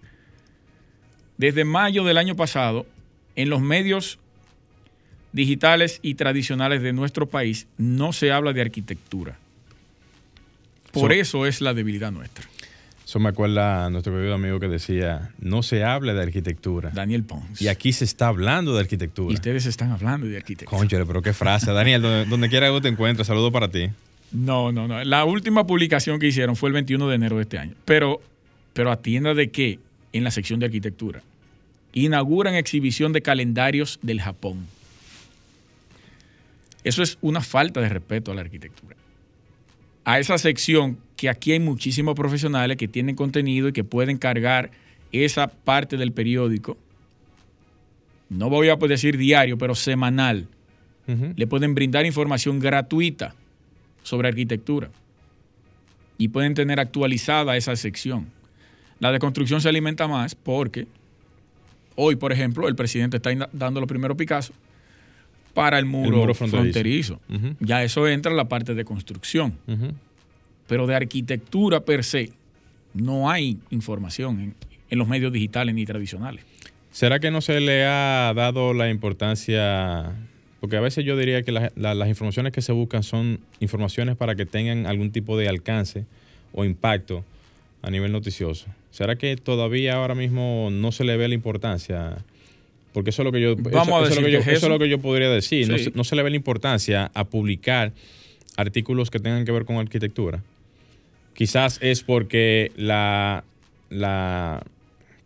Desde 1.37 1.65
mayo 1.67 2.03
del 2.03 2.17
año 2.17 2.35
pasado, 2.35 2.87
en 3.37 3.51
los 3.51 3.61
medios 3.61 4.19
digitales 5.33 5.99
y 6.01 6.15
tradicionales 6.15 6.81
de 6.81 6.95
nuestro 6.95 7.27
país, 7.27 7.67
no 7.77 8.15
se 8.15 8.33
habla 8.33 8.55
de 8.55 8.63
arquitectura. 8.63 9.37
Por 10.93 11.13
eso 11.13 11.45
es 11.45 11.61
la 11.61 11.75
debilidad 11.75 12.11
nuestra. 12.11 12.47
Eso 13.05 13.19
me 13.19 13.29
acuerda 13.29 13.85
a 13.85 13.91
nuestro 13.91 14.15
querido 14.15 14.35
amigo 14.35 14.59
que 14.61 14.69
decía, 14.69 15.33
no 15.41 15.63
se 15.63 15.85
hable 15.85 16.15
de 16.15 16.23
arquitectura. 16.23 16.91
Daniel 16.95 17.23
Pons. 17.23 17.61
Y 17.61 17.69
aquí 17.69 17.93
se 17.93 18.05
está 18.05 18.29
hablando 18.29 18.73
de 18.73 18.81
arquitectura. 18.81 19.31
Y 19.31 19.35
ustedes 19.35 19.67
están 19.67 19.93
hablando 19.93 20.27
de 20.27 20.39
arquitectura. 20.39 20.79
Conchale, 20.79 21.05
pero 21.05 21.21
qué 21.21 21.35
frase. 21.35 21.71
Daniel, 21.73 22.01
donde, 22.01 22.25
donde 22.25 22.49
quiera 22.49 22.73
que 22.73 22.81
te 22.81 22.89
encuentres, 22.89 23.27
saludo 23.27 23.53
para 23.53 23.69
ti. 23.69 23.91
No, 24.33 24.73
no, 24.73 24.89
no. 24.89 25.03
La 25.05 25.25
última 25.25 25.67
publicación 25.67 26.19
que 26.19 26.27
hicieron 26.27 26.57
fue 26.57 26.69
el 26.69 26.73
21 26.75 27.09
de 27.09 27.15
enero 27.15 27.37
de 27.37 27.43
este 27.43 27.59
año. 27.59 27.75
Pero, 27.85 28.21
pero 28.73 28.91
atienda 28.91 29.33
de 29.35 29.51
qué 29.51 29.79
en 30.13 30.25
la 30.25 30.31
sección 30.31 30.61
de 30.61 30.67
arquitectura. 30.67 31.23
Inauguran 31.93 32.55
exhibición 32.55 33.13
de 33.13 33.23
calendarios 33.23 33.99
del 34.03 34.21
Japón. 34.21 34.67
Eso 36.83 37.03
es 37.03 37.19
una 37.21 37.41
falta 37.41 37.81
de 37.81 37.89
respeto 37.89 38.33
a 38.33 38.35
la 38.35 38.41
arquitectura. 38.41 38.97
A 40.05 40.19
esa 40.19 40.37
sección 40.37 40.99
que 41.17 41.29
aquí 41.29 41.53
hay 41.53 41.61
muchísimos 41.61 42.15
profesionales 42.15 42.77
que 42.77 42.89
tienen 42.89 43.17
contenido 43.17 43.69
y 43.69 43.73
que 43.73 43.85
pueden 43.85 44.19
cargar 44.19 44.71
esa 45.13 45.47
parte 45.47 45.97
del 45.97 46.13
periódico. 46.13 46.77
No 48.29 48.51
voy 48.51 48.69
a 48.69 48.77
decir 48.77 49.17
diario, 49.17 49.57
pero 49.57 49.75
semanal. 49.75 50.49
Le 51.07 51.47
pueden 51.47 51.75
brindar 51.75 52.07
información 52.07 52.59
gratuita 52.59 53.35
sobre 54.05 54.29
arquitectura 54.29 54.91
y 56.17 56.29
pueden 56.29 56.55
tener 56.55 56.79
actualizada 56.79 57.57
esa 57.57 57.75
sección. 57.75 58.29
La 59.01 59.11
de 59.11 59.19
construcción 59.19 59.61
se 59.61 59.69
alimenta 59.69 60.07
más 60.07 60.37
porque 60.37 60.87
hoy, 61.97 62.15
por 62.15 62.33
ejemplo, 62.33 62.69
el 62.69 62.77
presidente 62.77 63.17
está 63.17 63.31
dando 63.53 63.81
los 63.81 63.89
primeros 63.89 64.17
Picasso 64.17 64.53
para 65.53 65.79
el 65.79 65.87
muro, 65.87 66.19
muro 66.19 66.35
fronterizo. 66.35 67.21
Ya 67.59 67.83
eso 67.83 68.07
entra 68.07 68.31
en 68.31 68.37
la 68.37 68.49
parte 68.49 68.75
de 68.75 68.85
construcción, 68.85 69.59
pero 70.69 70.87
de 70.87 70.95
arquitectura 70.95 71.81
per 71.81 72.05
se 72.05 72.31
no 72.93 73.29
hay 73.29 73.59
información 73.71 74.41
en, 74.41 74.55
en 74.89 74.99
los 74.99 75.09
medios 75.09 75.33
digitales 75.33 75.75
ni 75.75 75.85
tradicionales. 75.85 76.45
¿Será 76.93 77.19
que 77.19 77.33
no 77.33 77.41
se 77.41 77.59
le 77.59 77.85
ha 77.85 78.33
dado 78.35 78.73
la 78.73 78.89
importancia? 78.89 80.15
Porque 80.65 80.79
a 80.79 80.81
veces 80.81 81.05
yo 81.05 81.15
diría 81.19 81.43
que 81.43 81.53
la- 81.53 81.71
la- 81.77 81.95
las 81.95 82.09
informaciones 82.09 82.51
que 82.51 82.63
se 82.63 82.73
buscan 82.73 83.03
son 83.03 83.39
informaciones 83.61 84.17
para 84.17 84.35
que 84.35 84.47
tengan 84.47 84.87
algún 84.87 85.13
tipo 85.13 85.37
de 85.37 85.47
alcance 85.47 86.07
o 86.55 86.65
impacto 86.65 87.23
a 87.83 87.91
nivel 87.91 88.13
noticioso. 88.13 88.65
¿Será 88.91 89.17
que 89.17 89.37
todavía 89.37 89.97
ahora 89.97 90.15
mismo 90.15 90.71
no 90.73 90.91
se 90.91 91.05
le 91.05 91.19
ve 91.19 91.29
la 91.29 91.35
importancia? 91.35 92.17
Porque 92.95 93.11
eso 93.11 93.21
es 93.21 93.25
lo 93.27 93.33
que 93.33 93.43
yo, 93.43 93.57
Vamos 93.57 93.89
eso, 93.89 93.97
a 93.97 94.09
eso 94.09 94.23
que 94.23 94.31
yo, 94.33 94.39
eso 94.39 94.51
es 94.53 94.63
lo 94.63 94.79
que 94.79 94.89
yo 94.89 94.99
podría 95.01 95.29
decir. 95.29 95.69
No, 95.69 95.77
Sí. 95.77 95.93
no 95.95 96.03
se 96.03 96.17
le 96.17 96.23
ve 96.23 96.31
la 96.31 96.37
importancia 96.37 97.11
a 97.13 97.25
publicar 97.25 97.93
artículos 98.57 99.11
que 99.11 99.19
tengan 99.19 99.45
que 99.45 99.53
ver 99.53 99.67
con 99.67 99.77
arquitectura. 99.77 100.41
Quizás 101.35 101.79
es 101.83 102.03
porque 102.03 102.73
la, 102.79 103.45
la 103.91 104.63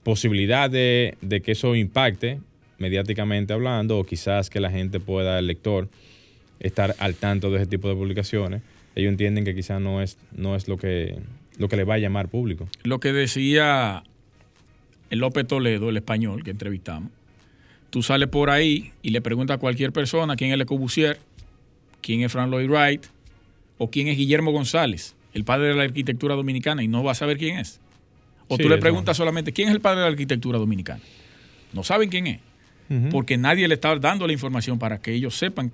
posibilidad 0.03 0.68
de, 0.68 1.14
de 1.20 1.43
que 1.43 1.53
eso 1.53 1.76
impacte 1.76 2.41
mediáticamente 2.79 3.53
hablando, 3.53 3.99
o 3.99 4.05
quizás 4.05 4.51
que 4.51 4.61
la 4.61 4.70
gente 4.70 5.01
pueda, 5.01 5.39
el 5.39 5.47
lector, 5.47 5.89
estar 6.61 6.95
al 6.99 7.14
tanto 7.14 7.51
de 7.51 7.59
ese 7.59 7.66
tipo 7.66 7.89
de 7.89 7.95
publicaciones, 7.95 8.62
ellos 8.95 9.11
entienden 9.11 9.45
que 9.45 9.55
quizás 9.55 9.81
no 9.81 10.03
es, 10.03 10.18
no 10.33 10.57
es 10.57 10.66
lo, 10.68 10.76
que, 10.76 11.18
lo 11.57 11.68
que 11.68 11.76
le 11.76 11.85
va 11.85 11.95
a 11.95 11.99
llamar 11.99 12.29
público. 12.29 12.68
Lo 12.83 12.99
que 13.01 13.12
decía 13.12 14.03
el 15.11 15.18
López 15.20 15.47
Toledo, 15.47 15.89
el 15.89 15.97
español 15.97 16.43
que 16.43 16.51
entrevistamos, 16.51 17.11
tú 17.91 18.03
sales 18.03 18.29
por 18.29 18.51
ahí 18.51 18.93
y 19.03 19.11
le 19.11 19.20
preguntas 19.20 19.57
a 19.57 19.61
cualquier 19.61 19.93
persona 19.93 20.37
quién 20.37 20.51
es 20.51 20.59
Le 20.59 20.66
Corbusier, 20.66 21.18
quién 22.01 22.22
es 22.22 22.33
Frank 22.33 22.51
Lloyd 22.51 22.68
Wright 22.68 23.07
o 23.79 23.91
quién 23.91 24.09
es 24.09 24.16
Guillermo 24.16 24.51
González, 24.51 25.14
el 25.33 25.45
padre 25.45 25.68
de 25.68 25.74
la 25.74 25.85
arquitectura 25.85 26.35
dominicana, 26.35 26.83
y 26.83 26.89
no 26.89 27.03
vas 27.03 27.18
a 27.18 27.20
saber 27.20 27.39
quién 27.39 27.59
es. 27.59 27.81
O 28.49 28.57
Sí, 28.57 28.62
tú 28.62 28.68
le 28.68 28.79
preguntas 28.79 29.16
solamente 29.16 29.53
quién 29.53 29.68
es 29.68 29.74
el 29.74 29.81
padre 29.81 30.01
de 30.01 30.07
la 30.07 30.11
arquitectura 30.11 30.59
dominicana. 30.59 31.01
No 31.72 31.85
saben 31.85 32.09
quién 32.09 32.26
es, 32.26 32.41
porque 33.11 33.36
nadie 33.36 33.68
le 33.68 33.74
está 33.74 33.95
dando 33.97 34.26
la 34.26 34.32
información 34.32 34.78
para 34.78 34.99
que 34.99 35.12
ellos 35.12 35.36
sepan 35.36 35.70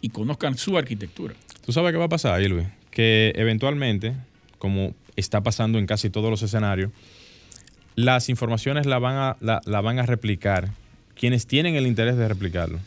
y 0.00 0.08
conozcan 0.10 0.56
su 0.56 0.76
arquitectura. 0.78 1.34
¿Tú 1.64 1.72
sabes 1.72 1.92
qué 1.92 1.98
va 1.98 2.04
a 2.06 2.08
pasar 2.08 2.34
ahí, 2.34 2.48
Luis? 2.48 2.66
Que 2.90 3.32
eventualmente, 3.36 4.14
como 4.58 4.94
está 5.16 5.42
pasando 5.42 5.78
en 5.78 5.86
casi 5.86 6.08
todos 6.10 6.30
los 6.30 6.42
escenarios, 6.42 6.90
las 7.94 8.28
informaciones 8.28 8.86
la 8.86 8.98
van 8.98 9.16
a, 9.16 9.36
la, 9.40 9.60
la 9.64 9.80
van 9.80 9.98
a 9.98 10.02
replicar 10.06 10.68
quienes 11.14 11.46
tienen 11.46 11.76
el 11.76 11.86
interés 11.86 12.16
de 12.16 12.28
replicarlo. 12.28 12.78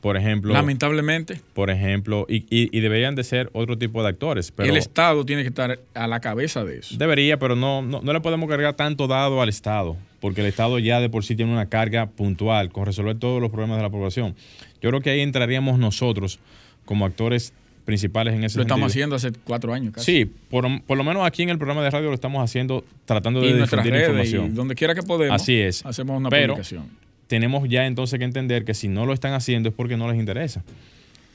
Por 0.00 0.16
ejemplo, 0.18 0.52
Lamentablemente, 0.52 1.40
por 1.54 1.70
ejemplo, 1.70 2.26
y, 2.28 2.38
y- 2.50 2.68
y 2.76 2.80
deberían 2.80 3.14
de 3.14 3.24
ser 3.24 3.48
otro 3.54 3.78
tipo 3.78 4.02
de 4.02 4.10
actores. 4.10 4.50
Pero 4.50 4.68
el 4.68 4.76
Estado 4.76 5.24
tiene 5.24 5.42
que 5.42 5.48
estar 5.48 5.78
a 5.94 6.06
la 6.06 6.20
cabeza 6.20 6.62
de 6.62 6.78
eso. 6.80 6.96
Debería, 6.98 7.38
pero 7.38 7.56
no, 7.56 7.80
no, 7.80 8.02
no 8.02 8.12
le 8.12 8.20
podemos 8.20 8.46
cargar 8.50 8.74
tanto 8.74 9.06
dado 9.06 9.40
al 9.40 9.48
Estado, 9.48 9.96
porque 10.24 10.40
el 10.40 10.46
Estado 10.46 10.78
ya 10.78 11.00
de 11.00 11.10
por 11.10 11.22
sí 11.22 11.36
tiene 11.36 11.52
una 11.52 11.66
carga 11.66 12.06
puntual 12.06 12.72
con 12.72 12.86
resolver 12.86 13.18
todos 13.18 13.42
los 13.42 13.50
problemas 13.50 13.76
de 13.76 13.82
la 13.82 13.90
población. 13.90 14.34
Yo 14.80 14.88
creo 14.88 15.02
que 15.02 15.10
ahí 15.10 15.20
entraríamos 15.20 15.78
nosotros 15.78 16.38
como 16.86 17.04
actores 17.04 17.52
principales 17.84 18.32
en 18.32 18.42
ese 18.42 18.56
Lo 18.56 18.62
estamos 18.62 18.90
sentido. 18.90 19.14
haciendo 19.14 19.16
hace 19.16 19.38
cuatro 19.44 19.74
años 19.74 19.92
casi. 19.92 20.06
Sí, 20.24 20.32
por, 20.48 20.64
por 20.84 20.96
lo 20.96 21.04
menos 21.04 21.26
aquí 21.26 21.42
en 21.42 21.50
el 21.50 21.58
programa 21.58 21.82
de 21.84 21.90
radio 21.90 22.08
lo 22.08 22.14
estamos 22.14 22.42
haciendo, 22.42 22.86
tratando 23.04 23.44
y 23.44 23.52
de 23.52 23.58
nuestras 23.58 23.84
difundir 23.84 24.08
redes, 24.08 24.28
y 24.28 24.30
información. 24.36 24.54
donde 24.54 24.74
quiera 24.74 24.94
que 24.94 25.02
podemos, 25.02 25.42
Así 25.42 25.56
es. 25.60 25.84
hacemos 25.84 26.16
una 26.16 26.30
Pero- 26.30 26.54
publicación. 26.54 26.88
Tenemos 27.26 27.68
ya 27.68 27.84
entonces 27.84 28.18
que 28.18 28.24
entender 28.24 28.64
que 28.64 28.72
si 28.72 28.88
no 28.88 29.04
lo 29.04 29.12
están 29.12 29.34
haciendo 29.34 29.68
es 29.68 29.74
porque 29.74 29.98
no 29.98 30.10
les 30.10 30.18
interesa. 30.18 30.64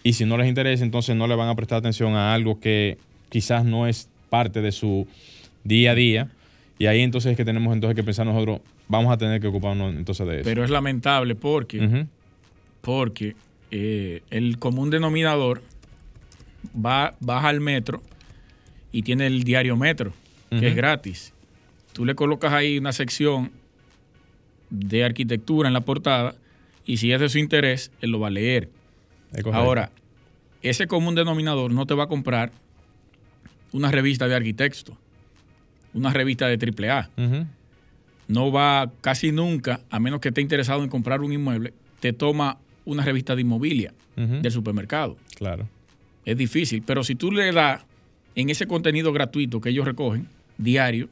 Y 0.02 0.14
si 0.14 0.26
no 0.26 0.36
les 0.36 0.48
interesa, 0.48 0.84
entonces 0.84 1.16
no 1.16 1.28
le 1.28 1.36
van 1.36 1.50
a 1.50 1.54
prestar 1.56 1.78
atención 1.78 2.16
a 2.16 2.34
algo 2.34 2.60
que 2.60 2.98
quizás 3.30 3.66
no 3.66 3.86
es 3.86 4.10
parte 4.32 4.62
de 4.64 4.72
su 4.72 5.06
día 5.64 5.92
a 5.92 5.96
día. 5.96 6.28
Y 6.80 6.88
ahí 6.88 7.02
entonces 7.02 7.30
es 7.32 7.38
que 7.38 7.46
tenemos 7.46 7.72
entonces 7.72 7.96
que 7.96 8.04
pensar 8.04 8.26
nosotros, 8.26 8.62
vamos 8.90 9.14
a 9.14 9.18
tener 9.18 9.40
que 9.40 9.48
ocuparnos 9.48 9.96
entonces 9.96 10.28
de 10.28 10.36
eso. 10.42 10.44
Pero 10.44 10.66
es 10.66 10.70
lamentable 10.70 11.36
porque, 11.36 12.06
porque 12.82 13.36
eh, 13.72 14.22
el 14.32 14.60
común 14.60 14.90
denominador 14.90 15.62
va, 16.76 17.16
baja 17.22 17.48
al 17.48 17.62
metro 17.62 18.02
y 18.92 19.04
tiene 19.04 19.28
el 19.28 19.44
diario 19.44 19.78
metro, 19.78 20.12
que 20.50 20.68
es 20.68 20.76
gratis. 20.76 21.32
Tú 21.94 22.04
le 22.04 22.16
colocas 22.16 22.52
ahí 22.52 22.78
una 22.78 22.92
sección 22.92 23.52
de 24.70 25.04
arquitectura 25.04 25.68
en 25.70 25.74
la 25.74 25.82
portada 25.82 26.36
y 26.86 26.98
si 26.98 27.12
es 27.12 27.20
de 27.22 27.30
su 27.30 27.38
interés, 27.38 27.92
él 28.02 28.10
lo 28.12 28.20
va 28.20 28.28
a 28.28 28.32
leer. 28.32 28.70
Ahora, 29.54 29.92
ese 30.64 30.88
común 30.88 31.14
denominador 31.14 31.72
no 31.72 31.86
te 31.86 31.94
va 31.94 32.06
a 32.06 32.08
comprar 32.08 32.52
una 33.72 33.92
revista 33.92 34.28
de 34.28 34.36
arquitecto, 34.36 34.98
una 35.94 36.12
revista 36.12 36.48
de 36.48 36.58
AAA. 36.58 37.10
Ujú. 37.18 37.46
No 38.30 38.52
va 38.52 38.92
casi 39.02 39.32
nunca, 39.32 39.82
a 39.90 40.00
menos 40.00 40.22
que 40.22 40.30
esté 40.30 40.40
interesado 40.40 40.84
en 40.84 40.90
comprar 40.90 41.22
un 41.22 41.34
inmueble, 41.34 41.74
te 42.00 42.14
toma 42.14 42.58
una 42.86 43.04
revista 43.04 43.36
de 43.36 43.42
inmobilia 43.42 43.92
Ujú. 44.16 44.42
del 44.42 44.52
supermercado. 44.52 45.18
Claro. 45.36 45.68
Es 46.26 46.38
difícil, 46.38 46.84
pero 46.86 47.04
si 47.04 47.16
tú 47.16 47.32
le 47.32 47.52
das 47.52 47.82
en 48.36 48.50
ese 48.52 48.68
contenido 48.68 49.12
gratuito 49.12 49.60
que 49.60 49.70
ellos 49.70 49.84
recogen, 49.84 50.28
diario, 50.60 51.10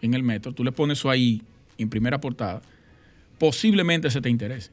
en 0.00 0.14
el 0.14 0.22
metro, 0.22 0.52
tú 0.52 0.62
le 0.62 0.70
pones 0.70 0.98
eso 0.98 1.10
ahí 1.10 1.42
en 1.76 1.88
primera 1.90 2.20
portada, 2.20 2.62
posiblemente 3.38 4.08
se 4.10 4.20
te 4.20 4.30
interese. 4.30 4.70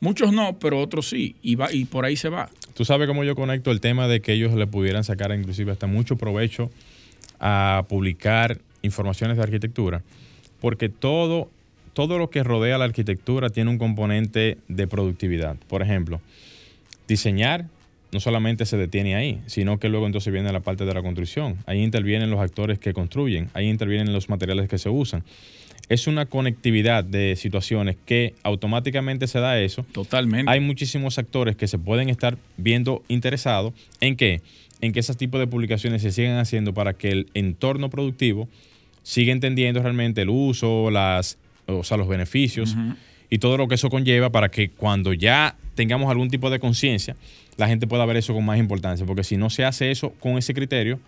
Muchos 0.00 0.32
no, 0.32 0.58
pero 0.58 0.80
otros 0.80 1.08
sí, 1.08 1.36
y, 1.42 1.54
va, 1.54 1.72
y 1.72 1.84
por 1.84 2.04
ahí 2.04 2.16
se 2.16 2.28
va. 2.28 2.50
Tú 2.74 2.84
sabes 2.84 3.06
cómo 3.06 3.22
yo 3.22 3.36
conecto 3.36 3.70
el 3.70 3.80
tema 3.80 4.08
de 4.08 4.20
que 4.20 4.32
ellos 4.32 4.52
le 4.54 4.66
pudieran 4.66 5.04
sacar 5.04 5.30
inclusive 5.32 5.70
hasta 5.70 5.86
mucho 5.86 6.16
provecho 6.16 6.70
a 7.38 7.84
publicar 7.88 8.58
informaciones 8.82 9.36
de 9.36 9.42
arquitectura, 9.44 10.02
porque 10.60 10.88
todo, 10.88 11.50
todo 11.92 12.18
lo 12.18 12.30
que 12.30 12.42
rodea 12.42 12.78
la 12.78 12.84
arquitectura 12.84 13.50
tiene 13.50 13.70
un 13.70 13.78
componente 13.78 14.58
de 14.68 14.86
productividad. 14.86 15.56
Por 15.68 15.82
ejemplo, 15.82 16.20
diseñar 17.08 17.66
no 18.12 18.20
solamente 18.20 18.64
se 18.66 18.76
detiene 18.76 19.14
ahí, 19.14 19.40
sino 19.46 19.78
que 19.78 19.88
luego 19.88 20.06
entonces 20.06 20.32
viene 20.32 20.52
la 20.52 20.60
parte 20.60 20.84
de 20.84 20.94
la 20.94 21.02
construcción. 21.02 21.56
Ahí 21.66 21.82
intervienen 21.82 22.30
los 22.30 22.40
actores 22.40 22.78
que 22.78 22.92
construyen, 22.92 23.50
ahí 23.52 23.68
intervienen 23.68 24.12
los 24.12 24.28
materiales 24.28 24.68
que 24.68 24.78
se 24.78 24.88
usan. 24.88 25.22
Es 25.88 26.06
una 26.06 26.26
conectividad 26.26 27.04
de 27.04 27.36
situaciones 27.36 27.96
que 28.06 28.34
automáticamente 28.42 29.28
se 29.28 29.38
da 29.38 29.60
eso 29.60 29.84
Totalmente. 29.92 30.50
hay 30.50 30.58
muchísimos 30.60 31.18
actores 31.18 31.54
que 31.54 31.68
se 31.68 31.78
pueden 31.78 32.08
estar 32.08 32.36
viendo 32.56 33.04
interesados 33.08 33.72
en 34.00 34.16
que 34.16 34.40
en 34.80 34.92
que 34.92 35.00
esos 35.00 35.16
tipos 35.16 35.40
de 35.40 35.46
publicaciones 35.46 36.02
se 36.02 36.12
sigan 36.12 36.38
haciendo 36.38 36.74
para 36.74 36.92
que 36.92 37.10
el 37.10 37.28
entorno 37.34 37.88
productivo 37.88 38.48
siga 39.06 39.32
entendiendo 39.32 39.80
realmente 39.80 40.22
el 40.22 40.28
uso, 40.28 40.90
las, 40.90 41.38
o 41.66 41.84
sea, 41.84 41.96
los 41.96 42.08
beneficios 42.08 42.76
y 43.30 43.38
todo 43.38 43.56
lo 43.56 43.68
que 43.68 43.76
eso 43.76 43.88
conlleva 43.88 44.30
para 44.30 44.48
que 44.48 44.70
cuando 44.70 45.12
ya 45.12 45.54
tengamos 45.76 46.10
algún 46.10 46.28
tipo 46.28 46.50
de 46.50 46.58
conciencia, 46.58 47.14
la 47.56 47.68
gente 47.68 47.86
pueda 47.86 48.04
ver 48.04 48.16
eso 48.16 48.34
con 48.34 48.44
más 48.44 48.58
importancia, 48.58 49.06
porque 49.06 49.22
si 49.22 49.36
no 49.36 49.48
se 49.48 49.64
hace 49.64 49.92
eso 49.92 50.10
con 50.18 50.38
ese 50.38 50.54
criterio, 50.54 50.98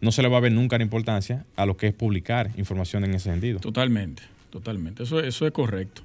no 0.00 0.12
se 0.12 0.22
le 0.22 0.28
va 0.28 0.36
a 0.36 0.40
ver 0.40 0.52
nunca 0.52 0.78
la 0.78 0.84
importancia 0.84 1.46
a 1.56 1.66
lo 1.66 1.76
que 1.76 1.88
es 1.88 1.94
publicar 1.94 2.52
información 2.56 3.04
en 3.04 3.14
ese 3.14 3.28
sentido. 3.28 3.58
Totalmente, 3.58 4.22
totalmente. 4.50 5.02
Eso, 5.02 5.18
eso 5.18 5.44
es 5.44 5.52
correcto. 5.52 6.02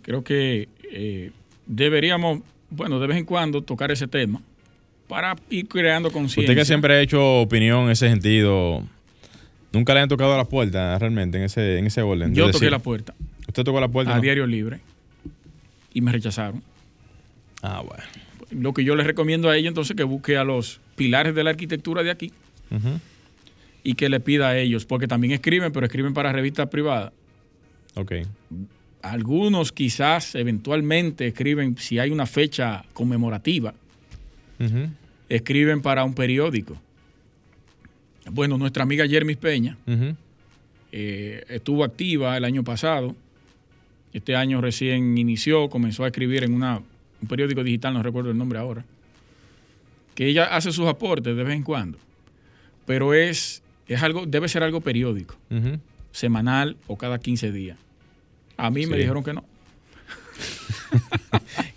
Creo 0.00 0.24
que 0.24 0.66
eh, 0.90 1.30
deberíamos, 1.66 2.40
bueno, 2.70 2.98
de 3.00 3.06
vez 3.06 3.18
en 3.18 3.26
cuando 3.26 3.60
tocar 3.60 3.90
ese 3.90 4.08
tema 4.08 4.40
para 5.08 5.36
ir 5.50 5.68
creando 5.68 6.10
conciencia. 6.10 6.40
Usted 6.40 6.54
que 6.54 6.64
siempre 6.64 6.94
ha 6.94 7.00
hecho 7.02 7.42
opinión 7.42 7.84
en 7.84 7.90
ese 7.90 8.08
sentido, 8.08 8.82
Nunca 9.72 9.94
le 9.94 10.00
han 10.00 10.08
tocado 10.08 10.36
la 10.36 10.44
puerta 10.44 10.98
realmente 10.98 11.38
en 11.38 11.44
ese, 11.44 11.78
en 11.78 11.86
ese 11.86 12.02
orden. 12.02 12.34
Yo 12.34 12.46
toqué 12.46 12.66
decir- 12.66 12.70
la 12.70 12.78
puerta 12.80 13.14
Usted 13.46 13.64
tocó 13.64 13.80
la 13.80 13.88
puerta. 13.88 14.12
a 14.12 14.16
¿no? 14.16 14.22
Diario 14.22 14.46
Libre 14.46 14.80
y 15.92 16.00
me 16.00 16.12
rechazaron. 16.12 16.62
Ah, 17.62 17.82
bueno. 17.86 18.02
Lo 18.50 18.72
que 18.74 18.84
yo 18.84 18.96
les 18.96 19.06
recomiendo 19.06 19.48
a 19.48 19.56
ellos 19.56 19.68
entonces 19.68 19.96
que 19.96 20.02
busque 20.02 20.36
a 20.36 20.44
los 20.44 20.80
pilares 20.96 21.34
de 21.34 21.44
la 21.44 21.50
arquitectura 21.50 22.02
de 22.02 22.10
aquí 22.10 22.32
y 23.82 23.94
que 23.94 24.08
le 24.08 24.20
pida 24.20 24.48
a 24.48 24.58
ellos, 24.58 24.84
porque 24.86 25.06
también 25.08 25.32
escriben, 25.32 25.72
pero 25.72 25.86
escriben 25.86 26.14
para 26.14 26.32
revistas 26.32 26.68
privadas. 26.68 27.12
Ok. 27.94 28.12
Algunos 29.02 29.72
quizás 29.72 30.34
eventualmente 30.34 31.26
escriben, 31.28 31.76
si 31.78 31.98
hay 31.98 32.10
una 32.10 32.26
fecha 32.26 32.84
conmemorativa, 32.92 33.72
escriben 35.28 35.80
para 35.80 36.04
un 36.04 36.14
periódico. 36.14 36.76
Bueno, 38.32 38.58
nuestra 38.58 38.82
amiga 38.82 39.06
Jermis 39.06 39.36
Peña 39.36 39.76
eh, 40.92 41.44
estuvo 41.48 41.84
activa 41.84 42.36
el 42.36 42.44
año 42.44 42.64
pasado. 42.64 43.14
Este 44.12 44.34
año 44.34 44.60
recién 44.60 45.16
inició, 45.18 45.68
comenzó 45.68 46.04
a 46.04 46.08
escribir 46.08 46.42
en 46.44 46.54
una, 46.54 46.78
un 47.22 47.28
periódico 47.28 47.62
digital, 47.62 47.94
no 47.94 48.02
recuerdo 48.02 48.30
el 48.30 48.38
nombre 48.38 48.58
ahora. 48.58 48.84
Que 50.14 50.26
ella 50.26 50.44
hace 50.56 50.72
sus 50.72 50.88
aportes 50.88 51.36
de 51.36 51.44
vez 51.44 51.54
en 51.54 51.62
cuando. 51.62 51.98
Pero 52.86 53.14
es, 53.14 53.62
es 53.86 54.02
algo, 54.02 54.26
debe 54.26 54.48
ser 54.48 54.62
algo 54.64 54.80
periódico, 54.80 55.36
semanal 56.12 56.76
o 56.88 56.96
cada 56.96 57.18
15 57.20 57.52
días. 57.52 57.78
A 58.56 58.70
mí 58.70 58.86
me 58.86 58.96
dijeron 58.98 59.22
que 59.22 59.32
no. 59.32 59.44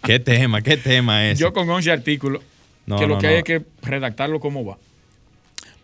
¿Qué 0.03 0.19
tema? 0.19 0.61
¿Qué 0.61 0.77
tema 0.77 1.29
es? 1.29 1.39
Yo 1.39 1.53
con 1.53 1.69
11 1.69 1.91
artículos, 1.91 2.41
No, 2.85 2.97
que 2.97 3.07
lo 3.07 3.15
no, 3.15 3.21
que 3.21 3.27
no. 3.27 3.31
hay 3.33 3.37
es 3.37 3.43
que 3.43 3.61
redactarlo 3.83 4.39
como 4.39 4.65
va. 4.65 4.77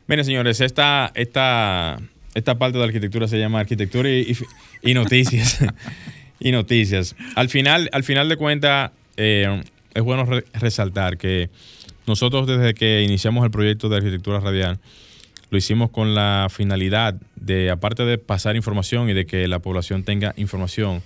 Miren, 0.10 0.26
señores, 0.26 0.60
esta, 0.60 1.12
esta, 1.14 1.99
esta 2.34 2.57
parte 2.57 2.80
de 2.80 2.84
arquitectura 2.84 3.28
se 3.28 3.38
llama 3.38 3.60
arquitectura 3.60 4.10
y, 4.10 4.36
noticias. 4.95 5.60
y 6.39 6.51
noticias. 6.51 7.16
Al 7.36 7.47
final, 7.47 7.89
al 7.93 8.03
final 8.03 8.28
de 8.28 8.36
cuentas, 8.36 8.89
eh, 9.18 9.62
es 9.93 10.01
bueno 10.01 10.26
re- 10.26 10.45
resaltar 10.53 11.20
que 11.20 11.51
nosotros 12.07 12.47
desde 12.47 12.74
que 12.74 13.03
iniciamos 13.03 13.45
el 13.45 13.51
proyecto 13.51 13.88
de 13.88 13.97
arquitectura 13.97 14.39
radial, 14.39 14.80
lo 15.51 15.60
hicimos 15.60 15.91
con 15.91 16.16
la 16.16 16.47
finalidad 16.49 17.14
de, 17.36 17.70
aparte 17.70 18.03
de 18.03 18.18
pasar 18.18 18.55
información 18.55 19.12
y 19.12 19.14
de 19.14 19.28
que 19.28 19.47
la 19.47 19.60
población 19.60 20.03
tenga 20.03 20.34
información, 20.38 21.03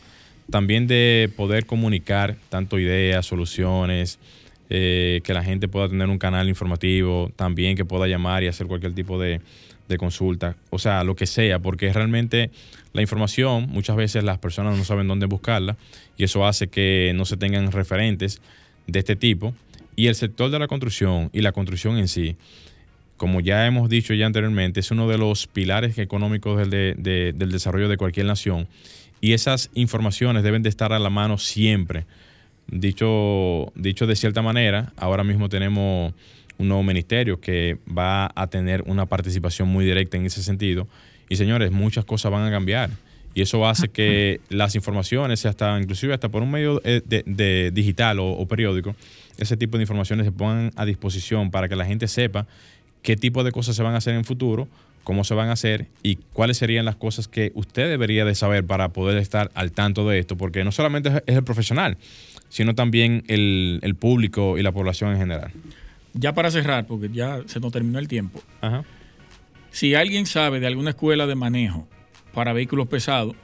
también 0.49 0.87
de 0.87 1.29
poder 1.35 1.65
comunicar 1.65 2.37
tanto 2.47 2.79
ideas, 2.79 3.25
soluciones, 3.25 4.17
eh, 4.75 5.21
que 5.23 5.33
la 5.33 5.43
gente 5.43 5.67
pueda 5.67 5.87
tener 5.87 6.09
un 6.09 6.17
canal 6.17 6.49
informativo, 6.49 7.31
también 7.35 7.77
que 7.77 7.85
pueda 7.85 8.07
llamar 8.07 8.43
y 8.43 8.47
hacer 8.47 8.65
cualquier 8.67 8.93
tipo 8.93 9.19
de, 9.19 9.39
consulta, 9.99 10.55
o 10.71 10.79
sea, 10.79 11.03
lo 11.03 11.15
que 11.15 11.27
sea, 11.27 11.59
porque 11.59 11.93
realmente 11.93 12.49
la 12.93 13.03
información 13.03 13.67
muchas 13.69 13.95
veces 13.95 14.23
las 14.23 14.39
personas 14.39 14.75
no 14.75 14.83
saben 14.83 15.07
dónde 15.07 15.27
buscarla 15.27 15.77
y 16.17 16.23
eso 16.23 16.47
hace 16.47 16.67
que 16.67 17.11
no 17.13 17.25
se 17.25 17.37
tengan 17.37 17.71
referentes 17.71 18.41
de 18.87 18.97
este 18.97 19.15
tipo. 19.15 19.53
Y 19.95 20.07
el 20.07 20.15
sector 20.15 20.49
de 20.49 20.57
la 20.57 20.67
construcción 20.67 21.29
y 21.31 21.41
la 21.41 21.51
construcción 21.51 21.99
en 21.99 22.07
sí, 22.07 22.35
como 23.17 23.39
ya 23.39 23.67
hemos 23.67 23.87
dicho 23.87 24.15
ya 24.15 24.25
anteriormente, 24.25 24.79
es 24.79 24.89
uno 24.89 25.07
de 25.07 25.19
los 25.19 25.45
pilares 25.45 25.95
económicos 25.99 26.57
del, 26.57 26.71
de- 26.71 26.95
de- 26.97 27.33
del 27.33 27.51
desarrollo 27.51 27.87
de 27.87 27.97
cualquier 27.97 28.25
nación. 28.25 28.67
Y 29.21 29.33
esas 29.33 29.69
informaciones 29.75 30.41
deben 30.41 30.63
de 30.63 30.69
estar 30.69 30.91
a 30.91 30.97
la 30.97 31.11
mano 31.11 31.37
siempre. 31.37 32.05
Dicho, 32.67 33.71
dicho 33.75 34.07
de 34.07 34.15
cierta 34.15 34.41
manera, 34.41 34.93
ahora 34.97 35.23
mismo 35.23 35.49
tenemos 35.49 36.13
un 36.57 36.67
nuevo 36.67 36.83
ministerio 36.83 37.39
que 37.39 37.77
va 37.85 38.31
a 38.35 38.47
tener 38.47 38.83
una 38.85 39.05
participación 39.05 39.67
muy 39.67 39.85
directa 39.85 40.17
en 40.17 40.25
ese 40.25 40.43
sentido. 40.43 40.87
Y 41.29 41.35
señores, 41.35 41.71
muchas 41.71 42.05
cosas 42.05 42.31
van 42.31 42.45
a 42.45 42.51
cambiar. 42.51 42.89
Y 43.35 43.41
eso 43.41 43.67
hace 43.67 43.89
que 43.89 44.41
las 44.49 44.75
informaciones, 44.75 45.45
hasta 45.45 45.79
inclusive 45.79 46.13
hasta 46.13 46.29
por 46.29 46.43
un 46.43 46.51
medio 46.51 46.81
eh, 46.83 47.01
de, 47.03 47.23
de 47.25 47.71
digital 47.71 48.19
o, 48.19 48.31
o 48.31 48.47
periódico, 48.47 48.95
ese 49.37 49.57
tipo 49.57 49.77
de 49.77 49.83
informaciones 49.83 50.25
se 50.25 50.31
pongan 50.31 50.71
a 50.75 50.85
disposición 50.85 51.49
para 51.49 51.67
que 51.67 51.75
la 51.75 51.85
gente 51.85 52.07
sepa 52.07 52.45
qué 53.01 53.15
tipo 53.15 53.43
de 53.43 53.51
cosas 53.51 53.75
se 53.75 53.83
van 53.83 53.95
a 53.95 53.97
hacer 53.97 54.13
en 54.13 54.19
el 54.19 54.25
futuro, 54.25 54.67
cómo 55.03 55.23
se 55.23 55.33
van 55.33 55.49
a 55.49 55.53
hacer 55.53 55.87
y 56.01 56.15
cuáles 56.33 56.57
serían 56.57 56.85
las 56.85 56.95
cosas 56.95 57.27
que 57.27 57.51
usted 57.55 57.89
debería 57.89 58.23
de 58.25 58.35
saber 58.35 58.65
para 58.65 58.89
poder 58.89 59.17
estar 59.17 59.51
al 59.53 59.71
tanto 59.71 60.07
de 60.07 60.19
esto, 60.19 60.37
porque 60.37 60.63
no 60.63 60.71
solamente 60.71 61.09
es- 61.25 61.35
el 61.37 61.43
profesional, 61.43 61.97
sino 62.49 62.75
también 62.75 63.23
el, 63.27 63.79
el 63.83 63.95
público 63.95 64.57
y 64.57 64.63
la 64.63 64.71
población 64.71 65.11
en 65.11 65.17
general. 65.17 65.51
Ya 66.13 66.33
para 66.33 66.51
cerrar, 66.51 66.85
porque 66.85 67.09
ya 67.09 67.41
se 67.47 67.59
nos 67.59 67.71
terminó 67.71 67.99
el 67.99 68.07
tiempo. 68.07 68.41
Ajá. 68.61 68.83
Si 69.71 69.95
alguien 69.95 70.25
sabe 70.27 70.59
de 70.59 70.67
alguna 70.67 70.91
escuela 70.91 71.25
de 71.25 71.35
manejo 71.35 71.87
para 72.33 72.53
vehículos 72.53 72.87
pesados, 72.87 73.35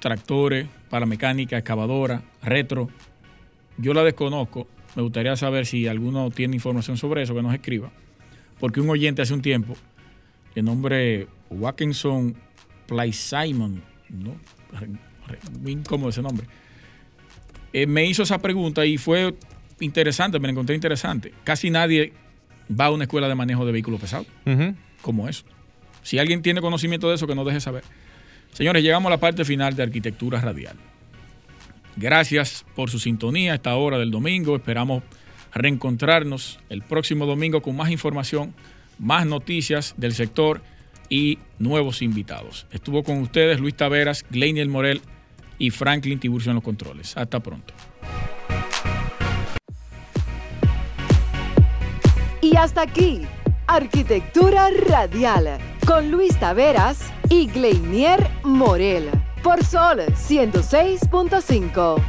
tractores, 0.00 0.66
para 0.90 1.06
mecánica, 1.06 1.56
excavadora, 1.56 2.22
retro, 2.42 2.90
yo 3.78 3.94
la 3.94 4.02
desconozco. 4.04 4.66
Me 4.96 5.02
gustaría 5.02 5.36
saber 5.36 5.66
si 5.66 5.86
alguno 5.86 6.30
tiene 6.30 6.56
información 6.56 6.96
sobre 6.96 7.22
eso, 7.22 7.34
que 7.34 7.42
nos 7.42 7.54
escriba. 7.54 7.90
Porque 8.58 8.80
un 8.80 8.88
oyente 8.90 9.22
hace 9.22 9.34
un 9.34 9.42
tiempo, 9.42 9.76
de 10.56 10.62
nombre 10.62 11.28
Watkinson 11.50 12.34
Play 12.86 13.12
Simon, 13.12 13.82
¿no? 14.08 14.34
Muy 15.60 15.72
incómodo 15.72 16.08
ese 16.08 16.22
nombre. 16.22 16.46
Eh, 17.72 17.86
me 17.86 18.06
hizo 18.06 18.22
esa 18.22 18.38
pregunta 18.38 18.86
y 18.86 18.96
fue 18.96 19.34
interesante, 19.80 20.40
me 20.40 20.48
la 20.48 20.52
encontré 20.52 20.74
interesante. 20.74 21.34
Casi 21.44 21.68
nadie 21.68 22.14
va 22.68 22.86
a 22.86 22.90
una 22.90 23.04
escuela 23.04 23.28
de 23.28 23.34
manejo 23.34 23.66
de 23.66 23.72
vehículos 23.72 24.00
pesados 24.00 24.26
como 25.02 25.28
eso. 25.28 25.44
Si 26.02 26.18
alguien 26.18 26.40
tiene 26.40 26.62
conocimiento 26.62 27.08
de 27.08 27.16
eso, 27.16 27.26
que 27.26 27.34
nos 27.34 27.44
deje 27.44 27.60
saber. 27.60 27.84
Señores, 28.52 28.82
llegamos 28.82 29.08
a 29.08 29.10
la 29.10 29.20
parte 29.20 29.44
final 29.44 29.76
de 29.76 29.82
Arquitectura 29.82 30.40
Radial. 30.40 30.76
Gracias 31.96 32.64
por 32.74 32.88
su 32.88 32.98
sintonía 32.98 33.52
a 33.52 33.54
esta 33.56 33.74
hora 33.76 33.98
del 33.98 34.10
domingo. 34.10 34.56
Esperamos 34.56 35.02
reencontrarnos 35.52 36.60
el 36.70 36.82
próximo 36.82 37.26
domingo 37.26 37.60
con 37.60 37.76
más 37.76 37.90
información, 37.90 38.54
más 38.98 39.26
noticias 39.26 39.94
del 39.96 40.14
sector 40.14 40.62
y 41.08 41.38
nuevos 41.58 42.02
invitados. 42.02 42.66
Estuvo 42.70 43.02
con 43.02 43.18
ustedes 43.18 43.60
Luis 43.60 43.76
Taveras, 43.76 44.24
Gleiniel 44.30 44.68
Morel 44.68 45.00
y 45.58 45.70
Franklin 45.70 46.18
Tiburcio 46.18 46.50
en 46.50 46.56
los 46.56 46.64
controles. 46.64 47.16
Hasta 47.16 47.40
pronto. 47.40 47.72
Y 52.40 52.56
hasta 52.56 52.82
aquí, 52.82 53.22
Arquitectura 53.66 54.68
Radial, 54.70 55.58
con 55.86 56.10
Luis 56.10 56.38
Taveras 56.38 57.10
y 57.28 57.48
Gleinier 57.48 58.30
Morel, 58.44 59.10
por 59.42 59.64
Sol 59.64 60.00
106.5. 60.14 62.00